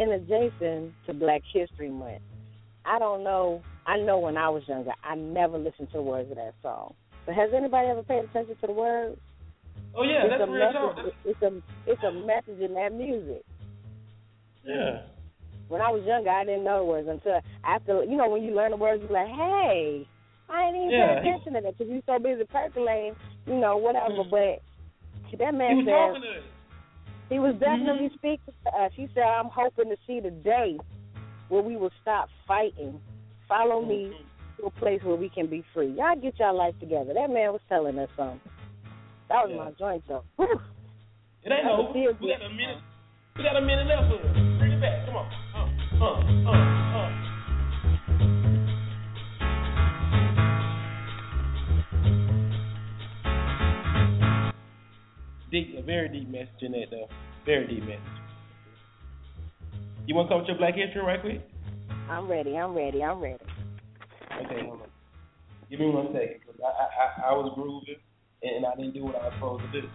In 0.00 0.08
in 0.08 0.12
adjacent 0.12 0.94
to 1.06 1.12
Black 1.12 1.42
History 1.52 1.90
Month, 1.90 2.22
I 2.86 2.98
don't 2.98 3.22
know. 3.22 3.62
I 3.86 3.98
know 3.98 4.18
when 4.18 4.36
I 4.36 4.48
was 4.48 4.62
younger, 4.66 4.92
I 5.04 5.14
never 5.14 5.58
listened 5.58 5.88
to 5.92 5.98
the 5.98 6.02
words 6.02 6.30
of 6.30 6.36
that 6.38 6.54
song. 6.62 6.94
But 7.26 7.34
has 7.34 7.50
anybody 7.54 7.88
ever 7.88 8.02
paid 8.02 8.24
attention 8.24 8.56
to 8.62 8.66
the 8.66 8.72
words? 8.72 9.20
Oh 9.94 10.02
yeah, 10.02 10.24
it's 10.24 10.38
that's 10.38 10.48
a 10.48 10.52
real 10.52 10.72
message. 10.72 11.12
It's 11.26 11.42
a 11.42 11.52
it's 11.86 12.02
a 12.02 12.12
message 12.12 12.60
in 12.60 12.74
that 12.74 12.94
music. 12.94 13.44
Yeah. 14.64 15.02
When 15.68 15.82
I 15.82 15.90
was 15.90 16.02
younger, 16.06 16.30
I 16.30 16.44
didn't 16.44 16.64
know 16.64 16.78
the 16.78 16.84
words 16.84 17.08
until 17.08 17.40
after. 17.64 18.02
You 18.02 18.16
know, 18.16 18.28
when 18.28 18.42
you 18.42 18.54
learn 18.54 18.70
the 18.70 18.76
words, 18.76 19.02
you're 19.02 19.12
like, 19.12 19.28
hey, 19.28 20.08
I 20.48 20.64
ain't 20.64 20.76
even 20.76 20.90
Yeah. 20.90 21.20
pay 21.20 21.28
attention 21.28 21.52
to 21.54 21.60
that 21.60 21.78
because 21.78 21.92
you're 21.92 22.02
so 22.06 22.18
busy 22.18 22.44
percolating, 22.44 23.14
you 23.46 23.54
know, 23.54 23.76
whatever. 23.76 24.24
But 24.24 24.62
that 25.38 25.54
man 25.54 25.76
He 25.78 25.84
he 27.30 27.38
was 27.38 27.54
definitely 27.60 28.10
speaking 28.14 28.52
to 28.64 28.70
us. 28.76 28.92
He 28.94 29.08
said, 29.14 29.22
I'm 29.22 29.48
hoping 29.48 29.88
to 29.88 29.96
see 30.06 30.20
the 30.20 30.30
day 30.30 30.76
where 31.48 31.62
we 31.62 31.76
will 31.76 31.90
stop 32.02 32.28
fighting. 32.46 33.00
Follow 33.48 33.80
me 33.84 34.12
to 34.58 34.66
a 34.66 34.70
place 34.70 35.00
where 35.02 35.16
we 35.16 35.28
can 35.30 35.46
be 35.48 35.64
free. 35.72 35.94
Y'all 35.96 36.16
get 36.20 36.38
y'all 36.38 36.56
life 36.56 36.74
together. 36.78 37.14
That 37.14 37.30
man 37.30 37.52
was 37.52 37.60
telling 37.68 37.98
us 37.98 38.08
something. 38.16 38.40
That 39.28 39.48
was 39.48 39.54
my 39.56 39.70
joint, 39.78 40.02
though. 40.08 40.24
Whew. 40.36 40.60
It 41.42 41.50
ain't 41.52 41.64
That 41.64 41.72
over. 41.72 41.82
was 41.88 41.92
feel 41.94 42.12
We 42.20 42.34
got 42.34 42.42
a 42.44 42.50
minute. 42.50 42.78
We 43.36 43.42
got 43.44 43.56
a 43.56 43.60
minute 43.62 43.86
left. 43.86 44.10
Bring 44.58 44.72
it 44.72 44.80
back. 44.82 45.06
Come 45.06 45.16
on. 45.16 45.26
Uh, 45.54 46.04
uh, 46.04 46.50
uh. 46.50 46.89
Deep, 55.50 55.74
a 55.76 55.82
very 55.82 56.08
deep 56.08 56.28
message 56.28 56.62
in 56.62 56.72
that 56.72 56.86
though. 56.90 57.08
Very 57.44 57.66
deep 57.66 57.82
message. 57.82 58.00
You 60.06 60.14
want 60.14 60.28
to 60.28 60.34
come 60.34 60.40
with 60.40 60.48
your 60.48 60.58
Black 60.58 60.74
History 60.74 61.02
right 61.02 61.20
quick? 61.20 61.40
I'm 62.08 62.28
ready. 62.28 62.56
I'm 62.56 62.74
ready. 62.74 63.02
I'm 63.02 63.20
ready. 63.20 63.42
Okay, 64.44 64.64
hold 64.64 64.82
on. 64.82 64.88
Give 65.68 65.80
me 65.80 65.86
one 65.86 66.08
second, 66.12 66.40
cause 66.46 66.56
I, 66.62 66.66
I 66.66 67.28
I 67.28 67.30
I 67.30 67.32
was 67.32 67.52
grooving 67.54 68.00
and 68.42 68.64
I 68.66 68.74
didn't 68.76 68.94
do 68.94 69.04
what 69.04 69.16
I 69.16 69.24
was 69.26 69.32
supposed 69.34 69.64
to 69.72 69.80
do, 69.80 69.88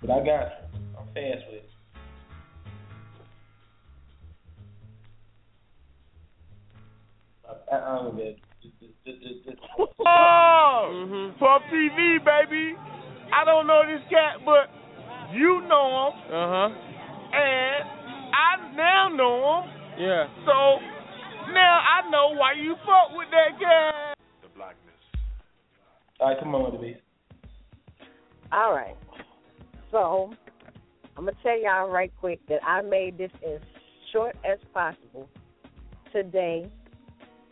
but 0.00 0.10
I 0.10 0.18
got 0.18 0.26
you. 0.26 0.80
I'm 0.98 1.06
fast 1.14 1.46
with 1.50 1.62
it. 1.62 1.70
I, 7.48 7.76
I 7.76 7.96
don't 7.96 8.16
know. 8.16 8.34
Just, 8.62 8.74
just, 8.80 8.94
just, 9.04 9.22
just, 9.22 9.44
just. 9.44 9.58
Oh, 9.78 11.32
Puff 11.38 11.62
TV, 11.72 12.18
baby. 12.24 12.74
I 13.32 13.44
don't 13.44 13.66
know 13.66 13.82
this 13.86 14.02
cat, 14.10 14.44
but 14.44 14.70
you 15.32 15.62
know 15.68 16.12
him. 16.12 16.32
Uh 16.32 16.48
huh. 16.48 16.68
And 17.32 17.84
I 18.34 18.76
now 18.76 19.08
know 19.14 19.62
him. 19.62 19.70
Yeah. 19.98 20.26
So 20.46 20.78
now 21.52 21.80
I 21.80 22.08
know 22.10 22.34
why 22.34 22.52
you 22.52 22.74
fuck 22.84 23.16
with 23.16 23.28
that 23.30 23.58
cat. 23.58 24.14
All 26.20 26.28
right, 26.28 26.38
come 26.40 26.52
on 26.54 26.64
with 26.64 26.80
the 26.80 26.86
beat. 26.86 27.00
All 28.50 28.72
right. 28.72 28.96
So 29.92 30.32
I'm 31.16 31.24
gonna 31.24 31.36
tell 31.42 31.60
y'all 31.60 31.88
right 31.88 32.12
quick 32.18 32.40
that 32.48 32.64
I 32.64 32.82
made 32.82 33.18
this 33.18 33.30
as 33.46 33.60
short 34.12 34.36
as 34.44 34.58
possible. 34.74 35.28
Today 36.12 36.70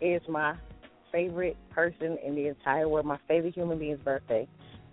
is 0.01 0.20
my 0.29 0.57
favorite 1.12 1.57
person 1.70 2.18
in 2.24 2.35
the 2.35 2.49
entire 2.49 2.89
world, 2.89 3.07
my 3.07 3.18
favorite 3.29 3.55
human 3.55 3.79
being's 3.79 4.01
birthday. 4.01 4.49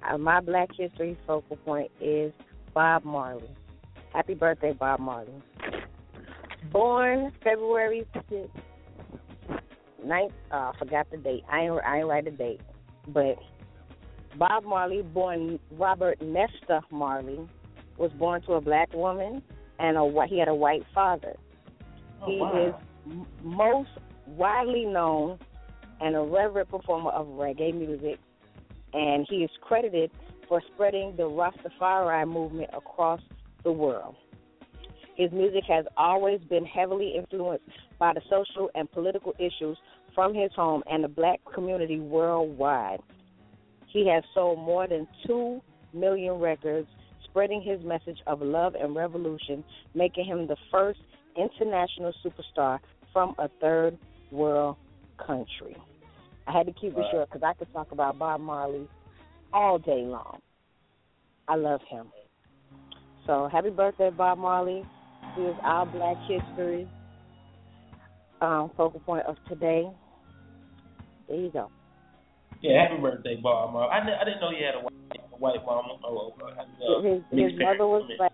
Uh, 0.08 0.18
my 0.18 0.40
Black 0.40 0.70
History 0.78 1.18
focal 1.26 1.58
point 1.58 1.90
is 2.00 2.32
Bob 2.74 3.04
Marley. 3.06 3.50
Happy 4.14 4.34
birthday, 4.34 4.74
Bob 4.74 5.00
Marley. 5.00 5.34
Born 6.72 7.32
February 7.44 8.06
6th, 8.16 8.50
ninth, 10.04 10.34
uh, 10.52 10.56
I 10.56 10.72
forgot 10.78 11.10
the 11.12 11.18
date. 11.18 11.44
I 11.52 11.62
ain't, 11.62 11.80
I 11.86 12.00
ain't 12.00 12.08
write 12.08 12.26
the 12.26 12.32
date. 12.32 12.62
But 13.08 13.38
Bob 14.38 14.64
Marley, 14.64 15.02
born 15.02 15.60
Robert 15.72 16.22
Nesta 16.22 16.82
Marley, 16.92 17.48
was 17.98 18.12
born 18.14 18.42
to 18.44 18.54
a 18.54 18.62
black 18.62 18.94
woman 18.94 19.42
and 19.80 19.98
a 19.98 20.28
he 20.28 20.40
had 20.40 20.48
a 20.48 20.56
white 20.56 20.84
father. 20.94 21.36
Oh, 22.22 22.26
he 22.26 22.38
wow. 22.38 22.68
is 22.68 22.74
m- 23.06 23.28
most 23.44 23.90
widely 24.28 24.86
known 24.86 25.40
and 26.02 26.16
a 26.16 26.22
reverent 26.22 26.70
performer 26.70 27.12
of 27.12 27.28
reggae 27.28 27.74
music, 27.74 28.20
and 28.94 29.26
he 29.30 29.38
is 29.38 29.52
credited 29.62 30.12
for 30.54 30.62
spreading 30.76 31.16
the 31.18 31.24
Rastafari 31.24 32.32
movement 32.32 32.70
across 32.78 33.20
the 33.64 33.72
world. 33.72 34.16
His 35.16 35.32
music 35.32 35.64
has 35.68 35.84
always 35.98 36.42
been 36.42 36.64
heavily 36.64 37.16
influenced 37.18 37.66
by 37.98 38.14
the 38.14 38.22
social 38.30 38.70
and 38.76 38.92
political 38.92 39.34
issues 39.40 39.80
from 40.14 40.36
his 40.36 40.52
home 40.56 40.84
and 40.86 41.04
the 41.04 41.08
black 41.08 41.40
community 41.56 42.00
worldwide. 42.00 43.00
He 43.88 44.08
has 44.10 44.24
sold 44.36 44.60
more 44.60 44.88
than 44.88 45.08
2 45.26 45.60
million 45.92 46.36
records, 46.36 46.88
spreading 47.24 47.64
his 47.64 47.84
message 47.84 48.20
of 48.28 48.40
love 48.44 48.76
and 48.76 48.96
revolution, 48.96 49.64
making 49.96 50.26
him 50.26 50.46
the 50.46 50.58
first 50.70 51.00
international 51.36 52.14
superstar 52.24 52.78
from 53.12 53.34
a 53.40 53.50
third 53.60 53.98
world 54.30 54.76
country. 55.18 55.76
I 56.46 56.52
had 56.52 56.68
to 56.68 56.74
keep 56.74 56.96
it 56.96 57.06
short 57.12 57.32
because 57.32 57.42
I 57.42 57.54
could 57.54 57.74
talk 57.74 57.92
about 57.92 58.20
Bob 58.20 58.40
Marley 58.40 58.88
all 59.54 59.78
day 59.78 60.02
long. 60.02 60.40
I 61.48 61.56
love 61.56 61.82
him. 61.90 62.08
So 63.26 63.48
happy 63.52 63.70
birthday, 63.70 64.10
Bob 64.10 64.38
Marley. 64.38 64.84
He 65.36 65.42
is 65.44 65.56
our 65.64 65.86
Black 65.86 66.18
History 66.28 66.88
um, 68.42 68.72
focal 68.76 69.00
point 69.00 69.26
of 69.26 69.36
today. 69.48 69.84
There 71.28 71.38
you 71.38 71.50
go. 71.52 71.70
Yeah, 72.62 72.84
happy 72.88 73.02
birthday, 73.02 73.38
Bob. 73.42 73.74
Marley. 73.74 73.90
I, 73.92 74.00
didn't- 74.04 74.20
I 74.20 74.24
didn't 74.26 74.42
know 74.42 74.50
you 74.52 74.66
had 74.66 74.76
a 74.76 74.80
white, 74.80 75.20
a 75.34 75.38
white 75.38 75.66
mama. 75.66 75.98
Oh, 76.04 76.34
uh, 76.42 77.02
his 77.02 77.22
mixed 77.32 77.54
his 77.54 77.60
mother 77.62 77.88
was 77.88 78.10
black, 78.18 78.32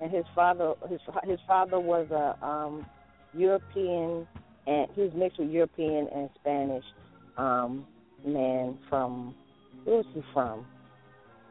and 0.00 0.10
his 0.10 0.24
father 0.34 0.74
his 0.88 1.00
his 1.24 1.38
father 1.46 1.80
was 1.80 2.06
a 2.10 2.44
um 2.46 2.86
European, 3.34 4.26
and 4.66 4.86
he 4.94 5.02
was 5.02 5.12
mixed 5.14 5.38
with 5.38 5.50
European 5.50 6.08
and 6.14 6.30
Spanish 6.40 6.84
um 7.36 7.86
man 8.26 8.78
from 8.88 9.34
where 9.88 9.96
was 9.98 10.06
he 10.12 10.22
from? 10.34 10.66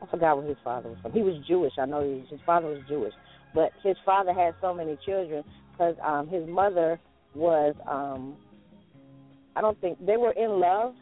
I 0.01 0.05
forgot 0.11 0.37
where 0.37 0.47
his 0.47 0.57
father 0.63 0.89
was 0.89 0.97
from. 1.01 1.11
He 1.11 1.21
was 1.21 1.35
Jewish. 1.47 1.73
I 1.79 1.85
know 1.85 2.01
was, 2.01 2.27
his 2.29 2.39
father 2.45 2.67
was 2.67 2.83
Jewish, 2.87 3.13
but 3.55 3.71
his 3.81 3.97
father 4.05 4.31
had 4.31 4.53
so 4.61 4.73
many 4.73 4.97
children 5.05 5.43
because 5.71 5.95
um 6.05 6.27
his 6.27 6.47
mother 6.47 6.99
was 7.33 7.75
um 7.89 8.35
I 9.55 9.61
don't 9.61 9.79
think 9.81 9.97
they 10.05 10.17
were 10.17 10.33
in 10.33 10.59
love, 10.59 10.93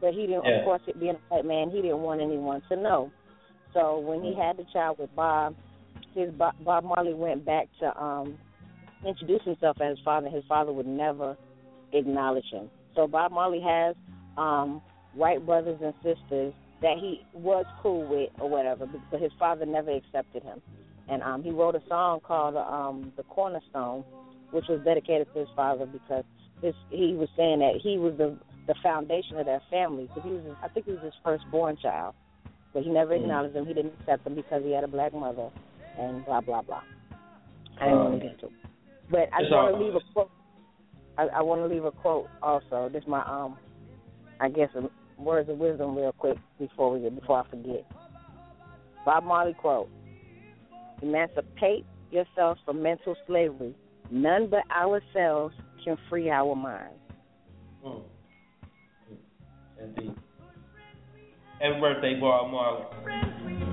but 0.00 0.14
he 0.14 0.20
didn't. 0.26 0.44
Yeah. 0.44 0.58
Of 0.60 0.64
course, 0.64 0.82
it 0.86 1.00
being 1.00 1.16
a 1.30 1.34
white 1.34 1.44
man, 1.44 1.70
he 1.70 1.82
didn't 1.82 1.98
want 1.98 2.20
anyone 2.20 2.62
to 2.68 2.76
know. 2.76 3.10
So 3.72 3.98
when 3.98 4.22
he 4.22 4.32
had 4.34 4.56
the 4.56 4.64
child 4.72 4.98
with 5.00 5.14
Bob, 5.16 5.56
his 6.14 6.30
Bob, 6.30 6.54
Bob 6.64 6.84
Marley 6.84 7.14
went 7.14 7.44
back 7.44 7.66
to 7.80 8.00
um 8.00 8.38
introduce 9.04 9.42
himself 9.42 9.78
as 9.80 9.96
his 9.96 10.04
father. 10.04 10.28
His 10.28 10.44
father 10.48 10.72
would 10.72 10.86
never 10.86 11.36
acknowledge 11.92 12.46
him. 12.52 12.70
So 12.94 13.08
Bob 13.08 13.32
Marley 13.32 13.60
has 13.60 13.96
um 14.38 14.80
white 15.12 15.44
brothers 15.44 15.80
and 15.82 15.94
sisters 16.04 16.54
that 16.82 16.98
he 16.98 17.24
was 17.32 17.66
cool 17.82 18.06
with 18.06 18.30
or 18.38 18.48
whatever, 18.50 18.86
but 19.10 19.20
his 19.20 19.32
father 19.38 19.66
never 19.66 19.90
accepted 19.94 20.42
him. 20.42 20.60
And 21.08 21.22
um 21.22 21.42
he 21.42 21.50
wrote 21.50 21.74
a 21.74 21.82
song 21.88 22.20
called 22.20 22.56
um 22.56 23.12
The 23.16 23.22
Cornerstone, 23.24 24.04
which 24.50 24.66
was 24.68 24.80
dedicated 24.82 25.28
to 25.32 25.40
his 25.40 25.48
father 25.56 25.86
because 25.86 26.24
his 26.62 26.74
he 26.90 27.14
was 27.14 27.28
saying 27.36 27.60
that 27.60 27.80
he 27.82 27.98
was 27.98 28.16
the 28.16 28.36
the 28.66 28.74
foundation 28.82 29.38
of 29.38 29.46
their 29.46 29.62
family 29.70 30.08
because 30.14 30.28
he 30.28 30.34
was 30.34 30.56
I 30.62 30.68
think 30.68 30.86
he 30.86 30.92
was 30.92 31.02
his 31.02 31.14
firstborn 31.24 31.76
child, 31.80 32.14
but 32.72 32.82
he 32.82 32.90
never 32.90 33.12
Mm. 33.14 33.22
acknowledged 33.22 33.56
him. 33.56 33.66
He 33.66 33.74
didn't 33.74 33.94
accept 34.00 34.26
him 34.26 34.34
because 34.34 34.62
he 34.64 34.72
had 34.72 34.84
a 34.84 34.88
black 34.88 35.12
mother, 35.12 35.50
and 35.98 36.24
blah 36.24 36.40
blah 36.40 36.62
blah. 36.62 36.82
I 37.80 37.86
didn't 37.86 38.00
want 38.00 38.14
to 38.14 38.20
get 38.20 38.32
into 38.32 38.46
it, 38.46 38.52
but 39.10 39.28
I 39.32 39.42
just 39.42 39.52
want 39.52 39.74
to 39.76 39.84
leave 39.84 39.94
a 39.94 40.00
quote. 40.12 40.30
I, 41.18 41.28
I 41.38 41.42
want 41.42 41.60
to 41.60 41.66
leave 41.66 41.84
a 41.84 41.92
quote 41.92 42.30
also. 42.42 42.88
This 42.88 43.02
is 43.02 43.08
my 43.08 43.22
um, 43.28 43.58
I 44.40 44.48
guess 44.48 44.70
um, 44.76 44.90
words 45.18 45.48
of 45.48 45.58
wisdom 45.58 45.96
real 45.96 46.12
quick 46.12 46.36
before 46.58 46.98
we 46.98 47.08
before 47.08 47.44
I 47.44 47.50
forget. 47.50 47.84
Bob 49.04 49.24
Marley 49.24 49.54
quote: 49.54 49.88
Emancipate 51.02 51.84
yourselves 52.10 52.60
from 52.64 52.82
mental 52.82 53.16
slavery. 53.26 53.74
None 54.10 54.48
but 54.48 54.62
ourselves 54.70 55.54
can 55.84 55.96
free 56.08 56.30
our 56.30 56.54
minds. 56.54 56.94
Mm. 57.84 58.02
Indeed. 59.82 60.14
Happy 61.60 61.80
birthday, 61.80 62.18
Bob 62.20 62.50
Marley. 62.50 63.63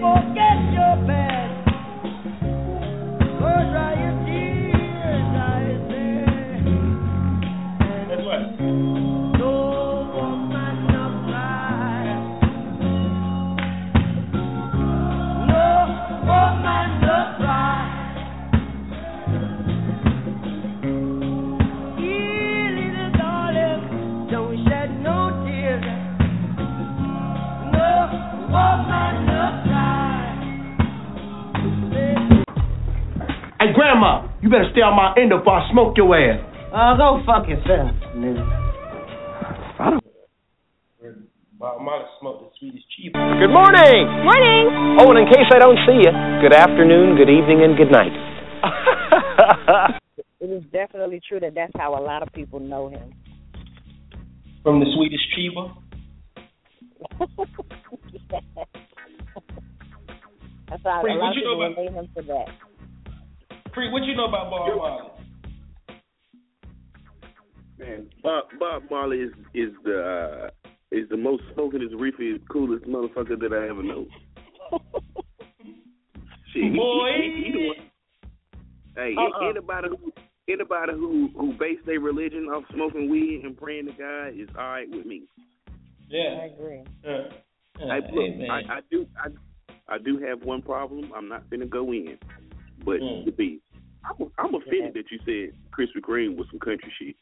Forget 0.00 0.72
your 0.72 1.06
past. 1.06 1.29
Grandma. 33.90 34.30
You 34.42 34.48
better 34.48 34.68
stay 34.72 34.80
on 34.80 34.94
my 34.94 35.14
end 35.20 35.30
before 35.30 35.58
I 35.58 35.70
smoke 35.72 35.96
your 35.96 36.14
ass. 36.14 36.38
Oh, 36.72 36.94
go 36.96 37.22
fuck 37.26 37.48
yourself, 37.48 37.90
nigga. 38.14 38.46
Bob 41.58 41.82
Marley 41.82 42.06
smoked 42.20 42.40
the 42.40 42.48
sweetest 42.58 42.86
cheap. 42.96 43.12
Good 43.12 43.52
morning. 43.52 44.08
Morning. 44.24 44.96
Oh, 44.96 45.10
and 45.10 45.18
in 45.20 45.26
case 45.26 45.44
I 45.52 45.58
don't 45.58 45.76
see 45.84 46.08
you, 46.08 46.12
good 46.40 46.54
afternoon, 46.54 47.16
good 47.16 47.28
evening, 47.28 47.62
and 47.64 47.76
good 47.76 47.90
night. 47.90 48.12
It 50.42 50.48
is 50.48 50.62
definitely 50.72 51.20
true 51.28 51.38
that 51.40 51.54
that's 51.54 51.72
how 51.76 51.94
a 51.94 52.02
lot 52.02 52.22
of 52.22 52.32
people 52.32 52.60
know 52.60 52.88
him. 52.88 53.12
From 54.62 54.80
the 54.80 54.86
sweetest 54.96 55.22
Chiba. 55.36 55.74
that's 60.66 60.82
how 60.82 61.02
Free, 61.02 61.12
a 61.12 61.16
what 61.16 61.24
lot 61.24 61.32
of 61.32 61.36
you 61.36 61.44
know 61.44 61.68
people 61.68 61.74
relate 61.76 61.92
him 61.92 62.08
to 62.16 62.22
that. 62.22 62.69
Free, 63.74 63.90
what 63.90 64.02
you 64.04 64.16
know 64.16 64.26
about 64.26 64.50
Bob 64.50 64.76
Marley? 64.76 65.08
Man, 67.78 68.10
Bob 68.22 68.44
Bob 68.58 68.82
Marley 68.90 69.18
is 69.18 69.32
is 69.54 69.72
the 69.84 70.02
uh, 70.02 70.50
is 70.90 71.08
the 71.08 71.16
most 71.16 71.42
smoking, 71.54 71.80
reefy, 71.96 72.38
coolest 72.50 72.84
motherfucker 72.86 73.38
that 73.38 73.52
I 73.52 73.68
ever 73.68 73.82
know. 73.82 74.06
Shit, 76.52 76.74
Boy. 76.74 77.10
he, 77.16 77.22
he, 77.22 77.44
he 77.44 77.52
the. 77.52 77.74
Hey, 78.96 79.14
Uh-uh. 79.16 79.48
anybody 79.48 79.88
who 79.88 80.12
anybody 80.52 80.92
who 80.92 81.30
who 81.38 81.52
base 81.54 81.78
their 81.86 82.00
religion 82.00 82.46
off 82.46 82.64
smoking 82.74 83.08
weed 83.08 83.42
and 83.44 83.56
praying 83.56 83.86
to 83.86 83.92
God 83.92 84.28
is 84.38 84.48
all 84.58 84.64
right 84.64 84.90
with 84.90 85.06
me. 85.06 85.22
Yeah. 86.08 86.40
I 86.42 86.46
agree. 86.46 86.82
Yeah. 87.04 87.22
Hey, 87.78 87.86
Hey, 87.86 88.00
look. 88.12 88.50
I, 88.50 88.74
I 88.74 88.80
do 88.90 89.06
I 89.16 89.94
I 89.94 89.98
do 89.98 90.18
have 90.18 90.42
one 90.42 90.60
problem. 90.60 91.12
I'm 91.16 91.28
not 91.28 91.48
gonna 91.50 91.66
go 91.66 91.92
in, 91.92 92.18
but 92.84 93.00
Mm. 93.00 93.24
the 93.24 93.32
beat. 93.32 93.62
I'm, 94.04 94.30
I'm 94.38 94.54
offended 94.54 94.94
that 94.94 95.10
you 95.10 95.18
said 95.24 95.54
Krispy 95.70 96.00
Kreme 96.00 96.36
was 96.36 96.46
some 96.50 96.58
country 96.60 96.92
shit. 96.98 97.16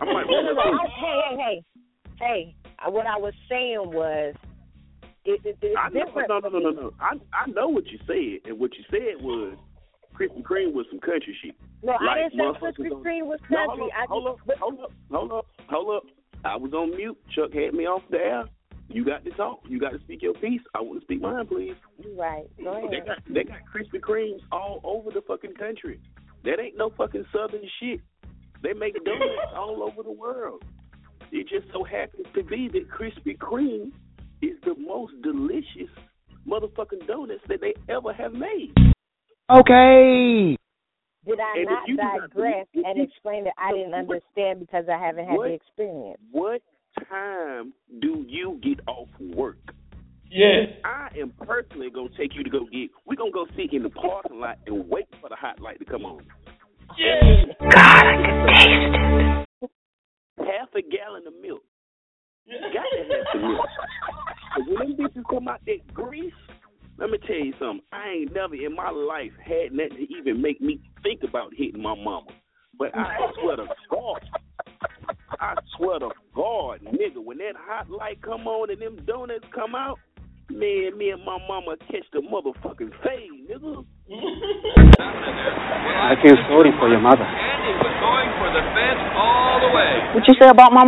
I'm 0.00 0.08
like, 0.08 0.26
No, 0.26 0.42
no, 0.42 0.52
no. 0.52 0.62
Hey, 0.62 1.20
hey, 1.36 1.36
hey, 1.38 1.64
hey! 2.20 2.54
What 2.90 3.06
I 3.06 3.16
was 3.18 3.34
saying 3.48 3.92
was, 3.92 4.34
it, 5.24 5.40
it, 5.44 5.58
it's 5.62 5.76
I 5.78 5.88
know, 5.90 6.04
different. 6.06 6.28
no, 6.28 6.38
no, 6.40 6.48
no, 6.48 6.58
no, 6.58 6.70
no. 6.70 6.92
I 7.00 7.14
I 7.32 7.46
know 7.50 7.68
what 7.68 7.86
you 7.86 7.98
said, 8.06 8.48
and 8.50 8.58
what 8.58 8.72
you 8.76 8.84
said 8.90 9.22
was 9.22 9.56
Krispy 10.14 10.42
Kreme 10.42 10.72
was 10.72 10.86
some 10.90 11.00
country 11.00 11.36
shit. 11.42 11.54
No, 11.82 11.92
I 11.92 12.04
Like 12.04 12.32
didn't 12.32 12.56
say 12.56 12.60
Krispy 12.66 12.90
Kreme 13.02 13.26
was 13.26 13.38
No, 13.50 13.66
country. 13.68 13.92
I 13.96 14.06
hold 14.08 14.26
up, 14.26 14.36
just, 14.46 14.58
hold 14.58 14.80
up, 14.80 14.92
hold 15.10 15.32
up, 15.32 15.46
hold 15.68 15.96
up. 15.96 16.02
I 16.44 16.56
was 16.56 16.72
on 16.72 16.96
mute. 16.96 17.18
Chuck 17.34 17.52
had 17.52 17.74
me 17.74 17.84
off 17.86 18.02
the 18.10 18.16
air. 18.18 18.44
You 18.92 19.04
got 19.04 19.24
to 19.24 19.30
talk. 19.32 19.60
You 19.68 19.78
got 19.78 19.90
to 19.92 20.00
speak 20.00 20.20
your 20.22 20.34
piece. 20.34 20.60
I 20.74 20.80
want 20.80 20.98
to 21.00 21.04
speak 21.04 21.20
mine, 21.22 21.46
please. 21.46 21.74
You're 22.02 22.14
right. 22.16 22.44
Go 22.62 22.88
They 22.90 22.98
got 23.00 23.18
they 23.28 23.44
got 23.44 23.58
Krispy 23.72 24.00
Kremes 24.00 24.40
all 24.50 24.80
over 24.82 25.10
the 25.10 25.22
fucking 25.26 25.54
country. 25.54 26.00
That 26.44 26.58
ain't 26.60 26.76
no 26.76 26.90
fucking 26.96 27.24
southern 27.32 27.62
shit. 27.78 28.00
They 28.62 28.72
make 28.72 28.94
donuts 29.04 29.52
all 29.54 29.82
over 29.82 30.02
the 30.02 30.10
world. 30.12 30.64
It 31.30 31.46
just 31.48 31.72
so 31.72 31.84
happens 31.84 32.26
to 32.34 32.42
be 32.42 32.68
that 32.68 32.88
Krispy 32.90 33.38
Kreme 33.38 33.92
is 34.42 34.56
the 34.64 34.74
most 34.76 35.12
delicious 35.22 35.90
motherfucking 36.48 37.06
donuts 37.06 37.42
that 37.48 37.60
they 37.60 37.74
ever 37.88 38.12
have 38.12 38.32
made. 38.32 38.72
Okay. 39.50 40.56
Did 41.26 41.38
I 41.38 41.54
And 41.58 41.66
not 41.66 41.88
you 41.88 41.96
not- 41.96 42.20
digress 42.30 42.66
and 42.74 43.00
explain 43.00 43.44
that 43.44 43.52
I 43.58 43.72
didn't 43.72 43.94
understand 43.94 44.60
because 44.60 44.86
I 44.88 44.98
haven't 44.98 45.26
had 45.28 45.36
What? 45.36 45.48
the 45.48 45.54
experience? 45.54 46.20
What 46.32 46.62
time 47.08 47.72
do 48.00 48.24
you 48.28 48.58
get 48.62 48.80
off 48.86 49.08
work? 49.18 49.58
Yes. 50.30 50.68
I 50.84 51.08
am 51.18 51.32
personally 51.44 51.90
gonna 51.90 52.08
take 52.16 52.34
you 52.34 52.44
to 52.44 52.50
go 52.50 52.64
get. 52.66 52.90
We're 53.04 53.16
gonna 53.16 53.32
go 53.32 53.46
sit 53.56 53.72
in 53.72 53.82
the 53.82 53.90
parking 53.90 54.38
lot 54.40 54.58
and 54.66 54.88
wait 54.88 55.06
for 55.20 55.28
the 55.28 55.36
hot 55.36 55.60
light 55.60 55.78
to 55.80 55.84
come 55.84 56.04
on. 56.04 56.24
Yes. 56.98 57.46
God, 57.60 57.74
I 57.74 58.02
can 58.14 58.46
taste 58.46 59.46
it. 59.62 59.70
Half 60.38 60.74
a 60.74 60.82
gallon 60.82 61.26
of 61.26 61.34
milk. 61.42 61.62
Got 62.48 62.84
to 62.92 63.14
have 63.14 63.26
some 63.32 63.42
milk. 63.42 63.68
'Cause 64.54 64.66
when 64.66 64.96
them 64.96 64.96
bitches 64.96 65.24
come 65.28 65.48
out 65.48 65.64
that 65.66 65.94
grease, 65.94 66.32
let 66.98 67.10
me 67.10 67.18
tell 67.18 67.36
you 67.36 67.52
something. 67.58 67.84
I 67.92 68.08
ain't 68.08 68.32
never 68.34 68.54
in 68.54 68.74
my 68.74 68.90
life 68.90 69.32
had 69.38 69.72
nothing 69.72 69.96
to 69.96 70.14
even 70.14 70.40
make 70.40 70.60
me 70.60 70.80
think 71.02 71.22
about 71.22 71.54
hitting 71.54 71.82
my 71.82 71.94
mama. 71.94 72.32
But 72.78 72.94
I 72.96 73.32
swear 73.40 73.56
to 73.56 73.68
God, 73.88 74.28
I 75.40 75.56
swear 75.76 75.98
to 75.98 76.10
God, 76.36 76.80
nigga, 76.84 77.16
when 77.16 77.38
that 77.38 77.56
hot 77.56 77.88
light 77.88 78.20
come 78.20 78.46
on 78.46 78.68
and 78.68 78.76
them 78.76 79.00
donuts 79.06 79.48
come 79.54 79.74
out, 79.74 79.98
man, 80.50 80.98
me 80.98 81.08
and 81.08 81.24
my 81.24 81.38
mama 81.48 81.80
catch 81.88 82.04
the 82.12 82.20
motherfucking 82.20 82.92
fade, 83.00 83.48
nigga. 83.48 83.80
I 85.00 86.12
feel 86.20 86.36
sorry 86.44 86.76
for 86.76 86.92
your 86.92 87.00
mother. 87.00 87.24
Andy 87.24 87.72
was 87.72 87.94
going 88.04 88.30
for 88.36 88.52
the 88.52 88.60
fence 88.76 89.00
all 89.16 89.64
the 89.64 89.72
way. 89.72 90.12
What 90.12 90.28
you 90.28 90.34
say 90.36 90.50
about 90.52 90.76
my 90.76 90.84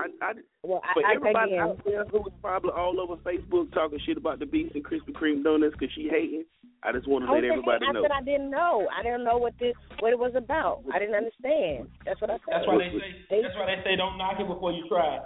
I, 0.00 0.24
I, 0.24 0.32
Well, 0.62 0.80
for 0.94 1.04
I, 1.04 1.12
I 1.12 1.14
everybody 1.16 1.52
again, 1.52 1.60
out 1.60 1.80
there 1.84 2.04
who 2.06 2.18
is 2.26 2.32
probably 2.40 2.70
all 2.70 3.00
over 3.00 3.16
Facebook 3.22 3.72
talking 3.72 4.00
shit 4.04 4.16
about 4.16 4.38
the 4.38 4.46
Beast 4.46 4.74
and 4.74 4.84
Krispy 4.84 5.12
Kreme 5.12 5.44
donuts 5.44 5.74
because 5.78 5.92
she 5.94 6.08
hating, 6.08 6.44
I 6.82 6.92
just 6.92 7.06
want 7.06 7.24
to 7.24 7.30
oh, 7.30 7.34
let 7.34 7.42
said, 7.44 7.52
everybody 7.52 7.84
I 7.84 7.92
know. 7.92 8.02
said 8.02 8.10
I 8.10 8.24
didn't 8.24 8.50
know. 8.50 8.88
I 8.88 9.02
didn't 9.02 9.24
know 9.24 9.36
what 9.36 9.54
this 9.60 9.74
what 10.00 10.12
it 10.12 10.18
was 10.18 10.32
about. 10.34 10.82
I 10.92 10.98
didn't 10.98 11.14
understand. 11.14 11.88
That's 12.06 12.20
what 12.20 12.30
I 12.30 12.40
said. 12.40 12.52
That's 12.52 12.66
why 12.66 12.78
they 12.78 12.90
say. 13.28 13.42
That's 13.42 13.56
why 13.56 13.66
they 13.68 13.82
say 13.84 13.96
don't 13.96 14.16
knock 14.16 14.40
it 14.40 14.48
before 14.48 14.72
you 14.72 14.88
try. 14.88 15.20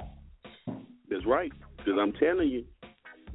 That's 1.08 1.26
right. 1.26 1.52
Because 1.78 1.94
I'm 2.00 2.12
telling 2.14 2.48
you, 2.48 2.64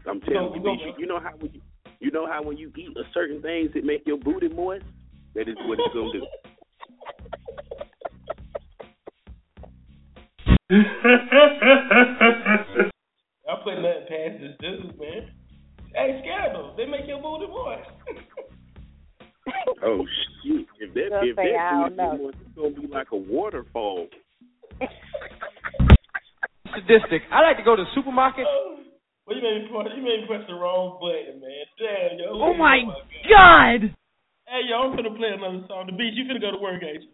I'm 0.06 0.20
telling 0.22 0.54
you, 0.56 0.62
Beast, 0.62 0.84
you, 0.84 0.94
you 1.00 1.08
know 1.08 1.20
how 1.20 1.32
when 1.40 1.54
you, 1.54 1.62
you 2.00 2.12
know 2.12 2.28
how 2.28 2.44
when 2.44 2.58
you 2.58 2.72
eat 2.76 2.92
a 2.98 3.04
certain 3.14 3.42
things 3.42 3.72
that 3.74 3.86
make 3.86 4.04
your 4.06 4.18
booty 4.18 4.50
moist. 4.50 4.86
That 5.36 5.48
is 5.48 5.56
what 5.66 5.80
it's 5.80 5.94
gonna 5.94 6.12
do. 6.12 6.26
I'm 10.72 10.86
putting 13.64 13.82
nothing 13.82 14.06
past 14.06 14.38
this 14.38 14.54
dude, 14.62 14.94
man. 15.00 15.34
Hey, 15.96 16.22
scandal. 16.22 16.76
They 16.78 16.86
make 16.86 17.08
your 17.08 17.18
booty 17.22 17.48
moist. 17.48 17.90
Oh 19.82 20.06
shit! 20.46 20.68
If 20.78 20.94
that 20.94 21.10
Gonna 21.10 21.26
if 21.26 21.36
say, 21.36 21.58
that 21.58 21.74
don't 21.74 21.98
booty 21.98 22.22
moist, 22.22 22.38
it's 22.46 22.54
gonna 22.54 22.70
be 22.70 22.86
like 22.86 23.08
a 23.12 23.18
waterfall. 23.18 24.06
Sadistic. 26.70 27.26
I 27.34 27.42
like 27.42 27.58
to 27.58 27.66
go 27.66 27.76
to 27.76 27.82
the 27.82 27.90
supermarket. 27.96 28.46
Oh, 28.46 28.78
well, 29.26 29.38
you 29.38 29.42
made 29.42 29.64
me 29.66 29.70
press, 29.74 29.90
you 29.98 30.04
made 30.04 30.22
me 30.22 30.28
press 30.28 30.46
the 30.46 30.54
wrong 30.54 31.02
button, 31.02 31.42
man. 31.42 31.66
Damn, 31.82 32.20
yo. 32.20 32.30
Oh 32.38 32.54
my 32.54 32.86
oh, 32.86 33.02
God! 33.26 33.90
Hey, 34.46 34.70
yo, 34.70 34.86
I'm 34.86 34.94
finna 34.94 35.18
play 35.18 35.34
another 35.34 35.66
song. 35.66 35.90
The 35.90 35.98
beach, 35.98 36.14
you 36.14 36.30
finna 36.30 36.42
go 36.42 36.52
to 36.52 36.62
work, 36.62 36.84
ain't 36.84 37.02
you? 37.02 37.10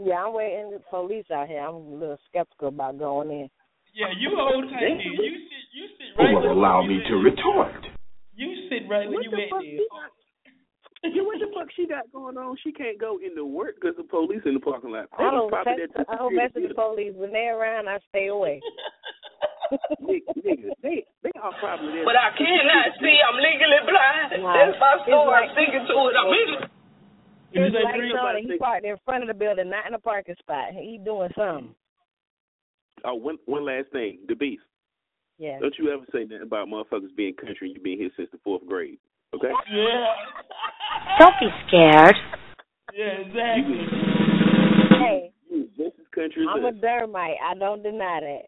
Yeah, 0.00 0.24
I'm 0.24 0.32
waiting 0.34 0.70
the 0.72 0.80
police 0.88 1.26
out 1.28 1.48
here. 1.48 1.60
I'm 1.60 1.74
a 1.74 1.94
little 1.94 2.18
skeptical 2.28 2.68
about 2.68 2.98
going 2.98 3.30
in. 3.30 3.48
Yeah, 3.92 4.08
you 4.16 4.32
hold 4.32 4.64
tight, 4.72 4.96
dude. 4.96 5.12
You 5.18 5.36
sit, 5.44 5.64
you 5.76 5.84
sit 5.98 6.08
Who 6.16 6.22
right. 6.24 6.34
Oh, 6.34 6.40
will 6.40 6.52
allow 6.56 6.80
me 6.82 7.02
to 7.04 7.14
retort? 7.20 7.74
You 8.32 8.48
sit 8.70 8.88
right 8.88 9.04
where 9.10 9.20
you 9.20 9.28
the 9.30 9.44
at, 9.44 9.50
fuck 9.50 9.60
there. 9.60 11.12
Yeah, 11.12 11.24
what 11.24 11.36
the 11.40 11.48
fuck 11.52 11.68
she 11.76 11.84
got 11.88 12.08
going 12.12 12.36
on? 12.36 12.56
She 12.64 12.72
can't 12.72 13.00
go 13.00 13.18
into 13.20 13.44
work 13.44 13.76
because 13.80 13.96
the 13.96 14.04
police 14.04 14.40
in 14.44 14.54
the 14.54 14.60
parking 14.60 14.92
lot. 14.92 15.08
They 15.16 15.24
I 15.24 15.32
was 15.32 15.48
don't 15.48 15.52
probably 15.52 15.76
mess, 15.84 15.90
there 15.96 16.04
I 16.08 16.16
don't 16.16 16.36
mess 16.36 16.52
with 16.54 16.68
the 16.68 16.76
police. 16.76 17.12
When 17.16 17.32
they're 17.32 17.56
around, 17.60 17.88
I 17.88 17.98
stay 18.08 18.28
away. 18.28 18.60
Nigga, 20.02 20.34
nigga, 20.42 20.74
they 20.82 21.06
they 21.22 21.30
are 21.38 21.54
probably 21.62 21.92
there. 21.94 22.04
But 22.04 22.18
I 22.18 22.34
cannot 22.34 22.90
see. 22.98 23.16
I'm 23.22 23.38
legally 23.38 23.80
blind. 23.86 24.42
Wow. 24.42 24.50
That's 24.56 24.76
my 24.82 24.94
story. 25.06 25.30
like- 25.30 25.46
I'm 25.46 25.54
sticking 25.54 25.84
to 25.86 25.96
it. 26.10 26.14
I'm 26.18 26.30
in 26.34 26.48
it. 26.58 26.62
His 27.52 27.72
lights 27.72 28.14
on 28.20 28.36
and 28.36 28.50
he 28.50 28.58
parked 28.58 28.84
in 28.84 28.96
front 29.04 29.22
of 29.22 29.28
the 29.28 29.34
building, 29.34 29.70
not 29.70 29.86
in 29.86 29.94
a 29.94 29.98
parking 29.98 30.36
spot. 30.38 30.72
He 30.72 31.00
doing 31.04 31.30
something. 31.36 31.74
Oh, 33.04 33.14
one 33.14 33.38
one 33.46 33.64
last 33.64 33.88
thing, 33.92 34.18
the 34.28 34.34
beast. 34.34 34.62
Yeah. 35.38 35.58
Don't 35.58 35.74
you 35.78 35.90
ever 35.90 36.04
say 36.12 36.24
nothing 36.24 36.42
about 36.42 36.68
motherfuckers 36.68 37.16
being 37.16 37.34
country 37.34 37.68
and 37.68 37.76
you 37.76 37.82
being 37.82 37.98
here 37.98 38.10
since 38.16 38.28
the 38.30 38.38
fourth 38.44 38.66
grade. 38.68 38.98
Okay? 39.34 39.50
Yeah. 39.72 40.06
Don't 41.18 41.34
be 41.40 41.48
scared. 41.66 42.16
Yeah, 42.92 43.24
exactly. 43.24 43.86
Hey, 44.98 45.32
You 45.50 45.68
just 45.78 45.98
as 45.98 46.06
country 46.14 46.44
I'm 46.48 46.64
a 46.64 46.68
us. 46.68 46.74
dermite. 46.74 47.36
I 47.42 47.54
don't 47.54 47.82
deny 47.82 48.20
that. 48.20 48.42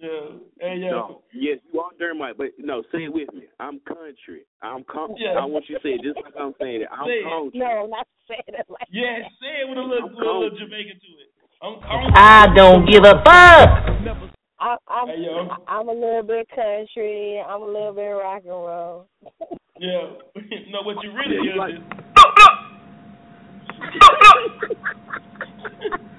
Yeah. 0.00 0.38
Hey, 0.60 0.76
yo. 0.78 0.90
No, 0.90 1.22
yes, 1.34 1.58
you 1.72 1.80
are 1.80 1.90
Dermite, 2.00 2.36
but 2.36 2.48
no, 2.58 2.82
say 2.92 3.04
it 3.04 3.12
with 3.12 3.32
me. 3.34 3.42
I'm 3.58 3.80
country. 3.80 4.42
I'm 4.62 4.84
com- 4.84 5.14
Yeah. 5.18 5.32
I 5.32 5.44
want 5.44 5.64
you 5.68 5.76
to 5.76 5.82
say 5.82 5.90
it 5.94 6.02
just 6.02 6.16
like 6.22 6.34
I'm 6.38 6.54
saying 6.60 6.82
it. 6.82 6.88
I'm 6.92 7.06
Say 7.06 7.18
it. 7.18 7.24
country. 7.24 7.58
No, 7.58 7.86
not 7.86 8.06
saying 8.28 8.42
it 8.46 8.66
like 8.68 8.86
Yeah, 8.90 9.18
say 9.40 9.62
it 9.62 9.68
with 9.68 9.78
a 9.78 9.82
little, 9.82 10.08
I'm 10.08 10.14
little, 10.14 10.40
little. 10.44 10.58
Jamaican 10.58 11.00
to 11.00 11.10
it. 11.18 11.30
I'm, 11.60 11.74
I'm, 11.82 12.12
I 12.14 12.54
don't 12.54 12.86
give 12.88 13.02
a 13.02 13.14
fuck. 13.24 14.30
I, 14.60 14.76
I'm, 14.86 15.08
Hey, 15.08 15.18
yo. 15.18 15.48
I'm 15.66 15.88
a 15.88 15.92
little 15.92 16.22
bit 16.22 16.48
country. 16.54 17.40
I'm 17.40 17.62
a 17.62 17.66
little 17.66 17.92
bit 17.92 18.02
rock 18.02 18.42
and 18.42 18.50
roll. 18.52 19.08
Yeah. 19.80 20.10
no, 20.70 20.82
what 20.82 20.96
you 21.04 21.12
really 21.12 21.36
Yeah, 21.36 21.42
you 21.42 21.50
is 21.52 21.56
like- 21.56 21.74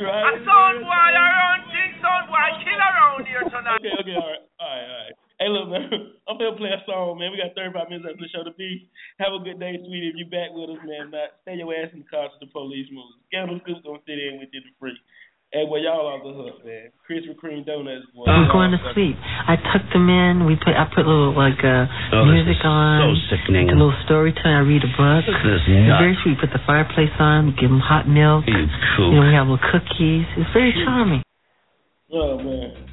right? 0.00 0.36
Son 0.44 0.74
boy 0.84 1.10
around, 1.12 1.60
thing 1.68 1.92
son 2.00 2.22
boy, 2.28 2.48
kill 2.64 2.80
around 2.80 3.26
here 3.26 3.44
tonight. 3.48 3.80
Okay, 3.80 3.94
okay, 4.00 4.16
all 4.16 4.28
right, 4.28 4.44
all 4.58 4.68
right, 4.68 4.88
all 4.88 5.00
right. 5.06 5.16
Hey, 5.40 5.48
look, 5.48 5.72
man. 5.72 5.88
I'm 6.28 6.36
gonna 6.36 6.52
play 6.52 6.68
a 6.68 6.84
song, 6.84 7.16
man. 7.16 7.32
We 7.32 7.40
got 7.40 7.56
35 7.56 7.88
minutes 7.88 8.04
left 8.04 8.20
in 8.20 8.24
the 8.24 8.32
show 8.32 8.44
to 8.44 8.52
be. 8.60 8.92
Have 9.24 9.32
a 9.32 9.40
good 9.40 9.56
day, 9.56 9.80
sweetie. 9.80 10.12
If 10.12 10.20
you're 10.20 10.28
back 10.28 10.52
with 10.52 10.68
us, 10.68 10.84
man, 10.84 11.08
not 11.08 11.40
stay 11.42 11.56
your 11.56 11.72
ass 11.72 11.96
in 11.96 12.04
the 12.04 12.08
car 12.12 12.28
to 12.28 12.36
the 12.44 12.52
police 12.52 12.92
moves. 12.92 13.16
Scandal 13.32 13.56
Scoop 13.64 13.80
gonna 13.80 14.04
sit 14.04 14.20
in 14.20 14.36
with 14.36 14.52
you 14.52 14.60
for 14.60 14.92
free. 14.92 14.96
Hey, 15.50 15.66
well, 15.66 15.82
y'all 15.82 16.06
off 16.06 16.22
the 16.22 16.30
hook, 16.30 16.62
man. 16.62 16.94
Krispy 17.02 17.34
Kreme 17.34 17.66
donuts, 17.66 18.06
boy. 18.14 18.22
I'm 18.30 18.46
going 18.54 18.70
to 18.70 18.78
sleep. 18.94 19.18
I 19.18 19.58
tucked 19.58 19.90
them 19.90 20.06
in. 20.06 20.46
We 20.46 20.54
put 20.54 20.78
I 20.78 20.86
put 20.86 21.02
a 21.02 21.10
little 21.10 21.34
like 21.34 21.58
uh 21.66 21.90
Oh, 22.14 22.22
this 22.22 22.46
music 22.46 22.62
is 22.62 22.62
on. 22.62 23.02
so 23.02 23.34
sickening. 23.34 23.66
A 23.66 23.74
little 23.74 23.96
story 24.06 24.30
time. 24.30 24.62
I 24.62 24.62
read 24.62 24.86
a 24.86 24.92
book. 24.94 25.26
This 25.26 25.66
is 25.66 25.90
very 25.98 26.14
sweet. 26.22 26.38
Put 26.38 26.54
the 26.54 26.62
fireplace 26.62 27.10
on. 27.18 27.58
Give 27.58 27.66
them 27.66 27.82
hot 27.82 28.06
milk. 28.06 28.46
You 28.46 28.62
You 28.62 29.10
know, 29.10 29.26
we 29.26 29.34
have 29.34 29.50
little 29.50 29.58
cookies. 29.74 30.22
It's 30.38 30.54
very 30.54 30.70
charming. 30.86 31.26
Oh 32.14 32.38
man. 32.38 32.86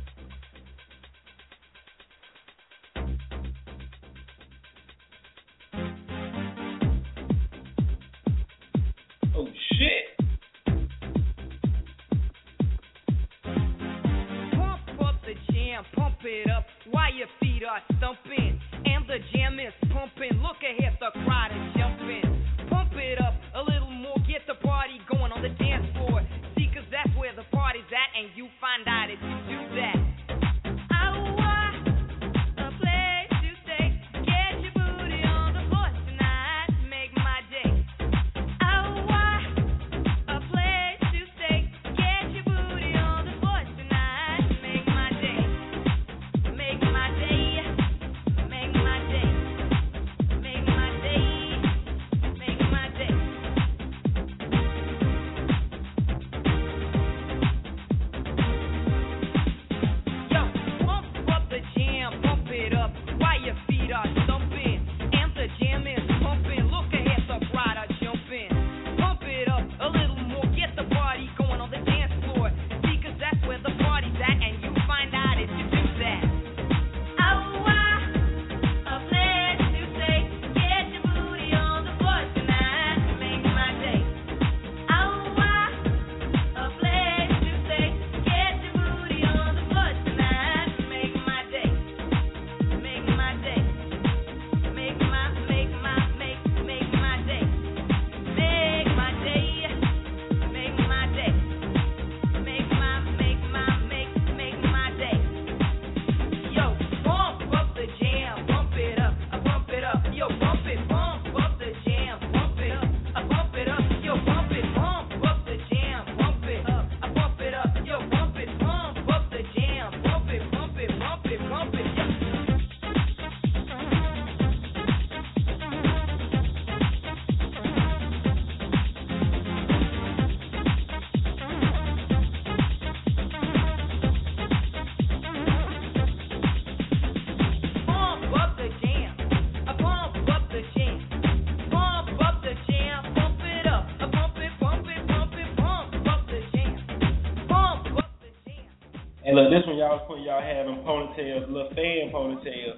Ponytails, 151.17 151.47
little 151.47 151.69
fan 151.69 152.11
ponytails 152.13 152.77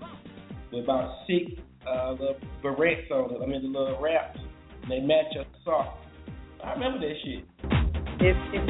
with 0.72 0.84
about 0.84 1.20
six 1.28 1.62
uh 1.88 2.12
little 2.12 2.38
barrettes 2.64 3.10
on 3.12 3.34
it. 3.34 3.42
I 3.42 3.46
mean 3.46 3.62
the 3.62 3.80
little 3.80 4.00
wraps. 4.02 4.40
And 4.84 4.92
they 4.92 5.00
match 5.00 5.26
your 5.34 5.46
sock. 5.64 5.98
I 6.64 6.74
remember 6.74 7.00
that 7.00 7.16
shit. 7.24 7.46
If, 8.22 8.38
if 8.54 8.70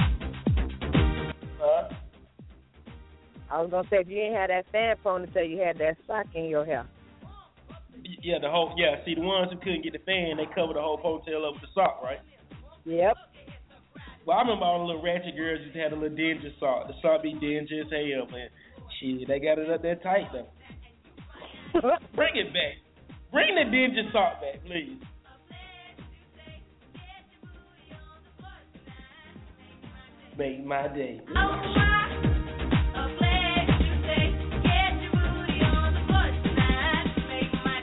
Huh? 1.61 1.89
I 3.51 3.61
was 3.61 3.71
gonna 3.71 3.87
say 3.89 3.97
if 3.97 4.07
you 4.07 4.15
didn't 4.15 4.35
have 4.35 4.49
that 4.49 4.65
fan 4.71 4.95
ponytail, 5.03 5.49
you 5.49 5.59
had 5.59 5.77
that 5.79 5.97
sock 6.07 6.27
in 6.35 6.45
your 6.45 6.65
hair. 6.65 6.87
Yeah, 8.21 8.39
the 8.41 8.49
whole 8.49 8.73
yeah. 8.77 9.03
See, 9.05 9.15
the 9.15 9.21
ones 9.21 9.51
who 9.51 9.57
couldn't 9.59 9.83
get 9.83 9.93
the 9.93 9.99
fan, 9.99 10.37
they 10.37 10.45
covered 10.55 10.75
the 10.77 10.81
whole 10.81 10.97
ponytail 10.97 11.47
up 11.47 11.55
with 11.55 11.63
the 11.63 11.73
sock, 11.73 12.01
right? 12.03 12.19
Yep. 12.85 13.15
Well, 14.25 14.37
I 14.37 14.41
remember 14.41 14.65
all 14.65 14.79
the 14.79 14.85
little 14.85 15.01
ratchet 15.01 15.35
girls 15.35 15.59
just 15.65 15.75
had 15.75 15.91
the 15.91 15.95
little 15.95 16.15
danger 16.15 16.51
sock. 16.59 16.87
The 16.87 16.93
sock 17.01 17.23
be 17.23 17.33
dingy 17.33 17.81
as 17.81 17.89
hell, 17.89 18.29
man. 18.31 18.49
Shit, 18.99 19.27
they 19.27 19.39
got 19.39 19.59
it 19.59 19.69
up 19.69 19.81
there 19.81 19.95
tight 19.95 20.27
though. 20.33 20.47
Bring 22.15 22.35
it 22.35 22.53
back. 22.53 22.75
Bring 23.31 23.55
the 23.55 23.63
dingy 23.65 24.09
sock 24.11 24.41
back, 24.41 24.65
please. 24.65 24.97
Make 30.37 30.65
my 30.65 30.87
day. 30.87 31.19
A 31.19 31.33
place 33.17 33.67
to 33.67 33.91
stay. 34.03 34.31
Get 34.63 35.01
your 35.03 35.11
booty 35.11 35.59
on 35.67 35.93
the 35.93 36.01
floor 36.07 36.31
tonight. 36.43 37.11
Make 37.27 37.51
my. 37.65 37.75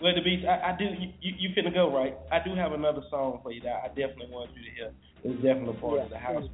Well, 0.00 0.14
the 0.14 0.22
beach, 0.22 0.44
I, 0.48 0.72
I 0.72 0.76
do. 0.78 0.84
You, 0.84 1.12
you, 1.20 1.32
you 1.38 1.48
finna 1.54 1.72
go 1.74 1.94
right. 1.94 2.16
I 2.32 2.42
do 2.42 2.54
have 2.54 2.72
another 2.72 3.02
song 3.10 3.40
for 3.42 3.52
you 3.52 3.60
that 3.62 3.82
I 3.84 3.88
definitely 3.88 4.28
want 4.30 4.50
you 4.56 4.64
to 4.64 4.70
hear. 4.74 4.92
It's 5.24 5.42
definitely 5.42 5.78
part 5.80 6.00
of 6.00 6.10
the 6.10 6.18
house. 6.18 6.44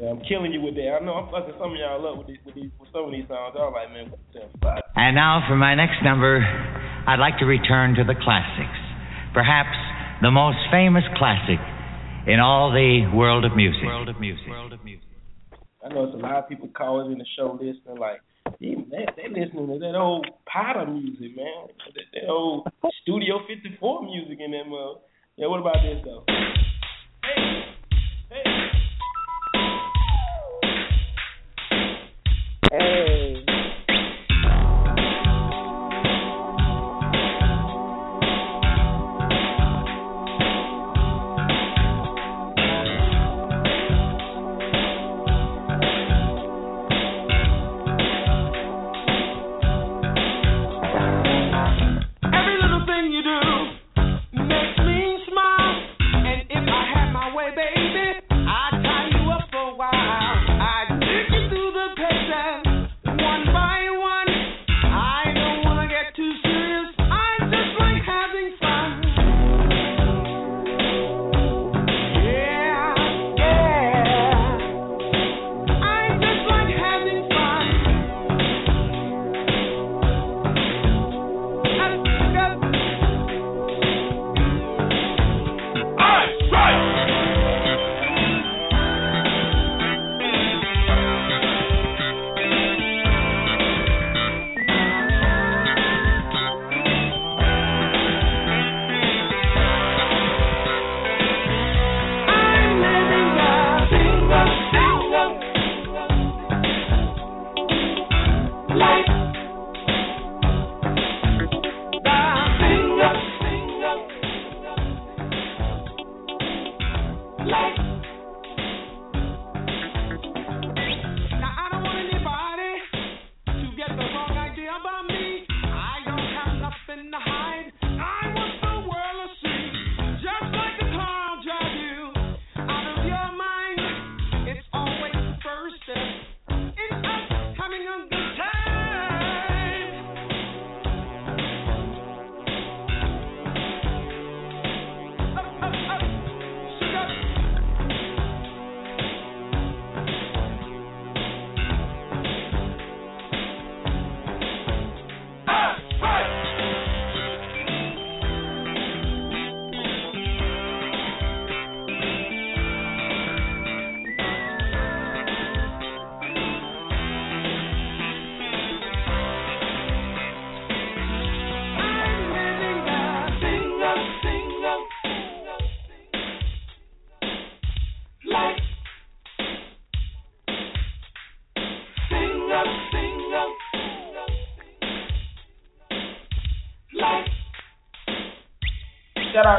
Yeah, 0.00 0.10
I'm 0.10 0.20
killing 0.26 0.50
you 0.50 0.60
with 0.60 0.74
that. 0.74 0.98
I 0.98 1.04
know 1.04 1.14
I'm 1.14 1.30
fucking 1.30 1.54
some 1.54 1.70
of 1.70 1.78
y'all 1.78 2.02
up 2.02 2.18
with 2.18 2.26
these, 2.26 2.42
with 2.44 2.54
these, 2.54 2.70
with 2.80 2.90
some 2.90 3.06
of 3.06 3.12
these 3.12 3.26
songs. 3.30 3.54
Y'all 3.54 3.70
like, 3.70 3.94
man, 3.94 4.10
what 4.10 4.18
the 4.34 4.42
fuck? 4.58 4.82
And 4.96 5.14
now 5.14 5.46
for 5.46 5.54
my 5.54 5.74
next 5.74 6.02
number, 6.02 6.42
I'd 7.06 7.22
like 7.22 7.38
to 7.38 7.46
return 7.46 7.94
to 7.94 8.04
the 8.04 8.18
classics. 8.18 8.74
Perhaps 9.32 9.76
the 10.22 10.30
most 10.34 10.58
famous 10.70 11.04
classic 11.14 11.62
in 12.26 12.40
all 12.40 12.74
the 12.74 13.06
world 13.14 13.44
of 13.44 13.54
music. 13.54 13.86
World 13.86 14.08
of 14.08 14.18
music. 14.18 14.46
World 14.48 14.72
of 14.72 14.82
music. 14.84 15.06
I 15.84 15.94
know 15.94 16.10
it's 16.10 16.14
a 16.14 16.18
lot 16.18 16.42
of 16.42 16.48
people 16.48 16.68
calling 16.74 17.12
in 17.12 17.18
the 17.18 17.26
show 17.36 17.52
listening, 17.60 17.98
like, 17.98 18.18
yeah, 18.58 18.74
they, 18.90 19.06
they 19.14 19.28
listening 19.28 19.68
to 19.68 19.78
that 19.78 19.94
old 19.94 20.26
Potter 20.50 20.86
music, 20.90 21.36
man. 21.36 21.70
That, 21.94 22.04
that 22.14 22.28
old 22.28 22.66
Studio 23.02 23.40
54 23.46 24.02
music 24.02 24.38
in 24.40 24.50
that 24.52 24.66
mug. 24.66 24.98
Yeah, 25.36 25.46
what 25.46 25.60
about 25.60 25.76
this 25.82 26.02
though? 26.04 26.24
Hey. 27.22 27.64
Every 28.30 28.73
little 32.78 33.23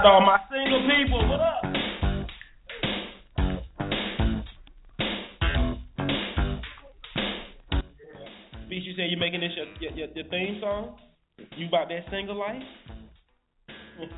to 0.06 0.12
all 0.12 0.22
my 0.22 0.38
single 0.52 0.82
people. 0.88 1.28
What 1.28 1.40
up? 1.42 1.64
Beach, 8.70 8.84
you 8.86 8.94
said 8.96 9.06
you're 9.10 9.20
making 9.20 9.42
this 9.42 9.52
your, 9.56 9.66
your, 9.80 9.92
your, 9.98 10.08
your 10.16 10.26
theme 10.26 10.60
song? 10.62 10.98
You 11.58 11.68
about 11.68 11.90
that 11.90 12.06
single 12.12 12.38
life? 12.38 12.62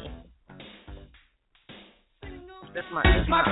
That's 2.73 2.87
my. 2.93 3.01
That's 3.03 3.29
my 3.29 3.43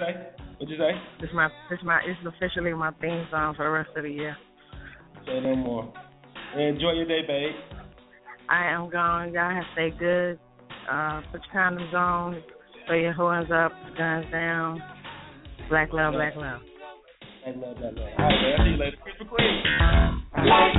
say? 0.00 0.12
What'd 0.58 0.70
you 0.70 0.78
say? 0.78 0.92
This 1.20 1.30
my. 1.34 1.48
This 1.68 1.78
my. 1.84 2.00
This 2.06 2.16
is 2.22 2.26
officially 2.36 2.72
my 2.72 2.90
theme 3.02 3.26
song 3.30 3.54
for 3.54 3.64
the 3.64 3.70
rest 3.70 3.90
of 3.96 4.04
the 4.04 4.10
year. 4.10 4.36
Say 5.26 5.40
no 5.40 5.54
more. 5.54 5.92
Enjoy 6.56 6.92
your 6.92 7.06
day, 7.06 7.20
babe. 7.26 7.77
I 8.48 8.70
am 8.70 8.90
gone. 8.90 9.32
Y'all 9.32 9.50
have 9.50 9.64
to 9.64 9.68
stay 9.74 9.90
good. 9.98 10.38
Uh, 10.90 11.20
put 11.30 11.42
your 11.52 11.62
condoms 11.62 11.94
on. 11.94 12.42
Throw 12.86 12.96
your 12.96 13.12
horns 13.12 13.50
up. 13.52 13.72
Guns 13.96 14.26
down. 14.32 14.82
Black 15.68 15.92
love. 15.92 16.14
Black 16.14 16.34
love. 16.36 16.60
Black 17.44 17.56
love, 17.56 17.76
black 17.78 17.92
love. 17.94 18.08
All 18.18 18.24
right, 18.24 18.42
man. 18.42 18.54
I'll 18.58 18.64
see 18.64 18.70
you 18.70 18.76
later. 18.76 18.96
Chris 19.02 19.14
McQueen. 19.20 20.77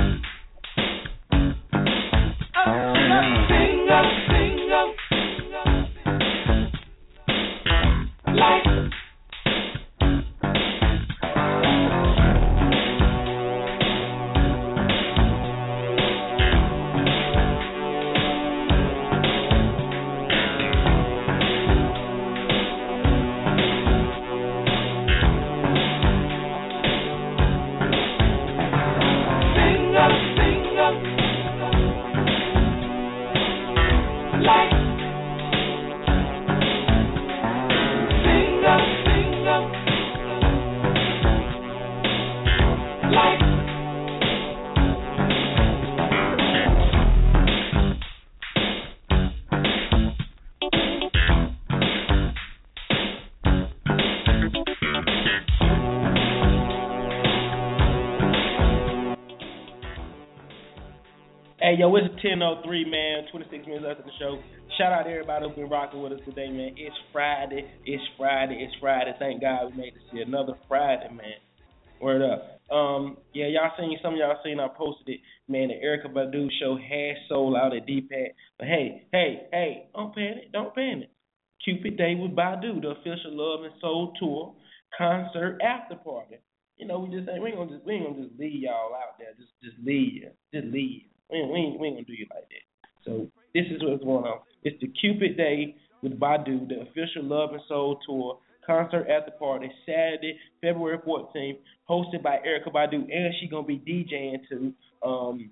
Yo, 61.80 61.96
it's 61.96 62.12
10.03, 62.22 62.90
man. 62.90 63.24
26 63.32 63.64
minutes 63.64 63.84
left 63.88 64.00
of 64.00 64.04
the 64.04 64.12
show. 64.18 64.38
Shout 64.76 64.92
out 64.92 65.04
to 65.04 65.08
everybody 65.08 65.46
who's 65.46 65.56
been 65.56 65.70
rocking 65.70 66.02
with 66.02 66.12
us 66.12 66.20
today, 66.26 66.50
man. 66.50 66.74
It's 66.76 66.94
Friday. 67.10 67.64
It's 67.86 68.04
Friday. 68.18 68.60
It's 68.60 68.76
Friday. 68.78 69.14
Thank 69.18 69.40
God 69.40 69.72
we 69.72 69.78
made 69.78 69.94
it 69.96 70.02
see 70.12 70.20
another 70.20 70.58
Friday, 70.68 71.08
man. 71.08 71.40
Word 71.98 72.20
up. 72.20 72.60
Um, 72.70 73.16
yeah, 73.32 73.46
y'all 73.46 73.72
seen, 73.78 73.96
some 74.02 74.12
of 74.12 74.18
y'all 74.18 74.36
seen 74.44 74.60
I 74.60 74.68
posted 74.76 75.08
it, 75.08 75.20
man. 75.48 75.68
The 75.68 75.80
Erykah 75.80 76.12
Badu 76.12 76.48
show 76.60 76.76
has 76.76 77.16
sold 77.30 77.56
out 77.56 77.74
at 77.74 77.86
DPAC. 77.88 78.28
But 78.58 78.68
hey, 78.68 79.06
hey, 79.10 79.48
hey, 79.50 79.86
don't 79.94 80.14
panic. 80.14 80.52
Don't 80.52 80.74
panic. 80.74 81.08
Cupid 81.64 81.96
Day 81.96 82.14
with 82.14 82.36
Badu, 82.36 82.82
the 82.82 82.88
official 82.88 83.32
Love 83.32 83.64
and 83.64 83.72
Soul 83.80 84.12
Tour 84.20 84.54
concert 84.98 85.58
after 85.64 85.94
party. 85.94 86.40
You 86.76 86.86
know, 86.86 86.98
we 86.98 87.08
just 87.08 87.26
ain't, 87.30 87.42
we 87.42 87.48
ain't 87.48 87.56
gonna 87.56 87.70
just 87.70 87.86
we 87.86 87.94
ain't 87.94 88.04
gonna 88.04 88.28
just 88.28 88.38
leave 88.38 88.64
y'all 88.64 88.92
out 88.92 89.16
there. 89.18 89.32
Just 89.38 89.52
just 89.64 89.76
leave. 89.82 90.24
Just 90.52 90.66
leave. 90.66 91.09
We 91.30 91.38
ain't, 91.38 91.50
we 91.50 91.58
ain't, 91.58 91.80
we 91.80 91.86
ain't 91.88 91.96
gonna 91.96 92.06
do 92.06 92.12
you 92.12 92.26
like 92.34 92.48
that. 92.48 92.88
So 93.04 93.26
this 93.54 93.64
is 93.70 93.82
what's 93.82 94.04
going 94.04 94.24
on. 94.24 94.40
It's 94.62 94.80
the 94.80 94.88
Cupid 94.88 95.36
Day 95.36 95.76
with 96.02 96.18
Badu, 96.18 96.68
the 96.68 96.82
official 96.82 97.24
Love 97.24 97.52
and 97.52 97.62
Soul 97.68 97.98
Tour 98.06 98.38
concert 98.66 99.06
after 99.08 99.32
party, 99.32 99.70
Saturday, 99.86 100.38
February 100.60 100.98
14th, 100.98 101.58
hosted 101.88 102.22
by 102.22 102.38
Erykah 102.46 102.72
Badu, 102.72 102.94
and 102.94 103.34
she 103.40 103.48
gonna 103.48 103.66
be 103.66 103.78
DJing 103.78 104.38
too. 104.48 104.72
Um, 105.06 105.50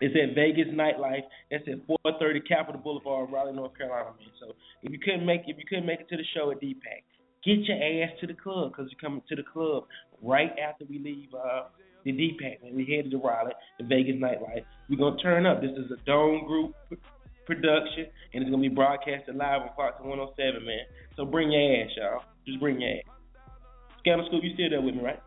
it's 0.00 0.14
at 0.16 0.34
Vegas 0.34 0.72
Nightlife. 0.72 1.24
That's 1.50 1.64
at 1.68 1.86
430 1.86 2.40
Capitol 2.40 2.80
Boulevard, 2.80 3.30
Raleigh, 3.30 3.52
North 3.52 3.76
Carolina, 3.76 4.10
man. 4.18 4.30
So 4.40 4.54
if 4.82 4.92
you 4.92 4.98
couldn't 4.98 5.26
make 5.26 5.42
if 5.46 5.58
you 5.58 5.64
couldn't 5.68 5.86
make 5.86 6.00
it 6.00 6.08
to 6.08 6.16
the 6.16 6.24
show 6.34 6.50
at 6.50 6.60
DPAC, 6.60 7.04
get 7.44 7.58
your 7.68 7.76
ass 7.76 8.10
to 8.20 8.26
the 8.26 8.34
club 8.34 8.72
because 8.72 8.90
you're 8.90 9.00
coming 9.00 9.22
to 9.28 9.36
the 9.36 9.42
club 9.42 9.84
right 10.22 10.52
after 10.58 10.84
we 10.88 10.98
leave 10.98 11.28
uh, 11.34 11.64
the 12.04 12.12
DPAC, 12.12 12.62
man. 12.62 12.74
We 12.74 12.84
headed 12.84 13.10
to 13.12 13.18
Raleigh, 13.18 13.52
the 13.78 13.84
Vegas 13.84 14.16
Nightlife. 14.16 14.64
We're 14.88 14.98
gonna 14.98 15.16
turn 15.18 15.46
up. 15.46 15.60
This 15.60 15.72
is 15.72 15.90
a 15.90 15.96
Dome 16.06 16.46
Group 16.46 16.74
production, 17.46 18.06
and 18.32 18.42
it's 18.42 18.50
gonna 18.50 18.62
be 18.62 18.68
broadcasted 18.68 19.34
live 19.34 19.62
on 19.62 19.70
Fox 19.76 20.00
107, 20.00 20.64
man. 20.64 20.78
So 21.16 21.24
bring 21.24 21.50
your 21.50 21.82
ass, 21.82 21.90
y'all. 21.96 22.22
Just 22.46 22.60
bring 22.60 22.80
your 22.80 22.90
ass. 22.90 23.04
Scandal 24.00 24.26
Scoop, 24.28 24.42
you 24.42 24.54
still 24.54 24.70
there 24.70 24.80
with 24.80 24.94
me, 24.94 25.02
right? 25.02 25.20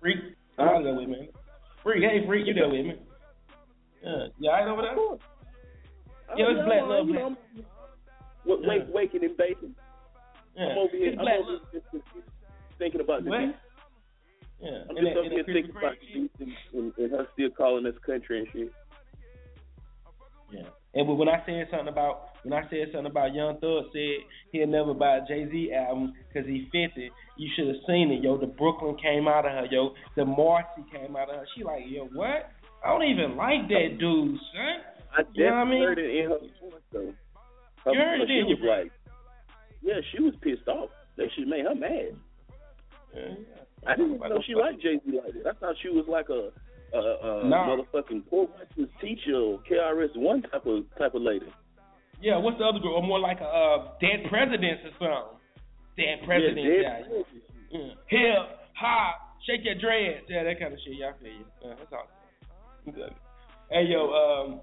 Freak, 0.00 0.18
you 0.58 0.82
there 0.82 0.94
with 0.94 1.08
me? 1.08 1.30
Freak, 1.82 2.02
hey 2.02 2.26
Freak, 2.26 2.46
you 2.46 2.54
there 2.54 2.68
with 2.68 2.86
me? 2.86 2.94
Yeah, 4.02 4.26
you 4.38 4.50
alright 4.50 4.68
over 4.68 4.82
there? 4.82 4.96
Yo, 6.36 6.50
it's 6.50 6.64
Black 6.66 6.82
Love, 6.82 7.06
you 7.06 7.14
know, 7.14 7.36
wake, 8.44 8.82
waking 8.92 9.24
and 9.24 9.36
baking. 9.36 9.74
Yeah. 10.56 10.64
I'm 10.64 10.78
over 10.78 10.96
here. 10.96 11.08
It's 11.08 11.18
I'm 11.18 11.24
Black 11.24 11.38
over 11.40 11.60
here 11.72 12.02
thinking 12.82 13.00
about 13.00 13.22
the 13.24 13.30
What? 13.30 13.38
beat. 13.40 13.54
Yeah, 14.60 14.82
I'm 14.90 14.96
and 14.96 14.98
just 14.98 15.14
that- 15.14 15.18
over 15.18 15.30
here 15.30 15.44
thinking 15.46 15.70
about 15.70 15.94
the 16.00 16.06
beat 16.12 16.32
and, 16.40 16.52
and, 16.74 16.92
and 16.98 17.10
her 17.12 17.26
still 17.34 17.50
calling 17.50 17.86
us 17.86 17.94
country 18.04 18.40
and 18.40 18.48
shit. 18.52 18.72
Yeah. 20.50 20.68
And 20.94 21.08
when 21.18 21.28
I 21.28 21.42
said 21.46 21.68
something 21.70 21.88
about 21.88 22.28
when 22.42 22.52
I 22.52 22.62
said 22.68 22.88
something 22.92 23.10
about 23.10 23.32
Young 23.34 23.58
Thug 23.60 23.84
said 23.94 24.18
he'll 24.52 24.66
never 24.66 24.92
buy 24.92 25.16
a 25.18 25.26
Jay 25.26 25.48
Z 25.50 25.72
album 25.72 26.12
because 26.28 26.46
he's 26.46 26.64
fifty, 26.70 27.10
you 27.38 27.48
should 27.56 27.68
have 27.68 27.80
seen 27.86 28.10
it, 28.12 28.22
yo. 28.22 28.36
The 28.36 28.46
Brooklyn 28.46 28.96
came 29.00 29.26
out 29.26 29.46
of 29.46 29.52
her, 29.52 29.66
yo. 29.70 29.94
The 30.16 30.24
Marcy 30.26 30.84
came 30.92 31.16
out 31.16 31.30
of 31.30 31.36
her. 31.36 31.46
She 31.56 31.64
like, 31.64 31.84
yo, 31.86 32.06
what? 32.12 32.50
I 32.84 32.88
don't 32.92 33.04
even 33.08 33.36
like 33.36 33.68
that 33.68 33.96
dude, 33.98 34.36
son. 34.52 34.82
I 35.16 35.22
You 35.32 35.44
know 35.46 35.50
what 35.50 35.56
I 35.56 35.64
definitely 35.64 35.74
mean? 35.78 35.82
heard 35.88 35.98
it 35.98 36.10
in 36.10 36.30
her 36.30 36.38
voice 36.38 36.82
though. 36.92 37.14
Her, 37.84 37.92
You 37.92 37.98
heard 38.00 38.20
it, 38.20 38.28
she 38.28 38.42
was 38.44 38.58
like, 38.62 38.92
yeah, 39.82 40.00
she 40.12 40.22
was 40.22 40.34
pissed 40.42 40.68
off. 40.68 40.90
That 41.16 41.28
shit 41.36 41.48
made 41.48 41.64
her 41.64 41.74
mad. 41.74 42.16
I 43.86 43.96
didn't 43.96 44.14
even 44.16 44.28
know 44.28 44.40
she 44.46 44.54
liked 44.54 44.80
Jay 44.82 44.98
Z 45.04 45.20
like 45.24 45.34
that. 45.34 45.46
I 45.50 45.58
thought 45.58 45.74
she 45.82 45.88
was 45.88 46.04
like 46.08 46.28
a 46.28 46.50
a, 46.96 46.98
a 47.00 47.48
Nah. 47.48 47.68
motherfucking 47.76 48.28
poor 48.28 48.46
white 48.46 48.90
teacher 49.00 49.34
or 49.36 49.58
KRS 49.68 50.16
one 50.16 50.42
type 50.42 50.66
of 50.66 50.84
type 50.98 51.14
of 51.14 51.22
lady. 51.22 51.46
Yeah, 52.20 52.36
what's 52.38 52.58
the 52.58 52.64
other 52.64 52.78
group? 52.78 52.94
Or 52.94 53.02
more 53.02 53.18
like 53.18 53.40
a 53.40 53.44
uh, 53.48 53.92
dead 54.00 54.28
presidents 54.30 54.82
or 54.84 54.92
something. 55.00 55.38
Dead 55.96 56.24
presidents, 56.24 56.60
Yeah, 56.62 57.02
dead 57.02 57.24
yeah. 57.72 57.94
Hip, 58.08 58.42
hop, 58.74 59.16
shake 59.46 59.64
your 59.64 59.74
dreads, 59.74 60.24
yeah, 60.28 60.44
that 60.44 60.60
kind 60.60 60.72
of 60.72 60.78
shit. 60.84 60.94
Y'all 60.94 61.12
feel 61.20 61.32
you? 61.32 61.44
Yeah, 61.64 61.74
that's 61.78 61.92
all. 61.92 62.08
Exactly. 62.86 63.16
Hey 63.70 63.84
yo, 63.88 64.12
um, 64.12 64.60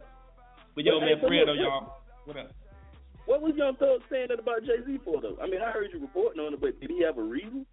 but 0.76 0.86
yo, 0.86 1.00
But, 1.00 1.06
man, 1.06 1.32
hey, 1.32 1.44
so 1.46 1.54
y'all. 1.54 1.94
What 2.26 2.38
up? 2.38 2.52
What 3.26 3.42
was 3.42 3.54
Young 3.56 3.76
Thug 3.76 4.02
saying 4.10 4.28
that 4.30 4.40
about 4.40 4.62
Jay 4.64 4.82
Z 4.86 5.00
for 5.04 5.22
though? 5.22 5.38
I 5.42 5.46
mean, 5.48 5.62
I 5.62 5.72
heard 5.72 5.90
you 5.94 6.00
reporting 6.00 6.40
on 6.42 6.54
it, 6.54 6.62
but 6.62 6.80
did 6.80 6.90
he 6.90 7.04
have 7.04 7.18
a 7.18 7.22
reason? 7.24 7.66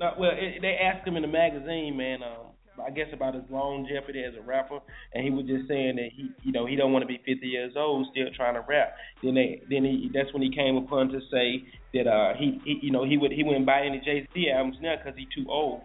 No, 0.00 0.12
well, 0.18 0.32
it, 0.34 0.60
they 0.62 0.76
asked 0.82 1.06
him 1.06 1.16
in 1.16 1.22
the 1.22 1.28
magazine, 1.28 1.96
man. 1.96 2.22
Um, 2.22 2.54
I 2.84 2.90
guess 2.90 3.06
about 3.12 3.34
his 3.34 3.44
longevity 3.50 4.24
as 4.24 4.34
a 4.34 4.42
rapper, 4.42 4.80
and 5.14 5.22
he 5.22 5.30
was 5.30 5.46
just 5.46 5.68
saying 5.68 5.94
that 5.96 6.08
he, 6.12 6.30
you 6.42 6.50
know, 6.50 6.66
he 6.66 6.74
don't 6.74 6.92
want 6.92 7.04
to 7.04 7.06
be 7.06 7.18
50 7.24 7.46
years 7.46 7.74
old 7.76 8.08
still 8.10 8.26
trying 8.34 8.54
to 8.54 8.64
rap. 8.68 8.94
Then 9.22 9.34
they, 9.34 9.62
then 9.70 9.84
he, 9.84 10.10
that's 10.12 10.32
when 10.32 10.42
he 10.42 10.52
came 10.52 10.76
upon 10.76 11.08
to 11.10 11.20
say 11.30 11.62
that 11.94 12.08
uh, 12.10 12.34
he, 12.36 12.60
he, 12.64 12.80
you 12.82 12.90
know, 12.90 13.04
he 13.04 13.16
would 13.16 13.30
he 13.30 13.44
wouldn't 13.44 13.64
buy 13.66 13.82
any 13.82 14.00
Jay 14.04 14.26
Z 14.34 14.50
albums 14.50 14.76
now 14.82 14.96
because 14.96 15.16
he's 15.16 15.28
too 15.34 15.48
old. 15.48 15.82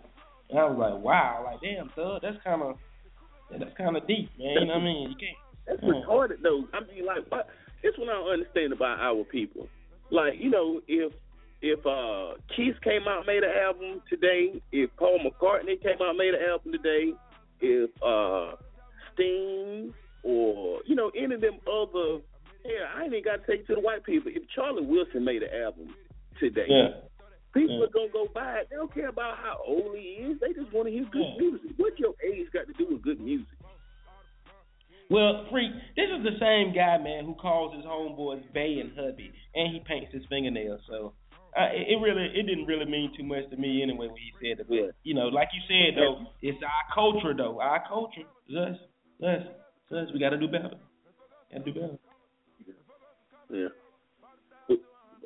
And 0.50 0.58
I 0.58 0.66
was 0.66 0.78
like, 0.80 1.04
wow, 1.04 1.44
like 1.46 1.62
damn, 1.62 1.90
thug, 1.90 2.24
that's 2.24 2.38
kind 2.44 2.64
of, 2.64 2.76
that's 3.52 3.78
kind 3.78 3.96
of 3.96 4.08
deep, 4.08 4.32
man. 4.40 4.58
You 4.58 4.66
know 4.66 4.74
what 4.74 4.82
I 4.82 4.84
mean? 4.84 5.10
You 5.12 5.18
can't. 5.22 5.38
That's 5.68 5.80
Yeah. 5.84 6.02
retarded 6.02 6.42
though. 6.42 6.66
I 6.74 6.80
mean, 6.90 7.06
like, 7.06 7.30
what? 7.30 7.48
It's 7.84 7.98
what 8.00 8.10
I 8.10 8.14
don't 8.14 8.34
understand 8.34 8.74
about 8.74 9.00
our 9.00 9.24
people. 9.26 9.68
Like, 10.10 10.34
you 10.40 10.50
know, 10.50 10.82
if 10.88 11.14
if 11.62 11.86
uh 11.86 12.38
Keith 12.56 12.76
came 12.84 13.08
out 13.08 13.20
and 13.20 13.28
made 13.28 13.44
an 13.44 13.52
album 13.52 14.02
today, 14.10 14.62
if 14.72 14.90
Paul 14.98 15.20
McCartney 15.20 15.82
came 15.82 16.02
out 16.02 16.10
and 16.10 16.18
made 16.18 16.34
an 16.34 16.42
album 16.50 16.72
today, 16.72 17.14
if 17.62 17.90
uh 18.02 18.56
Sting 19.14 19.94
or 20.24 20.80
you 20.86 20.96
know 20.96 21.12
any 21.18 21.36
of 21.36 21.42
them 21.42 21.60
other, 21.68 22.20
yeah, 22.66 22.88
I 22.96 23.04
ain't 23.04 23.14
even 23.14 23.24
got 23.24 23.46
to 23.46 23.52
take 23.52 23.62
it 23.62 23.68
to 23.68 23.76
the 23.76 23.82
white 23.82 24.04
people. 24.04 24.32
If 24.34 24.44
Charlie 24.56 24.86
Wilson 24.86 25.24
made 25.24 25.44
an 25.44 25.54
album 25.64 25.96
today, 26.40 26.68
Yeah. 26.70 27.02
people 27.54 27.78
Yeah. 27.78 27.84
are 27.86 27.88
gonna 27.90 28.10
go 28.10 28.28
buy 28.34 28.60
it. 28.60 28.68
They 28.70 28.76
don't 28.78 28.94
care 28.94 29.10
about 29.10 29.38
how 29.38 29.62
old 29.66 29.98
he 29.98 30.24
is. 30.24 30.40
They 30.40 30.54
just 30.54 30.72
want 30.72 30.88
to 30.88 30.92
hear 30.94 31.04
good 31.06 31.22
Yeah. 31.22 31.38
music. 31.38 31.72
What 31.78 32.00
your 32.00 32.16
age 32.24 32.50
got 32.52 32.68
to 32.68 32.74
do 32.74 32.86
with 32.86 33.02
good 33.02 33.20
music? 33.20 33.48
Well, 35.10 35.48
freak, 35.50 35.72
this 35.96 36.06
is 36.08 36.22
the 36.24 36.38
same 36.40 36.72
guy, 36.72 37.00
man, 37.00 37.26
who 37.26 37.34
calls 37.34 37.74
his 37.74 37.84
homeboys 37.84 38.44
Bay 38.54 38.78
and 38.80 38.96
Hubby, 38.96 39.34
and 39.56 39.74
he 39.74 39.80
paints 39.80 40.14
his 40.14 40.24
fingernails. 40.28 40.82
So 40.86 41.14
uh, 41.58 41.70
it, 41.74 41.94
it 41.94 42.02
really, 42.02 42.26
it 42.26 42.44
didn't 42.46 42.66
really 42.66 42.86
mean 42.86 43.12
too 43.18 43.24
much 43.24 43.50
to 43.50 43.58
me 43.58 43.82
anyway 43.82 44.08
when 44.08 44.18
he 44.18 44.32
said 44.42 44.60
it. 44.60 44.68
But 44.68 44.96
you 45.04 45.14
know, 45.14 45.28
like 45.28 45.50
you 45.54 45.62
said 45.68 45.98
though, 45.98 46.28
it's 46.42 46.58
our 46.64 46.94
culture 46.94 47.34
though, 47.36 47.60
our 47.60 47.84
culture. 47.88 48.28
It's 48.48 48.58
us, 48.58 48.78
us, 49.26 49.48
it's 49.90 49.92
us. 49.92 50.14
We 50.14 50.20
got 50.20 50.30
to 50.30 50.38
do 50.38 50.48
better. 50.48 50.72
Got 51.52 51.66
to 51.66 51.72
do 51.72 51.74
better. 51.74 51.98
Yeah. 53.50 53.68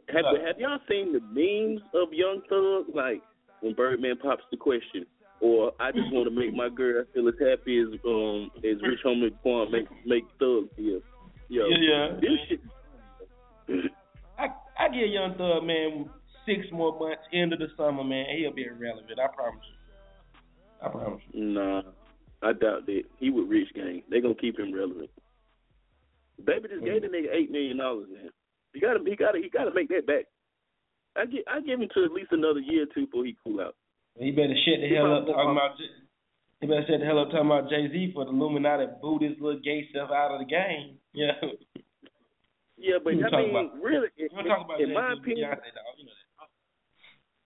Have 0.09 0.25
have 0.45 0.59
y'all 0.59 0.79
seen 0.89 1.13
the 1.13 1.19
memes 1.19 1.81
of 1.93 2.13
Young 2.13 2.41
Thug? 2.49 2.93
Like 2.93 3.21
when 3.61 3.73
Birdman 3.73 4.17
pops 4.17 4.43
the 4.51 4.57
question, 4.57 5.05
or 5.41 5.71
I 5.79 5.91
just 5.91 6.11
want 6.11 6.27
to 6.27 6.35
make 6.35 6.53
my 6.53 6.69
girl 6.69 7.03
feel 7.13 7.27
as 7.27 7.35
happy 7.39 7.79
as 7.79 7.99
um 8.05 8.51
as 8.57 8.81
Rich 8.81 8.99
Homie 9.05 9.31
Quan 9.41 9.71
make 9.71 9.87
make 10.05 10.23
Thug 10.39 10.69
feel. 10.75 11.01
Yo, 11.49 11.67
Yeah, 11.67 11.77
yeah. 11.79 12.07
This 12.19 12.59
shit. 13.67 13.91
I 14.79 14.89
give 14.89 15.09
Young 15.09 15.35
Thug 15.37 15.63
man 15.63 16.09
six 16.45 16.65
more 16.71 16.97
months 16.99 17.23
into 17.31 17.55
the 17.55 17.67
summer, 17.77 18.03
man. 18.03 18.25
He'll 18.37 18.53
be 18.53 18.65
irrelevant. 18.65 19.19
I 19.19 19.27
promise 19.33 19.63
you. 19.69 19.77
I 20.81 20.89
promise 20.89 21.21
you. 21.31 21.45
Nah, 21.45 21.81
I 22.41 22.53
doubt 22.53 22.85
that. 22.87 23.03
He 23.19 23.29
would 23.29 23.49
Rich 23.49 23.69
Gang. 23.75 24.03
They 24.09 24.19
gonna 24.19 24.35
keep 24.35 24.59
him 24.59 24.73
relevant. 24.73 25.09
Baby 26.43 26.67
just 26.69 26.83
gave 26.83 27.01
the 27.01 27.07
nigga 27.07 27.31
eight 27.33 27.51
million 27.51 27.77
dollars, 27.77 28.07
man. 28.11 28.29
He 28.73 28.79
gotta, 28.79 28.99
he 29.05 29.15
gotta, 29.15 29.37
he 29.39 29.49
gotta 29.49 29.71
make 29.73 29.89
that 29.89 30.07
back. 30.07 30.25
I 31.15 31.25
give, 31.25 31.43
I 31.47 31.61
give 31.61 31.79
him 31.79 31.87
to 31.93 32.03
at 32.05 32.11
least 32.11 32.31
another 32.31 32.59
year 32.59 32.83
or 32.83 32.93
two 32.93 33.05
before 33.05 33.23
he 33.23 33.37
cool 33.45 33.61
out. 33.61 33.75
He 34.19 34.31
better 34.31 34.55
shut 34.65 34.81
the 34.81 34.89
hell 34.95 35.15
up 35.15 35.25
talking 35.27 35.51
about. 35.51 35.77
J- 35.77 35.93
He 36.61 36.67
better 36.67 36.83
shut 36.89 36.99
the 36.99 37.05
hell 37.05 37.19
up 37.19 37.29
talking 37.29 37.45
about 37.45 37.69
Jay 37.69 37.87
Z 37.91 38.11
for 38.13 38.25
the 38.25 38.31
Illuminati 38.31 38.87
booed 39.01 39.21
his 39.21 39.37
little 39.39 39.61
gay 39.61 39.87
stuff 39.91 40.09
out 40.09 40.31
of 40.33 40.39
the 40.39 40.45
game. 40.45 40.97
Yeah. 41.13 41.33
Yeah, 42.77 42.97
but 43.03 43.13
I 43.13 43.15
mean, 43.15 43.49
about- 43.49 43.81
really, 43.81 44.07
in, 44.17 44.27
in 44.81 44.93
my 44.93 45.13
opinion, 45.13 45.49
Beyonce. 45.49 45.61
You 45.97 46.05
know 46.05 46.11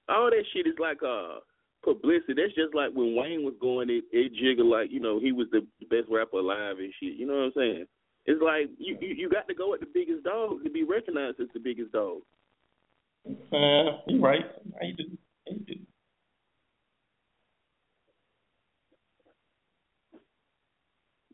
that. 0.07 0.13
all 0.15 0.29
that 0.29 0.43
shit 0.53 0.67
is 0.67 0.79
like 0.79 1.03
uh 1.03 1.39
publicity. 1.83 2.33
That's 2.35 2.55
just 2.55 2.73
like 2.73 2.91
when 2.93 3.15
Wayne 3.15 3.43
was 3.43 3.55
going 3.59 3.89
it, 3.89 4.05
it 4.11 4.33
jiggled 4.33 4.67
like 4.67 4.91
you 4.91 4.99
know 4.99 5.19
he 5.19 5.31
was 5.31 5.47
the 5.51 5.61
best 5.89 6.07
rapper 6.09 6.37
alive 6.37 6.79
and 6.79 6.93
shit. 6.99 7.15
You 7.17 7.27
know 7.27 7.33
what 7.33 7.43
I'm 7.45 7.51
saying? 7.55 7.85
It's 8.25 8.41
like 8.41 8.69
you 8.77 8.97
you, 9.01 9.15
you 9.15 9.29
got 9.29 9.47
to 9.47 9.53
go 9.55 9.73
at 9.73 9.79
the 9.79 9.87
biggest 9.93 10.23
dog 10.23 10.63
to 10.63 10.69
be 10.69 10.83
recognized 10.83 11.39
as 11.39 11.47
the 11.53 11.59
biggest 11.59 11.91
dog. 11.91 12.21
Uh, 13.27 13.99
you 14.07 14.21
right. 14.21 14.45
How 14.79 14.87
you 14.87 14.95
do? 14.95 15.03
You 15.47 15.59
do? 15.67 15.73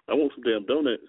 I 0.10 0.14
want 0.16 0.32
some 0.36 0.44
damn 0.44 0.66
donuts. 0.66 1.04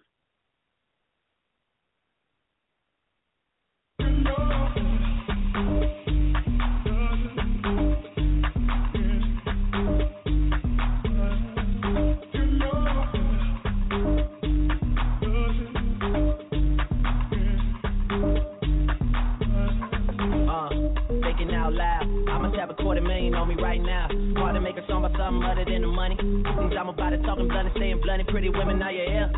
Thinking 21.45 21.57
out 21.57 21.73
loud. 21.73 22.03
I 22.29 22.39
must 22.39 22.57
have 22.57 22.71
a 22.71 22.75
quarter 22.75 23.01
million 23.01 23.35
on 23.35 23.49
me 23.49 23.55
right 23.61 23.81
now. 23.81 24.09
Hard 24.37 24.55
to 24.55 24.61
make 24.61 24.77
a 24.77 24.87
song 24.87 25.05
about 25.05 25.19
something 25.19 25.43
other 25.43 25.65
than 25.65 25.83
the 25.83 25.89
money. 25.89 26.17
Things 26.17 26.75
I'm 26.79 26.89
about 26.89 27.11
to 27.11 27.19
talking 27.19 27.49
blunt 27.49 27.69
and 27.69 27.77
saying 27.79 28.01
blunt. 28.03 28.27
Pretty 28.29 28.49
women, 28.49 28.83
are 28.83 28.93
you 28.93 29.05
here? 29.07 29.31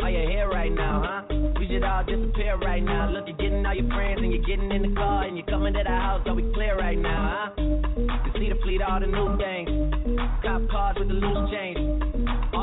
Are 0.00 0.10
you 0.10 0.28
here 0.28 0.48
right 0.48 0.72
now, 0.72 1.02
huh? 1.04 1.34
We 1.58 1.66
should 1.68 1.82
all 1.82 2.04
disappear 2.04 2.56
right 2.58 2.82
now. 2.82 3.10
Look, 3.10 3.26
you're 3.26 3.36
getting 3.36 3.64
all 3.66 3.74
your 3.74 3.88
friends 3.88 4.20
and 4.22 4.32
you're 4.32 4.44
getting 4.44 4.70
in 4.70 4.82
the 4.90 4.94
car 4.94 5.24
and 5.24 5.36
you're 5.36 5.46
coming 5.46 5.74
to 5.74 5.82
the 5.82 5.90
house. 5.90 6.22
Are 6.26 6.34
we 6.34 6.50
clear 6.54 6.76
right 6.78 6.98
now, 6.98 7.50
huh? 7.56 7.62
You 7.62 8.32
see 8.38 8.48
the 8.48 8.58
fleet, 8.62 8.82
all 8.82 9.00
the 9.00 9.06
new 9.06 9.36
things. 9.38 10.18
Cop 10.42 10.62
cars 10.70 10.96
with 10.98 11.08
the 11.08 11.14
loose 11.14 11.50
change. 11.50 12.07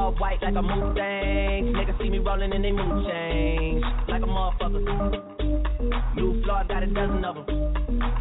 All 0.06 0.14
white 0.20 0.38
like 0.40 0.54
a 0.54 0.62
Mustang. 0.62 1.74
Niggas 1.74 1.98
see 1.98 2.12
me 2.12 2.20
rolling 2.20 2.54
and 2.54 2.64
they 2.64 2.72
mood 2.72 3.08
change. 3.10 3.84
Like 4.08 4.22
a 4.22 4.28
motherfucker. 4.28 4.86
New 6.16 6.44
floor, 6.44 6.64
got 6.70 6.84
a 6.84 6.86
dozen 6.86 7.26
of 7.26 7.34
them. 7.34 7.46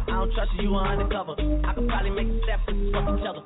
I 0.09 0.17
don't 0.17 0.33
trust 0.33 0.49
you, 0.57 0.71
you 0.71 0.75
undercover. 0.75 1.33
I 1.37 1.73
could 1.75 1.87
probably 1.87 2.09
make 2.09 2.25
a 2.25 2.41
step 2.41 2.65
to 2.65 2.73
fuck 2.91 3.05
each 3.13 3.25
other. 3.29 3.45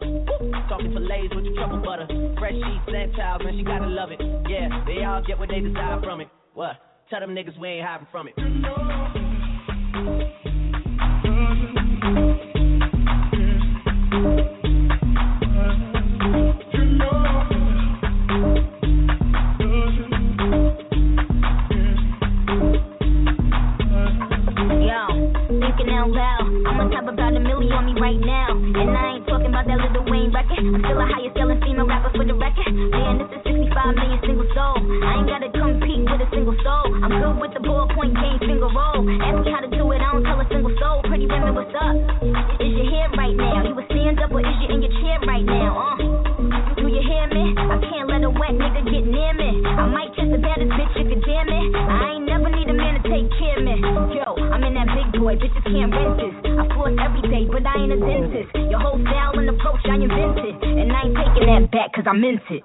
Talking 0.70 0.94
fillets 0.94 1.36
with 1.36 1.46
your 1.52 1.56
trouble 1.56 1.84
butter. 1.84 2.08
Fresh 2.40 2.54
sheets 2.54 2.88
and 2.88 3.14
towels, 3.18 3.44
man, 3.44 3.58
she 3.58 3.64
gotta 3.66 3.88
love 3.88 4.12
it. 4.12 4.22
Yeah, 4.48 4.86
they 4.88 5.04
all 5.04 5.22
get 5.22 5.38
what 5.38 5.50
they 5.50 5.60
desire 5.60 6.00
from 6.02 6.22
it. 6.22 6.30
What? 6.54 6.78
Tell 7.10 7.20
them 7.20 7.36
niggas 7.36 7.60
we 7.60 7.68
ain't 7.68 7.86
hiding 7.86 8.08
from 8.10 8.30
it. 8.30 8.36
On 27.80 27.88
me 27.88 27.96
right 27.96 28.20
now. 28.20 28.52
And 28.52 28.92
I 28.92 29.16
ain't 29.16 29.24
talking 29.24 29.48
about 29.48 29.64
that 29.64 29.80
little 29.80 30.04
Wayne 30.12 30.36
record. 30.36 30.60
I'm 30.60 30.84
still 30.84 31.00
the 31.00 31.08
highest 31.08 31.32
selling 31.40 31.64
female 31.64 31.88
rapper 31.88 32.12
for 32.12 32.28
the 32.28 32.36
record. 32.36 32.68
Man, 32.76 33.24
this 33.24 33.32
is 33.32 33.72
65 33.72 33.96
million 33.96 34.20
single 34.20 34.50
soul. 34.52 34.76
I 34.84 35.24
ain't 35.24 35.28
gotta 35.32 35.48
compete 35.56 36.04
with 36.04 36.20
a 36.20 36.28
single 36.28 36.60
soul. 36.60 36.92
I'm 37.00 37.16
good 37.24 37.40
with 37.40 37.56
the 37.56 37.64
ballpoint 37.64 38.20
game, 38.20 38.40
finger 38.44 38.68
roll. 38.68 39.00
Ask 39.24 39.48
me 39.48 39.52
how 39.56 39.64
to 39.64 39.72
do 39.72 39.88
it, 39.96 40.04
I 40.04 40.12
don't 40.12 40.28
tell 40.28 40.44
a 40.44 40.48
single 40.52 40.76
soul. 40.76 41.08
Pretty 41.08 41.24
women, 41.24 41.56
what's 41.56 41.72
up? 41.72 41.96
Is 42.60 42.72
your 42.76 42.88
hair 42.92 43.08
right 43.16 43.36
now? 43.40 43.64
You 43.64 43.72
a 43.80 43.84
stand 43.88 44.20
up 44.20 44.36
or 44.36 44.44
is 44.44 44.58
you 44.60 44.76
in 44.76 44.84
your 44.84 44.92
chair 45.00 45.24
right 45.24 45.48
now? 45.48 45.72
Uh, 45.80 46.09
wet 48.40 48.56
nigga 48.56 48.80
get 48.88 49.04
near 49.04 49.36
me. 49.36 49.60
I 49.68 49.84
might 49.92 50.16
kiss 50.16 50.32
the 50.32 50.40
baddest 50.40 50.72
bitch 50.72 50.96
you 50.96 51.12
can 51.12 51.20
dare 51.28 51.44
me. 51.46 51.60
I 51.76 52.16
ain't 52.16 52.26
never 52.26 52.50
need 52.50 52.70
a 52.72 52.74
man 52.74 52.96
to 52.96 53.04
take 53.04 53.28
care 53.36 53.60
of 53.60 53.68
me. 53.68 53.76
Yo, 54.16 54.40
I'm 54.56 54.64
in 54.64 54.80
that 54.80 54.88
big 54.96 55.12
boy, 55.20 55.36
bitches 55.36 55.60
can't 55.68 55.92
rent 55.92 56.16
this. 56.16 56.32
I 56.48 56.64
floss 56.72 56.96
every 57.04 57.28
day, 57.28 57.44
but 57.52 57.68
I 57.68 57.84
ain't 57.84 57.92
a 57.92 58.00
dentist. 58.00 58.56
Your 58.72 58.80
whole 58.80 58.96
style 59.04 59.36
and 59.36 59.52
approach 59.52 59.84
I 59.92 60.00
invented. 60.00 60.56
And 60.64 60.88
I 60.88 61.04
ain't 61.06 61.20
taking 61.20 61.52
that 61.52 61.68
back 61.70 61.92
cause 61.92 62.08
I 62.08 62.16
meant 62.16 62.40
it. 62.50 62.64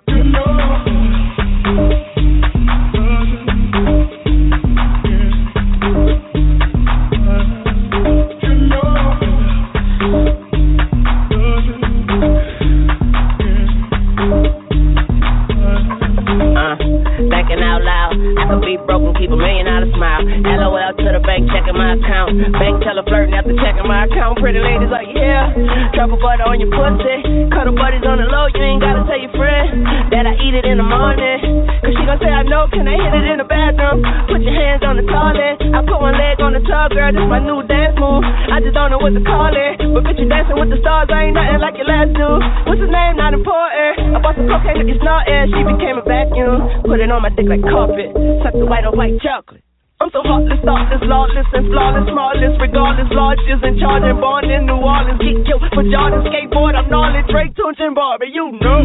Keep 19.25 19.33
a 19.33 19.37
million 19.37 19.67
bank, 21.35 21.51
checking 21.51 21.75
my 21.75 21.99
account. 21.99 22.31
Bank 22.55 22.79
teller 22.87 23.03
flirting 23.11 23.35
after 23.35 23.55
checking 23.59 23.87
my 23.91 24.07
account. 24.07 24.39
Pretty 24.39 24.63
ladies 24.63 24.91
like, 24.91 25.11
yeah. 25.11 25.51
Truffle 25.99 26.19
butter 26.23 26.47
on 26.47 26.63
your 26.63 26.71
pussy. 26.71 27.51
Cuddle 27.51 27.75
buddies 27.75 28.07
on 28.07 28.23
the 28.23 28.29
low, 28.31 28.47
you 28.55 28.63
ain't 28.63 28.79
gotta 28.79 29.03
tell 29.03 29.19
your 29.19 29.35
friend 29.35 29.83
that 30.15 30.31
I 30.31 30.35
eat 30.39 30.55
it 30.55 30.63
in 30.63 30.79
the 30.79 30.87
morning. 30.87 31.67
Cause 31.83 31.95
she 31.99 32.03
gon' 32.07 32.23
say, 32.23 32.31
I 32.31 32.47
know, 32.47 32.71
can 32.71 32.87
I 32.87 32.95
hit 32.95 33.13
it 33.19 33.27
in 33.35 33.39
the 33.43 33.49
bathroom? 33.49 34.07
Put 34.31 34.47
your 34.47 34.55
hands 34.55 34.87
on 34.87 34.95
the 34.95 35.07
toilet. 35.11 35.59
I 35.75 35.83
put 35.83 35.99
one 35.99 36.15
leg 36.15 36.39
on 36.39 36.55
the 36.55 36.63
tub, 36.63 36.95
girl, 36.95 37.11
this 37.11 37.27
my 37.27 37.43
new 37.43 37.67
dance 37.67 37.99
move. 37.99 38.23
I 38.23 38.63
just 38.63 38.79
don't 38.79 38.95
know 38.95 39.03
what 39.03 39.19
to 39.19 39.23
call 39.27 39.51
it. 39.51 39.83
But 39.91 40.07
bitch, 40.07 40.23
you 40.23 40.31
dancing 40.31 40.55
with 40.55 40.71
the 40.71 40.79
stars, 40.79 41.11
I 41.11 41.31
ain't 41.31 41.35
nothing 41.35 41.59
like 41.59 41.75
your 41.75 41.91
last 41.91 42.15
dude. 42.15 42.43
What's 42.71 42.79
his 42.79 42.93
name? 42.93 43.19
Not 43.19 43.35
important. 43.35 44.15
I 44.15 44.19
bought 44.23 44.39
some 44.39 44.47
cocaine 44.47 44.79
if 44.79 44.87
you 44.87 44.99
snorting. 45.03 45.51
She 45.51 45.63
became 45.67 45.99
a 45.99 46.05
vacuum. 46.07 46.87
Put 46.87 47.03
it 47.03 47.11
on 47.11 47.27
my 47.27 47.33
dick 47.35 47.51
like 47.51 47.65
carpet. 47.67 48.15
Suck 48.47 48.55
the 48.55 48.67
white 48.71 48.87
on 48.87 48.95
white 48.95 49.19
chocolate. 49.19 49.64
I'm 50.01 50.11
so 50.11 50.23
heartless, 50.27 50.59
thoughtless, 50.67 50.99
lawless, 51.07 51.47
and 51.55 51.71
flawless, 51.71 52.03
smallest, 52.11 52.59
regardless, 52.61 53.07
largest, 53.15 53.63
and 53.63 53.79
charging, 53.79 54.19
born 54.19 54.51
in 54.51 54.67
New 54.67 54.83
Orleans, 54.83 55.23
get 55.23 55.39
killed 55.47 55.63
for 55.71 55.87
Jordan, 55.87 56.27
skateboard, 56.27 56.75
I'm 56.75 56.91
gnarly, 56.91 57.23
Drake, 57.31 57.55
Tunechi, 57.55 57.87
and 57.87 57.95
Barbie, 57.95 58.35
you 58.35 58.59
know. 58.59 58.83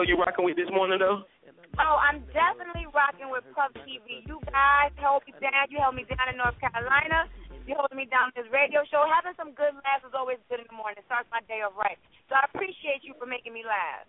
Show 0.00 0.08
you're 0.08 0.16
rocking 0.16 0.44
with 0.48 0.56
this 0.56 0.72
morning 0.72 0.96
though? 0.96 1.28
Oh, 1.76 1.96
I'm 2.00 2.24
definitely 2.32 2.88
rocking 2.88 3.28
with 3.28 3.44
Puff 3.52 3.76
TV. 3.84 4.24
You 4.24 4.40
guys 4.48 4.92
held 4.96 5.22
me 5.28 5.36
down. 5.36 5.68
You 5.68 5.76
held 5.76 5.94
me 5.94 6.08
down 6.08 6.32
in 6.32 6.40
North 6.40 6.56
Carolina. 6.56 7.28
You 7.68 7.76
holding 7.76 8.00
me 8.00 8.08
down 8.08 8.32
this 8.32 8.48
radio 8.48 8.80
show. 8.88 9.04
Having 9.04 9.36
some 9.36 9.52
good 9.52 9.76
laughs 9.84 10.02
is 10.08 10.16
always 10.16 10.40
good 10.48 10.64
in 10.64 10.66
the 10.72 10.76
morning. 10.76 10.98
It 10.98 11.06
starts 11.06 11.28
my 11.28 11.44
day 11.46 11.60
off 11.60 11.76
right. 11.76 12.00
So 12.32 12.34
I 12.34 12.48
appreciate 12.48 13.04
you 13.04 13.12
for 13.20 13.28
making 13.28 13.52
me 13.52 13.62
laugh. 13.62 14.08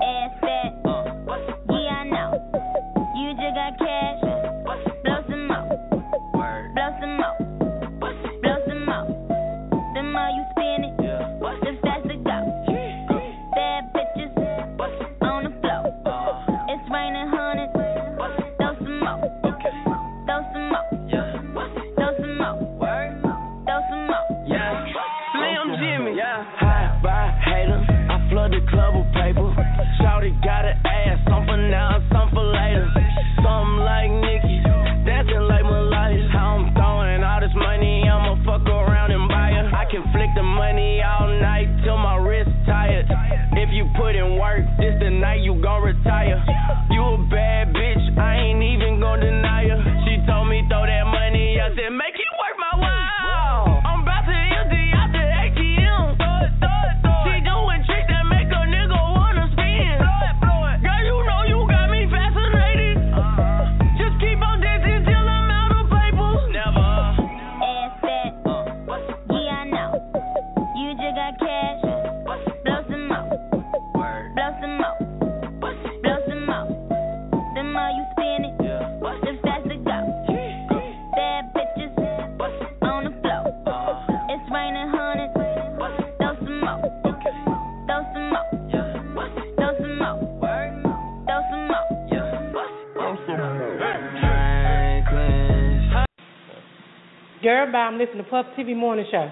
Ass 0.00 0.32
fat. 0.40 0.72
Yeah, 1.68 2.00
I 2.00 2.04
know. 2.08 2.32
You 3.14 3.36
just 3.36 3.54
got 3.54 3.76
cash. 3.76 4.20
Blow 5.04 5.20
some 5.28 5.44
more. 5.44 5.68
Blow 6.72 6.90
some 6.98 7.14
more. 7.20 7.36
Blow 8.00 8.56
some 8.64 8.82
more. 8.88 9.06
The 9.92 10.02
more 10.02 10.30
you 10.32 10.44
flood 28.34 28.50
the 28.50 28.58
club 28.66 28.98
with 28.98 29.06
paper. 29.14 29.46
Shawty 30.02 30.34
got 30.42 30.66
an 30.66 30.74
ass, 30.82 31.22
some 31.30 31.46
for 31.46 31.54
now, 31.54 32.02
some 32.10 32.34
for 32.34 32.42
later. 32.42 32.90
Something 33.38 33.86
like 33.86 34.10
Nicki, 34.10 34.58
dancing 35.06 35.46
like 35.46 35.62
Malaya. 35.62 36.26
How 36.34 36.58
I'm 36.58 36.74
throwing 36.74 37.22
all 37.22 37.38
this 37.38 37.54
money, 37.54 38.02
I'ma 38.02 38.34
fuck 38.42 38.66
around 38.66 39.14
and 39.14 39.30
buy 39.30 39.54
her. 39.54 39.70
I 39.70 39.86
can 39.86 40.02
flick 40.10 40.34
the 40.34 40.42
money 40.42 40.98
all 40.98 41.30
night 41.30 41.70
till 41.86 41.96
my 41.96 42.18
wrist 42.18 42.50
tired. 42.66 43.06
If 43.54 43.70
you 43.70 43.86
put 43.94 44.18
in 44.18 44.34
work, 44.34 44.66
this 44.82 44.98
the 44.98 45.14
night 45.14 45.46
you 45.46 45.54
gon' 45.62 45.86
retire. 45.86 46.42
You 46.90 47.02
a 47.14 47.18
bad 47.30 47.70
bitch, 47.70 48.18
I 48.18 48.50
ain't 48.50 48.62
even 48.66 48.98
gon' 48.98 49.22
deny 49.22 49.70
her. 49.70 49.78
She 50.02 50.18
told 50.26 50.50
me 50.50 50.66
throw 50.66 50.82
that 50.82 51.06
money, 51.06 51.62
I 51.62 51.70
said 51.78 51.94
make 51.94 52.18
it 52.18 52.23
Girl, 97.44 97.70
bye. 97.70 97.92
I'm 97.92 97.98
listening 97.98 98.24
to 98.24 98.30
Puff 98.30 98.46
TV 98.58 98.74
Morning 98.74 99.04
Show. 99.10 99.30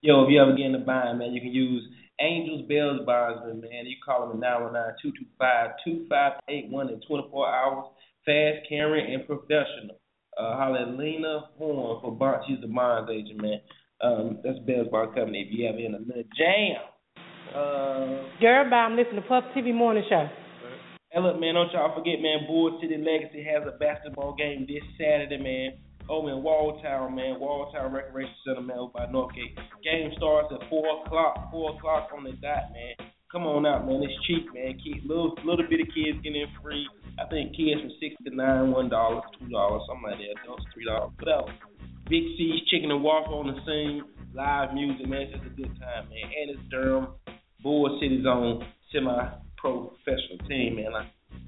Yo, 0.00 0.22
if 0.22 0.30
you 0.30 0.40
ever 0.40 0.54
get 0.54 0.66
in 0.66 0.76
a 0.76 0.78
bind, 0.78 1.18
man, 1.18 1.32
you 1.32 1.40
can 1.40 1.50
use 1.50 1.82
Angels 2.20 2.68
Bells 2.68 3.00
Bondsman, 3.04 3.60
man. 3.60 3.86
You 3.86 3.96
call 4.06 4.28
them 4.28 4.40
at 4.40 4.62
919-225-2581 5.82 6.92
in 6.92 7.00
24 7.08 7.48
hours. 7.52 7.84
Fast, 8.24 8.68
caring, 8.68 9.12
and 9.12 9.26
professional. 9.26 9.98
Uh, 10.38 10.54
holla 10.54 10.82
at 10.82 10.96
Lena 10.96 11.50
Horn 11.58 12.00
for 12.00 12.12
bond. 12.12 12.44
She's 12.46 12.60
the 12.60 12.68
bonds 12.68 13.10
agent, 13.12 13.42
man. 13.42 13.60
Um, 14.00 14.38
that's 14.44 14.60
Bells 14.60 14.86
Bond 14.92 15.12
Company. 15.16 15.48
If 15.50 15.58
you 15.58 15.66
ever 15.66 15.78
in 15.78 15.96
a 15.96 15.98
little 15.98 16.22
jam. 16.38 16.78
Uh, 17.50 18.38
Girl. 18.40 18.72
I'm 18.72 18.94
listening 18.94 19.20
to 19.20 19.28
Puff 19.28 19.42
TV 19.56 19.74
Morning 19.74 20.04
Show. 20.08 20.28
Hey, 21.10 21.20
look, 21.20 21.40
man, 21.40 21.54
don't 21.54 21.72
y'all 21.72 21.92
forget, 21.98 22.22
man, 22.22 22.46
Bull 22.46 22.78
City 22.80 22.98
Legacy 22.98 23.42
has 23.42 23.66
a 23.66 23.76
basketball 23.76 24.36
game 24.36 24.64
this 24.68 24.84
Saturday, 24.96 25.36
man. 25.36 25.89
Over 26.10 26.30
in 26.30 26.42
Walltown, 26.42 27.14
man. 27.14 27.38
Walltown 27.38 27.92
Recreation 27.92 28.34
Center, 28.44 28.60
man, 28.60 28.78
over 28.78 28.92
by 28.92 29.06
Northgate. 29.06 29.54
Game 29.84 30.10
starts 30.16 30.52
at 30.52 30.68
4 30.68 31.06
o'clock. 31.06 31.52
4 31.52 31.76
o'clock 31.76 32.08
on 32.12 32.24
the 32.24 32.32
dot, 32.42 32.74
man. 32.74 33.08
Come 33.30 33.46
on 33.46 33.64
out, 33.64 33.86
man. 33.86 34.02
It's 34.02 34.26
cheap, 34.26 34.52
man. 34.52 34.74
Kids, 34.82 35.06
little, 35.06 35.38
little 35.46 35.64
bit 35.70 35.80
of 35.80 35.86
kids 35.94 36.18
getting 36.24 36.42
in 36.42 36.48
free. 36.60 36.84
I 37.22 37.30
think 37.30 37.54
kids 37.54 37.80
from 37.80 37.94
6 38.00 38.14
to 38.26 38.34
9, 38.34 38.74
$1, 38.74 38.90
$2, 38.90 38.90
something 38.90 40.02
like 40.02 40.18
that. 40.18 40.34
Adults, 40.42 40.66
$3, 40.74 41.12
whatever. 41.20 41.46
Big 42.10 42.24
C's 42.34 42.66
Chicken 42.66 42.90
and 42.90 43.04
Waffle 43.04 43.38
on 43.38 43.46
the 43.46 43.60
scene. 43.62 44.02
Live 44.34 44.74
music, 44.74 45.06
man. 45.06 45.22
It's 45.22 45.32
just 45.38 45.46
a 45.46 45.54
good 45.54 45.70
time, 45.78 46.10
man. 46.10 46.26
And 46.26 46.50
it's 46.50 46.60
Durham, 46.70 47.14
Bull 47.62 47.98
City's 48.02 48.26
own 48.26 48.66
semi-professional 48.90 50.42
team, 50.48 50.74
man. 50.74 50.90
Like, 50.90 51.06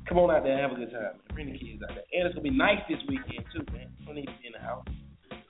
come 0.09 0.19
on 0.19 0.31
out 0.31 0.43
there 0.43 0.53
and 0.53 0.61
have 0.61 0.73
a 0.73 0.81
good 0.81 0.93
time, 0.93 1.17
man. 1.19 1.31
Bring 1.33 1.53
the 1.53 1.59
kids 1.59 1.83
out 1.83 1.95
there. 1.95 2.07
And 2.13 2.27
it's 2.27 2.35
gonna 2.35 2.45
be 2.45 2.55
nice 2.55 2.81
this 2.89 3.01
weekend 3.09 3.45
too, 3.55 3.65
man. 3.73 3.89
Don't 4.05 4.17
need 4.17 4.27
to 4.27 4.37
be 4.41 4.47
in 4.47 4.55
the 4.55 4.65
house. 4.65 4.85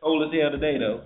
Cold 0.00 0.22
as 0.26 0.34
hell 0.34 0.50
today 0.50 0.78
though. 0.78 1.02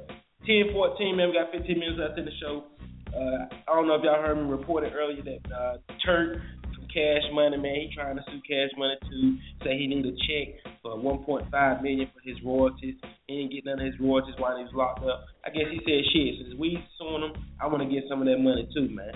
10 0.47 0.73
14, 0.73 1.17
man. 1.17 1.29
We 1.29 1.35
got 1.35 1.51
15 1.51 1.79
minutes 1.79 1.99
left 1.99 2.19
in 2.19 2.25
the 2.25 2.37
show. 2.41 2.65
Uh, 3.11 3.49
I 3.69 3.75
don't 3.75 3.89
know 3.89 3.95
if 3.95 4.05
y'all 4.05 4.21
heard 4.21 4.37
me 4.37 4.51
reported 4.51 4.93
earlier 4.93 5.23
that 5.23 5.43
uh, 5.51 5.77
Turk 6.05 6.39
from 6.75 6.85
Cash 6.93 7.25
Money, 7.33 7.57
man, 7.57 7.75
he 7.75 7.91
trying 7.95 8.17
to 8.17 8.23
sue 8.29 8.41
Cash 8.45 8.71
Money 8.77 8.95
too. 9.09 9.37
Say 9.65 9.79
he 9.79 9.87
need 9.87 10.05
a 10.05 10.13
check 10.29 10.61
for 10.83 10.97
1.5 10.97 11.83
million 11.83 12.09
for 12.13 12.21
his 12.23 12.37
royalties. 12.45 12.95
He 13.27 13.37
didn't 13.37 13.53
get 13.53 13.65
none 13.65 13.81
of 13.81 13.87
his 13.87 13.99
royalties 13.99 14.35
while 14.39 14.57
he 14.57 14.65
was 14.65 14.73
locked 14.75 15.05
up. 15.05 15.25
I 15.45 15.51
guess 15.51 15.67
he 15.73 15.81
said, 15.83 16.05
shit, 16.13 16.45
since 16.45 16.55
we 16.59 16.79
suing 16.99 17.23
him, 17.23 17.33
I 17.61 17.67
want 17.67 17.83
to 17.83 17.89
get 17.89 18.05
some 18.09 18.21
of 18.21 18.29
that 18.29 18.39
money 18.39 18.69
too, 18.75 18.89
man. 18.93 19.15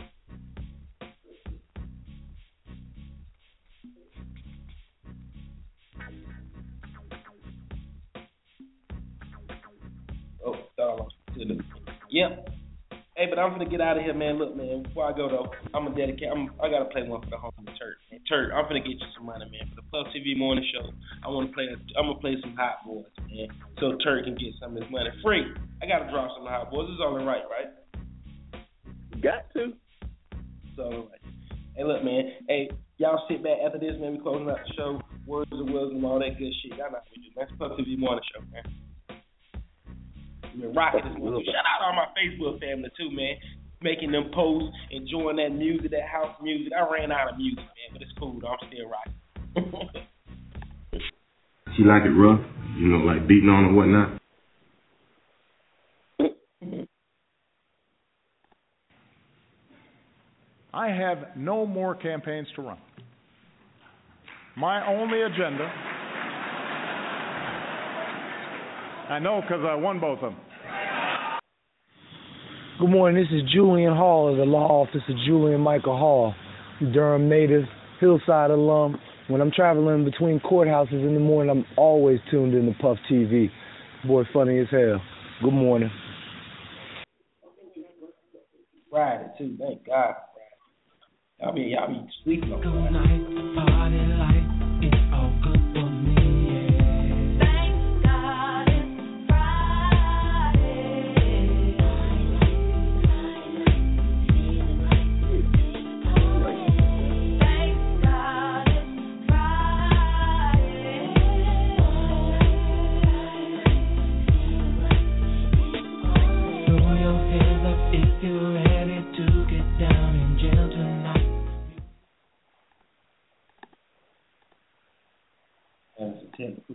Thought 11.40 11.50
I 11.50 11.56
lost 11.56 11.86
my 11.86 11.92
signal. 11.92 12.06
Yep. 12.10 12.48
Hey, 13.16 13.26
but 13.28 13.38
I'm 13.38 13.50
gonna 13.50 13.68
get 13.68 13.80
out 13.80 13.98
of 13.98 14.04
here, 14.04 14.14
man. 14.14 14.38
Look, 14.38 14.56
man. 14.56 14.82
Before 14.82 15.04
I 15.04 15.12
go 15.12 15.28
though, 15.28 15.52
I'm 15.74 15.84
gonna 15.84 15.96
dedicate. 15.96 16.28
I'm, 16.32 16.50
I 16.62 16.70
gotta 16.70 16.86
play 16.86 17.02
one 17.02 17.20
for 17.20 17.28
the 17.28 17.36
home 17.36 17.52
Turk. 17.76 18.00
Man. 18.10 18.20
Turk, 18.28 18.52
I'm 18.54 18.64
gonna 18.64 18.80
get 18.80 18.96
you 18.96 19.10
some 19.14 19.26
money, 19.26 19.44
man. 19.44 19.68
For 19.68 19.82
the 19.82 19.86
Puff 19.92 20.08
TV 20.14 20.36
morning 20.36 20.64
show, 20.72 20.88
I 21.24 21.28
want 21.28 21.50
to 21.50 21.54
play. 21.54 21.66
I'm 21.98 22.06
gonna 22.06 22.18
play 22.18 22.36
some 22.40 22.56
Hot 22.56 22.80
Boys, 22.86 23.04
man. 23.28 23.48
So 23.78 23.98
Turk 24.02 24.24
can 24.24 24.36
get 24.36 24.54
some 24.60 24.76
of 24.76 24.82
his 24.82 24.90
money 24.90 25.10
free. 25.22 25.44
I 25.82 25.86
gotta 25.86 26.10
drop 26.10 26.30
some 26.36 26.46
Hot 26.46 26.70
Boys. 26.70 26.88
It's 26.90 27.02
only 27.04 27.24
right, 27.24 27.44
right? 27.50 27.68
Got 29.20 29.52
to. 29.52 29.76
It's 30.64 30.78
only. 30.78 31.12
Hey, 31.76 31.84
look, 31.84 32.02
man. 32.04 32.32
Hey, 32.48 32.70
y'all 32.96 33.26
sit 33.28 33.42
back 33.42 33.58
after 33.64 33.78
this, 33.78 34.00
man. 34.00 34.12
We 34.12 34.18
closing 34.20 34.48
out 34.48 34.64
the 34.64 34.72
show. 34.72 35.00
Words 35.26 35.52
of 35.52 35.68
wisdom, 35.68 36.04
all 36.04 36.18
that 36.20 36.38
good 36.38 36.52
shit. 36.62 36.78
Y'all 36.78 36.88
know 36.88 37.04
what 37.04 37.12
we 37.12 37.20
do. 37.20 37.36
That's 37.36 37.52
Puff 37.58 37.76
TV 37.76 37.98
morning 37.98 38.24
show, 38.32 38.40
man. 38.48 38.64
We've 40.52 40.62
been 40.62 40.74
rocking 40.74 41.00
this 41.04 41.18
one. 41.18 41.32
Shout 41.44 41.64
out 41.66 41.78
to 41.80 41.86
all 41.86 41.96
my 41.96 42.08
Facebook 42.16 42.60
family 42.60 42.90
too, 42.96 43.10
man. 43.10 43.36
Making 43.82 44.12
them 44.12 44.30
posts, 44.34 44.76
enjoying 44.90 45.36
that 45.36 45.50
music, 45.50 45.90
that 45.90 46.08
house 46.10 46.36
music. 46.42 46.72
I 46.76 46.84
ran 46.92 47.10
out 47.10 47.32
of 47.32 47.38
music, 47.38 47.64
man, 47.64 47.92
but 47.92 48.02
it's 48.02 48.12
cool. 48.18 48.38
Though. 48.40 48.48
I'm 48.48 48.58
still 48.68 48.88
rocking. 48.88 50.00
She 51.76 51.84
like 51.84 52.02
it 52.02 52.08
rough, 52.08 52.40
you 52.78 52.88
know, 52.88 52.98
like 52.98 53.28
beating 53.28 53.48
on 53.48 53.66
and 53.66 53.76
whatnot. 53.76 54.20
I 60.74 60.88
have 60.88 61.36
no 61.36 61.66
more 61.66 61.94
campaigns 61.94 62.48
to 62.56 62.62
run. 62.62 62.78
My 64.56 64.86
only 64.86 65.22
agenda, 65.22 65.72
I 69.10 69.18
know 69.18 69.40
because 69.42 69.64
I 69.68 69.74
won 69.74 69.98
both 69.98 70.20
of 70.22 70.32
them. 70.32 70.40
Good 72.78 72.90
morning. 72.90 73.20
This 73.20 73.32
is 73.32 73.50
Julian 73.52 73.92
Hall 73.92 74.30
of 74.30 74.36
the 74.36 74.44
law 74.44 74.82
office 74.82 75.02
of 75.08 75.16
Julian 75.26 75.60
Michael 75.60 75.98
Hall, 75.98 76.32
Durham 76.94 77.28
native, 77.28 77.64
Hillside 78.00 78.52
alum. 78.52 78.96
When 79.26 79.40
I'm 79.40 79.50
traveling 79.50 80.04
between 80.04 80.38
courthouses 80.38 80.92
in 80.92 81.14
the 81.14 81.20
morning, 81.20 81.50
I'm 81.50 81.64
always 81.76 82.20
tuned 82.30 82.54
in 82.54 82.66
to 82.66 82.72
Puff 82.80 82.98
TV. 83.10 83.50
Boy, 84.06 84.22
funny 84.32 84.60
as 84.60 84.68
hell. 84.70 85.02
Good 85.42 85.54
morning. 85.54 85.90
Friday 88.90 89.26
too. 89.38 89.56
Thank 89.58 89.86
God. 89.86 90.14
Y'all 91.40 91.52
be 91.52 91.62
y'all 91.62 91.88
be 91.88 92.08
sleeping 92.22 92.52
on 92.52 92.62
Friday. 92.62 93.30
Technical 93.54 94.09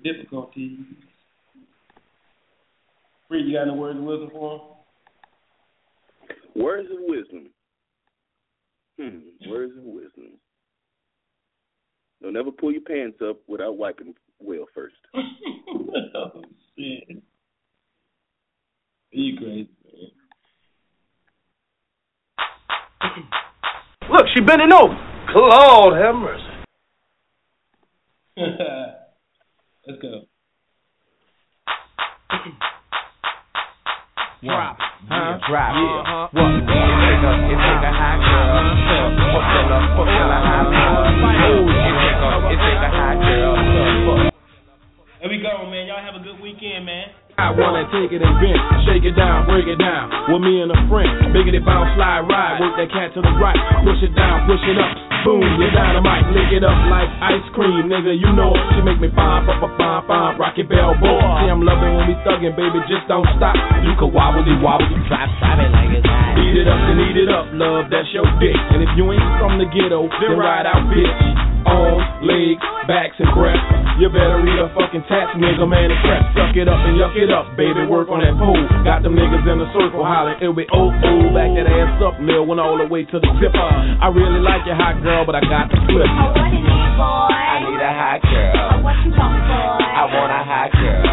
difficulties. 0.05 0.79
Free, 3.27 3.41
you 3.41 3.53
got 3.53 3.67
any 3.67 3.77
words 3.77 3.97
of 3.97 4.05
wisdom 4.05 4.29
for 4.31 4.55
him? 4.55 4.61
Words 6.55 6.89
of 6.91 6.97
wisdom. 7.01 7.49
Hmm. 8.99 9.49
Words 9.49 9.73
of 9.77 9.83
wisdom. 9.83 10.39
Don't 12.21 12.37
ever 12.37 12.51
pull 12.51 12.71
your 12.71 12.81
pants 12.81 13.17
up 13.27 13.37
without 13.47 13.77
wiping 13.77 14.13
well 14.39 14.65
first. 14.73 14.95
oh 15.15 16.43
shit. 16.77 17.21
You 19.11 19.37
crazy, 19.37 19.69
Look, 24.11 24.25
she 24.33 24.41
bending 24.41 24.73
over. 24.73 24.95
Lord 25.35 26.01
have 26.01 26.15
mercy. 26.15 26.43
Man. 29.85 29.95
Let's 29.95 30.01
go. 30.01 30.25
Drop. 34.43 34.77
Huh? 35.09 35.37
Drop. 35.49 35.73
Yeah. 35.73 36.05
Uh-huh. 36.05 36.27
What? 36.33 36.53
It 36.53 36.65
take 36.65 37.25
a, 37.25 37.31
it 37.49 37.57
take 37.57 37.81
a 37.81 37.93
hot 37.93 38.17
girl. 38.21 38.61
to 38.61 39.25
Fuck 39.33 39.45
till 39.49 39.73
a, 39.73 39.79
fuck 39.97 40.05
till 40.05 40.29
a 40.29 40.39
hot 40.45 40.65
girl. 40.69 41.01
Ooh, 41.45 41.65
it 41.65 41.93
take 41.97 42.21
a, 42.21 42.29
it 42.53 42.59
take 42.61 42.81
a 42.85 42.89
hot 42.93 43.17
girl. 43.25 43.53
to 43.57 43.81
fuck. 44.05 44.33
There 45.21 45.29
we 45.29 45.41
go, 45.41 45.65
man. 45.65 45.89
Y'all 45.89 45.97
have 45.97 46.13
a 46.13 46.21
good 46.21 46.37
weekend, 46.41 46.85
man. 46.85 47.09
I 47.37 47.51
wanna 47.51 47.83
take 47.91 48.15
it 48.15 48.23
and 48.23 48.35
bend, 48.39 48.61
shake 48.87 49.03
it 49.03 49.11
down, 49.11 49.43
break 49.43 49.67
it 49.67 49.75
down. 49.75 50.07
With 50.31 50.39
me 50.39 50.63
and 50.63 50.71
a 50.71 50.79
friend, 50.87 51.35
biggity 51.35 51.59
bounce, 51.59 51.91
slide, 51.99 52.23
ride, 52.31 52.63
work 52.63 52.79
that 52.79 52.87
cat 52.95 53.11
to 53.11 53.19
the 53.19 53.33
right, 53.35 53.59
push 53.83 53.99
it 53.99 54.15
down, 54.15 54.47
push 54.47 54.63
it 54.63 54.79
up, 54.79 55.04
boom, 55.25 55.41
you 55.41 55.67
dynamite, 55.73 56.29
lick 56.37 56.53
it 56.53 56.61
up 56.61 56.77
like 56.85 57.09
ice 57.17 57.43
cream, 57.57 57.89
nigga. 57.89 58.13
You 58.13 58.29
know 58.37 58.53
she 58.77 58.85
make 58.85 59.01
me 59.01 59.09
pop, 59.09 59.49
pop, 59.49 59.65
bomb, 59.75 60.05
bomb, 60.05 60.37
rocky 60.37 60.61
bell 60.61 60.93
boy. 61.01 61.17
See, 61.41 61.49
I'm 61.49 61.65
loving 61.65 61.97
when 61.97 62.13
we 62.13 62.15
thuggin', 62.21 62.53
baby, 62.53 62.77
just 62.85 63.09
don't 63.09 63.25
stop. 63.41 63.57
You 63.81 63.97
can 63.97 64.13
wobble 64.13 64.45
it, 64.45 64.61
wobble 64.61 64.85
drop, 65.09 65.25
drop 65.41 65.57
it 65.57 65.73
like 65.73 65.91
it's 65.97 66.05
hot. 66.05 66.37
Eat 66.37 66.61
it 66.61 66.69
up 66.69 66.77
and 66.77 67.01
eat 67.01 67.17
it 67.17 67.29
up, 67.33 67.49
love, 67.57 67.89
that's 67.89 68.07
your 68.13 68.29
dick. 68.37 68.55
And 68.71 68.85
if 68.85 68.93
you 68.93 69.09
ain't 69.09 69.25
from 69.41 69.57
the 69.57 69.65
ghetto, 69.73 70.05
then 70.21 70.37
ride 70.37 70.69
out, 70.69 70.85
bitch. 70.93 71.44
Arms, 71.65 72.05
legs, 72.21 72.61
backs, 72.87 73.17
and 73.19 73.29
breath. 73.33 73.57
You 73.97 74.11
better 74.11 74.43
read 74.43 74.59
a 74.59 74.67
fucking 74.75 75.07
tats, 75.07 75.33
nigga, 75.39 75.63
man, 75.63 75.87
and 75.87 75.99
crap. 76.03 76.27
Suck 76.35 76.55
it 76.55 76.67
up 76.67 76.77
and 76.83 76.99
yuck 76.99 77.15
it 77.15 77.31
up, 77.31 77.55
baby. 77.55 77.87
Work 77.87 78.11
on 78.11 78.19
that 78.21 78.35
pole. 78.35 78.59
Got 78.83 79.03
them 79.03 79.15
niggas 79.15 79.47
in 79.47 79.57
a 79.63 79.67
circle 79.71 80.03
hollering, 80.03 80.37
it'll 80.43 80.53
be 80.53 80.67
oh 80.75 80.91
oh. 80.91 81.21
Back 81.31 81.55
that 81.55 81.67
ass 81.67 81.99
up, 82.03 82.19
mill, 82.19 82.45
went 82.45 82.59
all 82.59 82.77
the 82.77 82.87
way 82.91 83.03
to 83.07 83.17
the 83.19 83.29
zipper. 83.39 83.55
I 83.57 84.11
really 84.11 84.43
like 84.43 84.67
your 84.67 84.75
hot 84.75 84.99
girl, 85.01 85.23
but 85.25 85.35
I 85.35 85.41
got 85.47 85.71
to 85.71 85.77
flip. 85.87 86.05
I 86.05 87.63
need 87.63 87.79
a 87.79 87.91
hot 87.91 88.19
girl. 88.23 88.83
I 89.95 90.03
want 90.11 90.31
a 90.31 90.41
hot 90.43 90.71
girl. 90.75 91.07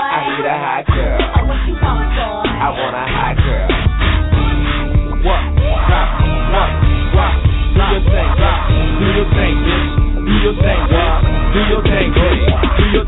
I 0.00 0.20
need 0.32 0.48
a 0.48 0.56
hot 0.56 0.84
girl. 0.88 1.20
I 1.20 2.68
want 2.72 2.96
a 2.96 3.04
hot 3.04 3.14
girl. 3.14 3.19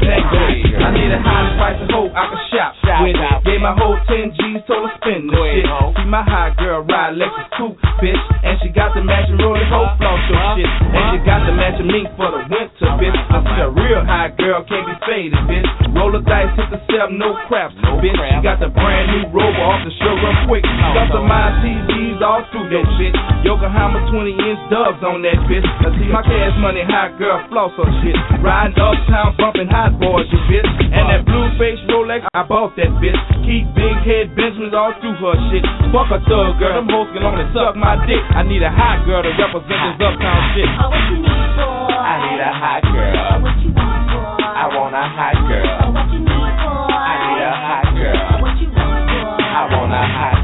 I 0.01 0.90
need 0.94 1.12
a 1.12 1.20
high 1.20 1.56
price 1.59 1.82
of 1.82 1.90
hope 1.93 2.12
I 2.16 2.28
can 2.28 2.39
shop 2.48 3.02
with. 3.02 3.32
My 3.73 3.81
whole 3.81 3.97
10 4.05 4.36
G's, 4.36 4.61
told 4.69 4.85
her 4.85 4.93
spend 5.01 5.32
this 5.32 5.65
shit. 5.65 5.65
See 5.65 6.05
my 6.05 6.20
hot 6.20 6.61
girl 6.61 6.85
ride 6.85 7.16
Lexus 7.16 7.49
coupe, 7.57 7.81
bitch. 8.05 8.20
And 8.44 8.61
she 8.61 8.69
got 8.69 8.93
the 8.93 9.01
matching 9.01 9.40
rolling 9.40 9.65
hoe 9.73 9.89
floss 9.97 10.20
your 10.28 10.44
shit. 10.61 10.69
And 10.69 11.05
she 11.09 11.19
got 11.24 11.40
the 11.49 11.57
matching 11.57 11.89
mink 11.89 12.12
for 12.20 12.28
the 12.36 12.44
winter, 12.53 12.89
bitch. 13.01 13.16
I 13.32 13.40
see 13.40 13.65
a 13.65 13.73
real 13.73 14.05
hot 14.05 14.36
girl 14.36 14.61
can't 14.69 14.85
be 14.85 14.93
faded, 15.09 15.40
bitch. 15.49 15.65
Roll 15.97 16.12
the 16.12 16.20
dice, 16.20 16.53
hit 16.53 16.69
the 16.69 16.85
seven, 16.85 17.16
no 17.16 17.32
craps, 17.49 17.73
bitch. 18.05 18.12
She 18.12 18.44
got 18.44 18.61
the 18.61 18.69
brand 18.69 19.09
new 19.09 19.32
rover 19.32 19.65
off 19.65 19.81
the 19.89 19.93
show 20.05 20.20
real 20.20 20.36
quick. 20.53 20.69
Got 20.93 21.09
the 21.09 21.24
my 21.24 21.57
TVs 21.65 22.20
all 22.20 22.44
through 22.53 22.69
that 22.77 22.85
shit. 23.01 23.16
Yokohama 23.40 24.05
20 24.12 24.36
inch 24.36 24.61
dubs 24.69 25.01
on 25.01 25.24
that 25.24 25.40
bitch. 25.49 25.65
I 25.65 25.89
see 25.97 26.12
my 26.12 26.20
cash 26.20 26.53
money 26.61 26.85
hot 26.85 27.16
girl 27.16 27.40
floss 27.49 27.73
her 27.81 27.89
shit. 28.05 28.20
Riding 28.44 28.77
uptown 28.77 29.32
bumping 29.40 29.73
hot 29.73 29.97
boys, 29.97 30.28
you 30.28 30.40
bitch. 30.53 30.69
And 30.93 31.09
that 31.09 31.24
blue 31.24 31.49
face 31.57 31.81
Rolex, 31.89 32.28
I 32.36 32.44
bought 32.44 32.77
that 32.77 32.93
bitch. 33.01 33.16
Keep 33.49 33.62
big 33.75 33.97
head 34.03 34.35
Benjamins 34.35 34.75
all 34.75 34.95
through 34.99 35.17
her 35.19 35.37
shit. 35.51 35.65
Fuck 35.95 36.11
a 36.11 36.19
thug 36.27 36.59
girl, 36.59 36.75
them 36.81 36.89
hoes 36.91 37.09
can 37.15 37.23
only 37.23 37.47
suck 37.55 37.77
my 37.79 37.99
dick. 38.07 38.23
I 38.35 38.43
need 38.43 38.63
a 38.63 38.73
hot 38.73 39.07
girl 39.07 39.23
to 39.23 39.31
represent 39.35 39.81
this 39.95 39.99
uptown 40.03 40.41
shit. 40.55 40.69
Oh, 40.81 40.91
I 40.91 42.15
need 42.27 42.41
a 42.43 42.53
hot 42.53 42.83
girl. 42.91 43.15
I 44.63 44.71
want 44.71 44.95
a 44.95 45.05
hot 45.07 45.39
girl. 45.47 45.67
I 45.67 47.15
need 47.19 47.43
a 47.43 47.53
hot 47.53 47.87
girl. 47.99 48.15
Oh, 48.15 48.43
what 48.43 48.55
you 48.63 48.69
want 48.71 49.05
for? 49.11 49.43
I 49.43 49.63
want 49.71 49.93
a 49.93 50.05
hot 50.07 50.39
oh, 50.39 50.41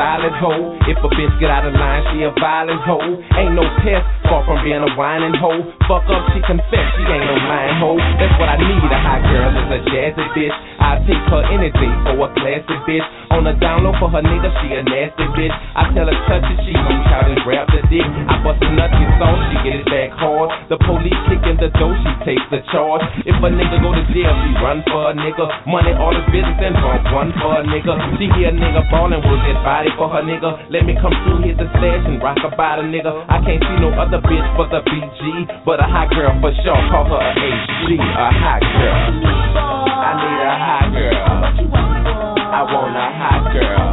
solid 0.00 0.32
hoe. 0.40 0.80
If 0.88 0.96
a 1.04 1.08
bitch 1.12 1.34
get 1.36 1.52
out 1.52 1.68
of 1.68 1.76
line, 1.76 2.00
she 2.08 2.24
a 2.24 2.32
violent 2.40 2.80
hoe. 2.88 3.04
Ain't 3.36 3.52
no 3.52 3.68
test, 3.84 4.00
far 4.24 4.40
from 4.48 4.64
being 4.64 4.80
a 4.80 4.92
whining 4.96 5.36
hoe. 5.36 5.60
Fuck 5.84 6.08
up, 6.08 6.24
she 6.32 6.40
confess, 6.48 6.86
she 6.96 7.04
ain't 7.04 7.28
no 7.28 7.36
lying 7.44 7.76
hoe. 7.76 8.00
That's 8.16 8.32
what 8.40 8.48
I 8.48 8.56
need, 8.56 8.80
a 8.80 8.96
hot 8.96 9.20
girl 9.28 9.52
is 9.52 9.68
a 9.76 9.80
jazzy 9.92 10.24
bitch. 10.32 10.56
I 10.80 10.96
take 11.04 11.20
her 11.28 11.44
anything 11.52 11.92
for 12.08 12.16
a 12.16 12.28
classy 12.32 12.76
bitch. 12.88 13.04
On 13.36 13.44
the 13.44 13.52
download 13.60 14.00
for 14.00 14.08
her 14.08 14.24
nigga, 14.24 14.48
she 14.64 14.72
a 14.72 14.80
nasty 14.80 15.28
bitch. 15.36 15.52
I 15.76 15.92
tell 15.92 16.08
her 16.08 16.18
touch 16.24 16.48
it, 16.48 16.58
she 16.64 16.72
gon' 16.72 17.04
try 17.04 17.20
to 17.28 17.36
grab 17.44 17.68
the 17.68 17.84
dick. 17.92 18.08
I 18.08 18.40
bust 18.40 18.64
a 18.64 18.72
nut, 18.72 18.88
get 18.96 19.20
on, 19.20 19.36
she 19.52 19.56
get 19.68 19.84
it 19.84 19.86
back 19.92 20.16
hard. 20.16 20.48
The 20.72 20.80
police 20.80 21.20
kick 21.28 21.44
in 21.44 21.60
the 21.60 21.68
door, 21.76 21.92
she 22.00 22.12
takes 22.24 22.46
the 22.48 22.64
charge. 22.72 23.04
If 23.28 23.36
a 23.36 23.48
nigga 23.52 23.76
go 23.84 23.92
to 23.92 24.04
jail, 24.16 24.32
she 24.32 24.50
run 24.64 24.80
for 24.88 25.12
a 25.12 25.14
nigga. 25.14 25.44
Money, 25.68 25.92
all 26.00 26.16
his 26.16 26.24
business, 26.32 26.56
and 26.56 26.74
bump 26.80 27.04
one 27.12 27.30
for 27.36 27.60
a 27.60 27.62
nigga. 27.68 27.92
She 28.16 28.32
hear 28.32 28.48
a 28.48 28.56
nigga 28.56 28.82
ballin', 28.88 29.20
work 29.20 29.44
that 29.44 29.60
body 29.60 29.89
for 29.96 30.08
her 30.08 30.22
nigga. 30.22 30.70
Let 30.70 30.84
me 30.84 30.94
come 31.00 31.14
through, 31.24 31.42
hit 31.46 31.58
the 31.58 31.66
stash 31.70 32.04
and 32.06 32.22
rock 32.22 32.38
about 32.44 32.78
a 32.78 32.86
nigga. 32.86 33.10
I 33.28 33.38
can't 33.42 33.62
see 33.62 33.78
no 33.80 33.90
other 33.96 34.20
bitch 34.22 34.48
but 34.56 34.70
the 34.70 34.80
BG. 34.86 35.64
But 35.64 35.80
a 35.80 35.86
hot 35.86 36.10
girl 36.10 36.34
for 36.40 36.52
sure, 36.62 36.80
call 36.90 37.06
her 37.08 37.20
a 37.20 37.32
HG, 37.34 37.98
a 37.98 38.26
hot 38.30 38.62
girl. 38.62 38.98
I 39.90 40.10
need 40.18 40.40
a 40.42 40.54
hot 40.54 40.86
girl. 40.94 41.26
I 42.50 42.60
want 42.66 42.96
a 42.96 43.06
hot 43.18 43.52
girl. 43.52 43.89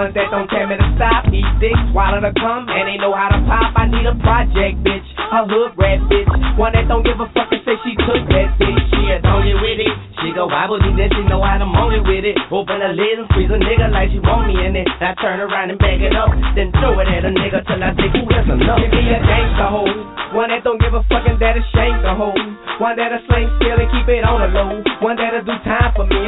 Ones 0.00 0.16
that 0.16 0.32
don't 0.32 0.48
tell 0.48 0.64
me 0.64 0.80
to 0.80 0.88
stop. 0.96 1.28
Eat 1.28 1.44
dick, 1.60 1.76
swallow 1.92 2.24
the 2.24 2.32
cum, 2.40 2.64
and 2.72 2.88
they 2.88 2.96
know 2.96 3.12
how 3.12 3.28
to 3.28 3.36
pop. 3.44 3.76
I 3.76 3.84
need 3.84 4.08
a 4.08 4.16
project, 4.24 4.80
bitch, 4.80 5.04
a 5.28 5.44
hood 5.44 5.76
rat 5.76 6.00
bitch, 6.08 6.30
one 6.56 6.72
that 6.72 6.88
don't 6.88 7.04
give 7.04 7.20
a 7.20 7.28
fuck 7.36 7.52
and 7.52 7.60
say 7.68 7.76
she 7.84 7.92
took 8.08 8.24
that 8.32 8.48
dick. 8.56 8.76
She 8.96 9.12
a 9.12 9.20
don't 9.20 9.44
get 9.44 9.60
with 9.60 9.76
it. 9.84 9.92
She 10.24 10.32
go 10.32 10.48
wobble 10.48 10.80
me, 10.80 10.96
then 10.96 11.12
she 11.12 11.20
know 11.28 11.44
how 11.44 11.60
to 11.60 11.68
moan 11.68 11.92
it 11.92 12.04
with 12.08 12.24
it. 12.24 12.36
Open 12.48 12.80
the 12.80 12.96
lid 12.96 13.20
and 13.20 13.28
squeeze 13.32 13.52
a 13.52 13.60
nigga 13.60 13.92
like 13.92 14.08
she 14.08 14.20
want 14.24 14.48
me 14.48 14.56
in 14.64 14.72
it. 14.72 14.88
I 15.00 15.12
turn 15.20 15.40
around 15.40 15.68
and 15.68 15.78
back 15.80 16.00
it 16.00 16.16
up, 16.16 16.32
then 16.56 16.72
throw 16.80 16.96
it 16.96 17.08
at 17.08 17.28
a 17.28 17.32
nigga 17.32 17.60
till 17.68 17.80
I 17.80 17.92
think, 17.92 18.16
ooh, 18.16 18.28
that's 18.28 18.48
enough. 18.48 18.80
Give 18.80 18.92
me 18.96 19.04
a 19.12 19.20
gangsta 19.20 19.68
hoe, 19.68 19.92
one 20.32 20.48
that 20.48 20.64
don't 20.64 20.80
give 20.80 20.96
a 20.96 21.04
fuck 21.12 21.28
and 21.28 21.36
that'll 21.36 21.64
shank 21.76 22.00
the 22.00 22.16
hoe. 22.16 22.36
One 22.80 22.96
that'll 22.96 23.20
sling 23.28 23.48
still 23.60 23.76
and 23.76 23.92
keep 23.92 24.08
it 24.08 24.24
on 24.24 24.40
the 24.40 24.48
low. 24.56 24.80
One 25.04 25.16
that'll 25.20 25.44
do 25.44 25.52
time 25.68 25.92
for 25.92 26.08
me 26.08 26.19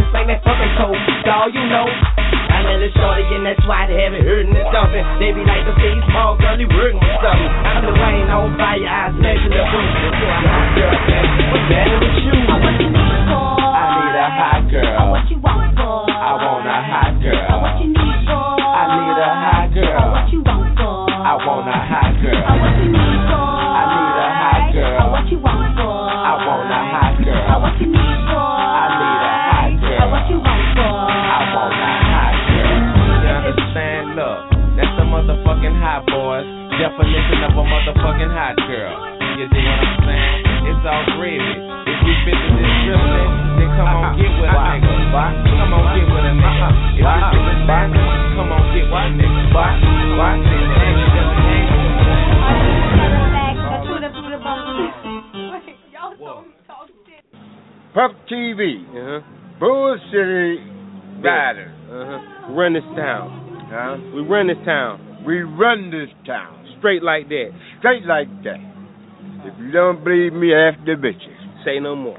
and 3.42 3.50
that's 3.50 3.66
why 3.66 3.90
they 3.90 3.98
haven't 3.98 4.22
heard 4.22 4.46
and 4.46 4.54
dumping. 4.70 5.02
They 5.18 5.34
be 5.34 5.42
like 5.42 5.66
the 5.66 5.74
face 5.74 5.98
small 6.14 6.38
girl, 6.38 6.54
you 6.54 6.70
working 6.70 7.02
with 7.02 7.18
something. 7.18 7.50
I'm 7.66 7.82
the 7.82 7.90
rain 7.90 8.30
on 8.30 8.54
fire, 8.54 8.86
I 8.86 9.10
smash 9.18 9.42
in 9.42 9.50
the 9.50 10.51
hot 38.32 38.56
girl. 38.64 38.96
You 39.36 39.44
dig 39.52 39.60
what 39.60 39.84
I'm 39.84 40.00
saying? 40.08 40.40
It's 40.72 40.84
all 40.88 41.04
gravy. 41.20 41.52
If 41.84 41.98
you 42.00 42.14
fit 42.24 42.32
the 42.32 42.48
description, 42.56 43.28
then 43.60 43.68
come 43.76 43.92
on 43.92 44.16
get 44.16 44.32
with 44.40 44.48
a 44.48 44.56
nigga. 44.56 44.88
Come 45.12 45.72
on 45.76 45.84
get 45.92 46.08
with 46.08 46.24
a 46.24 46.32
nigga. 46.32 46.68
If 46.96 47.04
you 47.04 47.12
fit 47.12 47.44
the 47.44 47.56
description, 47.60 48.00
come 48.32 48.48
on 48.52 48.62
get 48.72 48.88
with 48.88 49.04
a 49.04 49.12
nigga. 49.20 49.52
Why? 49.52 49.76
Why? 50.16 50.32
Puff 57.92 58.12
TV. 58.32 58.80
Uh-huh. 58.88 59.20
Bull 59.60 59.98
City 60.08 60.64
Riders. 61.22 61.68
Uh-huh. 61.92 62.52
Run 62.54 62.72
this 62.72 62.82
town. 62.96 63.68
Huh? 63.68 63.96
We 64.16 64.22
run 64.22 64.46
this 64.48 64.56
town. 64.64 65.24
We 65.26 65.42
run 65.42 65.90
this 65.90 66.08
town. 66.26 66.61
Straight 66.82 67.04
like 67.04 67.28
that. 67.28 67.50
Straight 67.78 68.02
like 68.06 68.26
that. 68.42 68.58
If 69.46 69.54
you 69.56 69.70
don't 69.70 70.02
believe 70.02 70.32
me, 70.32 70.52
ask 70.52 70.82
the 70.84 70.98
bitches. 70.98 71.38
Say 71.64 71.78
no 71.78 71.94
more. 71.94 72.18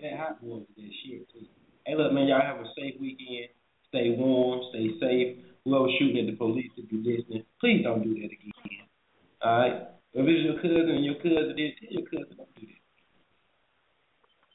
That 0.00 0.16
hot 0.16 0.40
boys 0.40 0.64
that 0.76 0.90
shit 1.04 1.28
too. 1.28 1.44
Hey, 1.84 1.94
look, 1.94 2.10
man, 2.14 2.26
y'all 2.26 2.40
have 2.40 2.56
a 2.56 2.64
safe 2.74 2.98
weekend. 2.98 3.52
Stay 3.88 4.16
warm, 4.16 4.60
stay 4.72 4.96
safe. 4.98 5.44
Whoever 5.66 5.92
shooting 5.98 6.24
at 6.24 6.32
the 6.32 6.38
police, 6.38 6.72
if 6.78 6.90
you're 6.90 7.04
listening, 7.04 7.44
please 7.60 7.84
don't 7.84 8.02
do 8.02 8.14
that 8.14 8.32
again. 8.32 8.88
All 9.44 9.58
right. 9.58 9.72
If 10.14 10.26
it's 10.26 10.44
your 10.48 10.56
cousin 10.56 10.88
and 10.96 11.04
your 11.04 11.16
cousin 11.16 11.52
did, 11.54 11.72
tell 11.80 11.92
your 11.92 12.08
cousin 12.08 12.36
don't 12.38 12.54
do 12.56 12.64
that. 12.64 12.80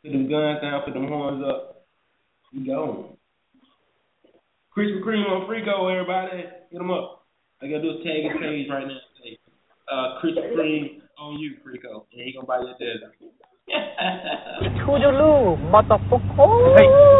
Put 0.01 0.11
them 0.13 0.29
guns 0.31 0.61
down, 0.63 0.81
put 0.83 0.95
them 0.95 1.07
horns 1.07 1.43
up. 1.45 1.85
You 2.51 2.65
gone. 2.65 3.17
Krispy 4.75 5.03
Kreme 5.05 5.29
on 5.29 5.47
Frico, 5.47 5.91
everybody. 5.93 6.37
Hit 6.71 6.71
them 6.71 6.89
up. 6.89 7.16
I 7.61 7.67
gotta 7.67 7.81
do 7.81 7.89
a 7.89 8.03
tag 8.03 8.23
his 8.23 8.37
page 8.39 8.67
right 8.69 8.87
now. 8.87 8.97
Say, 9.23 9.37
uh, 9.91 10.19
Krispy 10.21 10.53
Kreme 10.55 11.01
on 11.17 11.39
you, 11.39 11.55
Frico. 11.65 12.05
And 12.13 12.21
he 12.21 12.33
gonna 12.33 12.45
buy 12.45 12.59
your 12.59 12.75
desert. 12.77 13.15
Toodaloo, 14.85 15.57
motherfucker. 15.71 17.17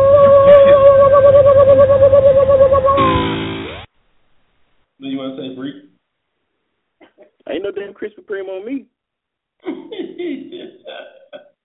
What 4.99 5.09
you 5.09 5.17
wanna 5.17 5.37
say, 5.37 5.55
Freak? 5.55 5.75
Ain't 7.49 7.63
no 7.63 7.71
damn 7.71 7.93
Krispy 7.93 8.25
Kreme 8.27 8.49
on 8.49 8.65
me. 8.65 8.85
hey, 9.63 9.73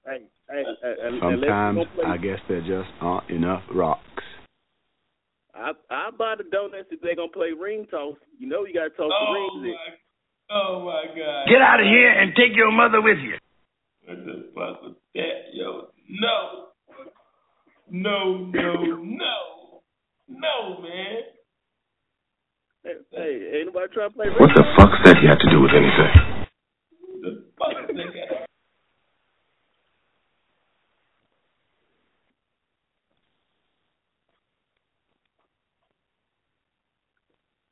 hey, 0.05 0.23
hey, 0.51 0.65
and- 0.83 1.23
and 1.23 1.41
Sometimes 1.41 1.79
I 2.07 2.17
guess 2.19 2.39
there 2.49 2.61
just 2.61 2.91
aren't 3.01 3.31
enough 3.31 3.63
rocks. 3.75 4.23
I 5.55 5.73
I 5.91 6.11
buy 6.17 6.35
the 6.39 6.45
donuts 6.45 6.89
if 6.91 7.01
they're 7.01 7.17
gonna 7.17 7.29
play 7.33 7.53
ring 7.53 7.87
toss. 7.91 8.17
You 8.39 8.49
know 8.49 8.65
you 8.65 8.75
gotta 8.75 8.91
toss 8.91 9.13
Oh 9.13 9.27
the 9.27 9.33
rings 9.33 9.67
in. 9.69 9.73
my, 9.73 10.57
oh 10.57 10.85
my 10.85 11.05
God. 11.15 11.47
Get 11.49 11.61
out 11.61 11.81
of 11.81 11.87
here 11.87 12.11
and 12.11 12.33
take 12.35 12.57
your 12.57 12.73
mother 12.73 13.01
with 13.01 13.19
you. 13.19 13.37
What 14.07 14.25
the 14.25 14.51
fuck 14.55 14.83
was 14.83 14.95
that, 15.15 15.53
yo? 15.53 15.89
No. 16.09 16.69
No, 17.91 18.51
no, 18.51 18.73
no. 18.97 19.83
No, 20.29 20.81
man. 20.81 21.23
Hey, 22.85 22.95
hey, 23.13 23.59
ain't 23.59 23.67
nobody 23.67 23.93
trying 23.93 24.09
to 24.11 24.15
play 24.17 24.27
ring 24.27 24.37
What 24.41 24.51
the 24.57 24.65
fuck's 24.77 24.99
that 25.05 25.23
you 25.23 25.29
have 25.29 25.39
to 25.39 25.51
do 25.51 25.61
with 25.61 25.73
anything? 25.77 26.43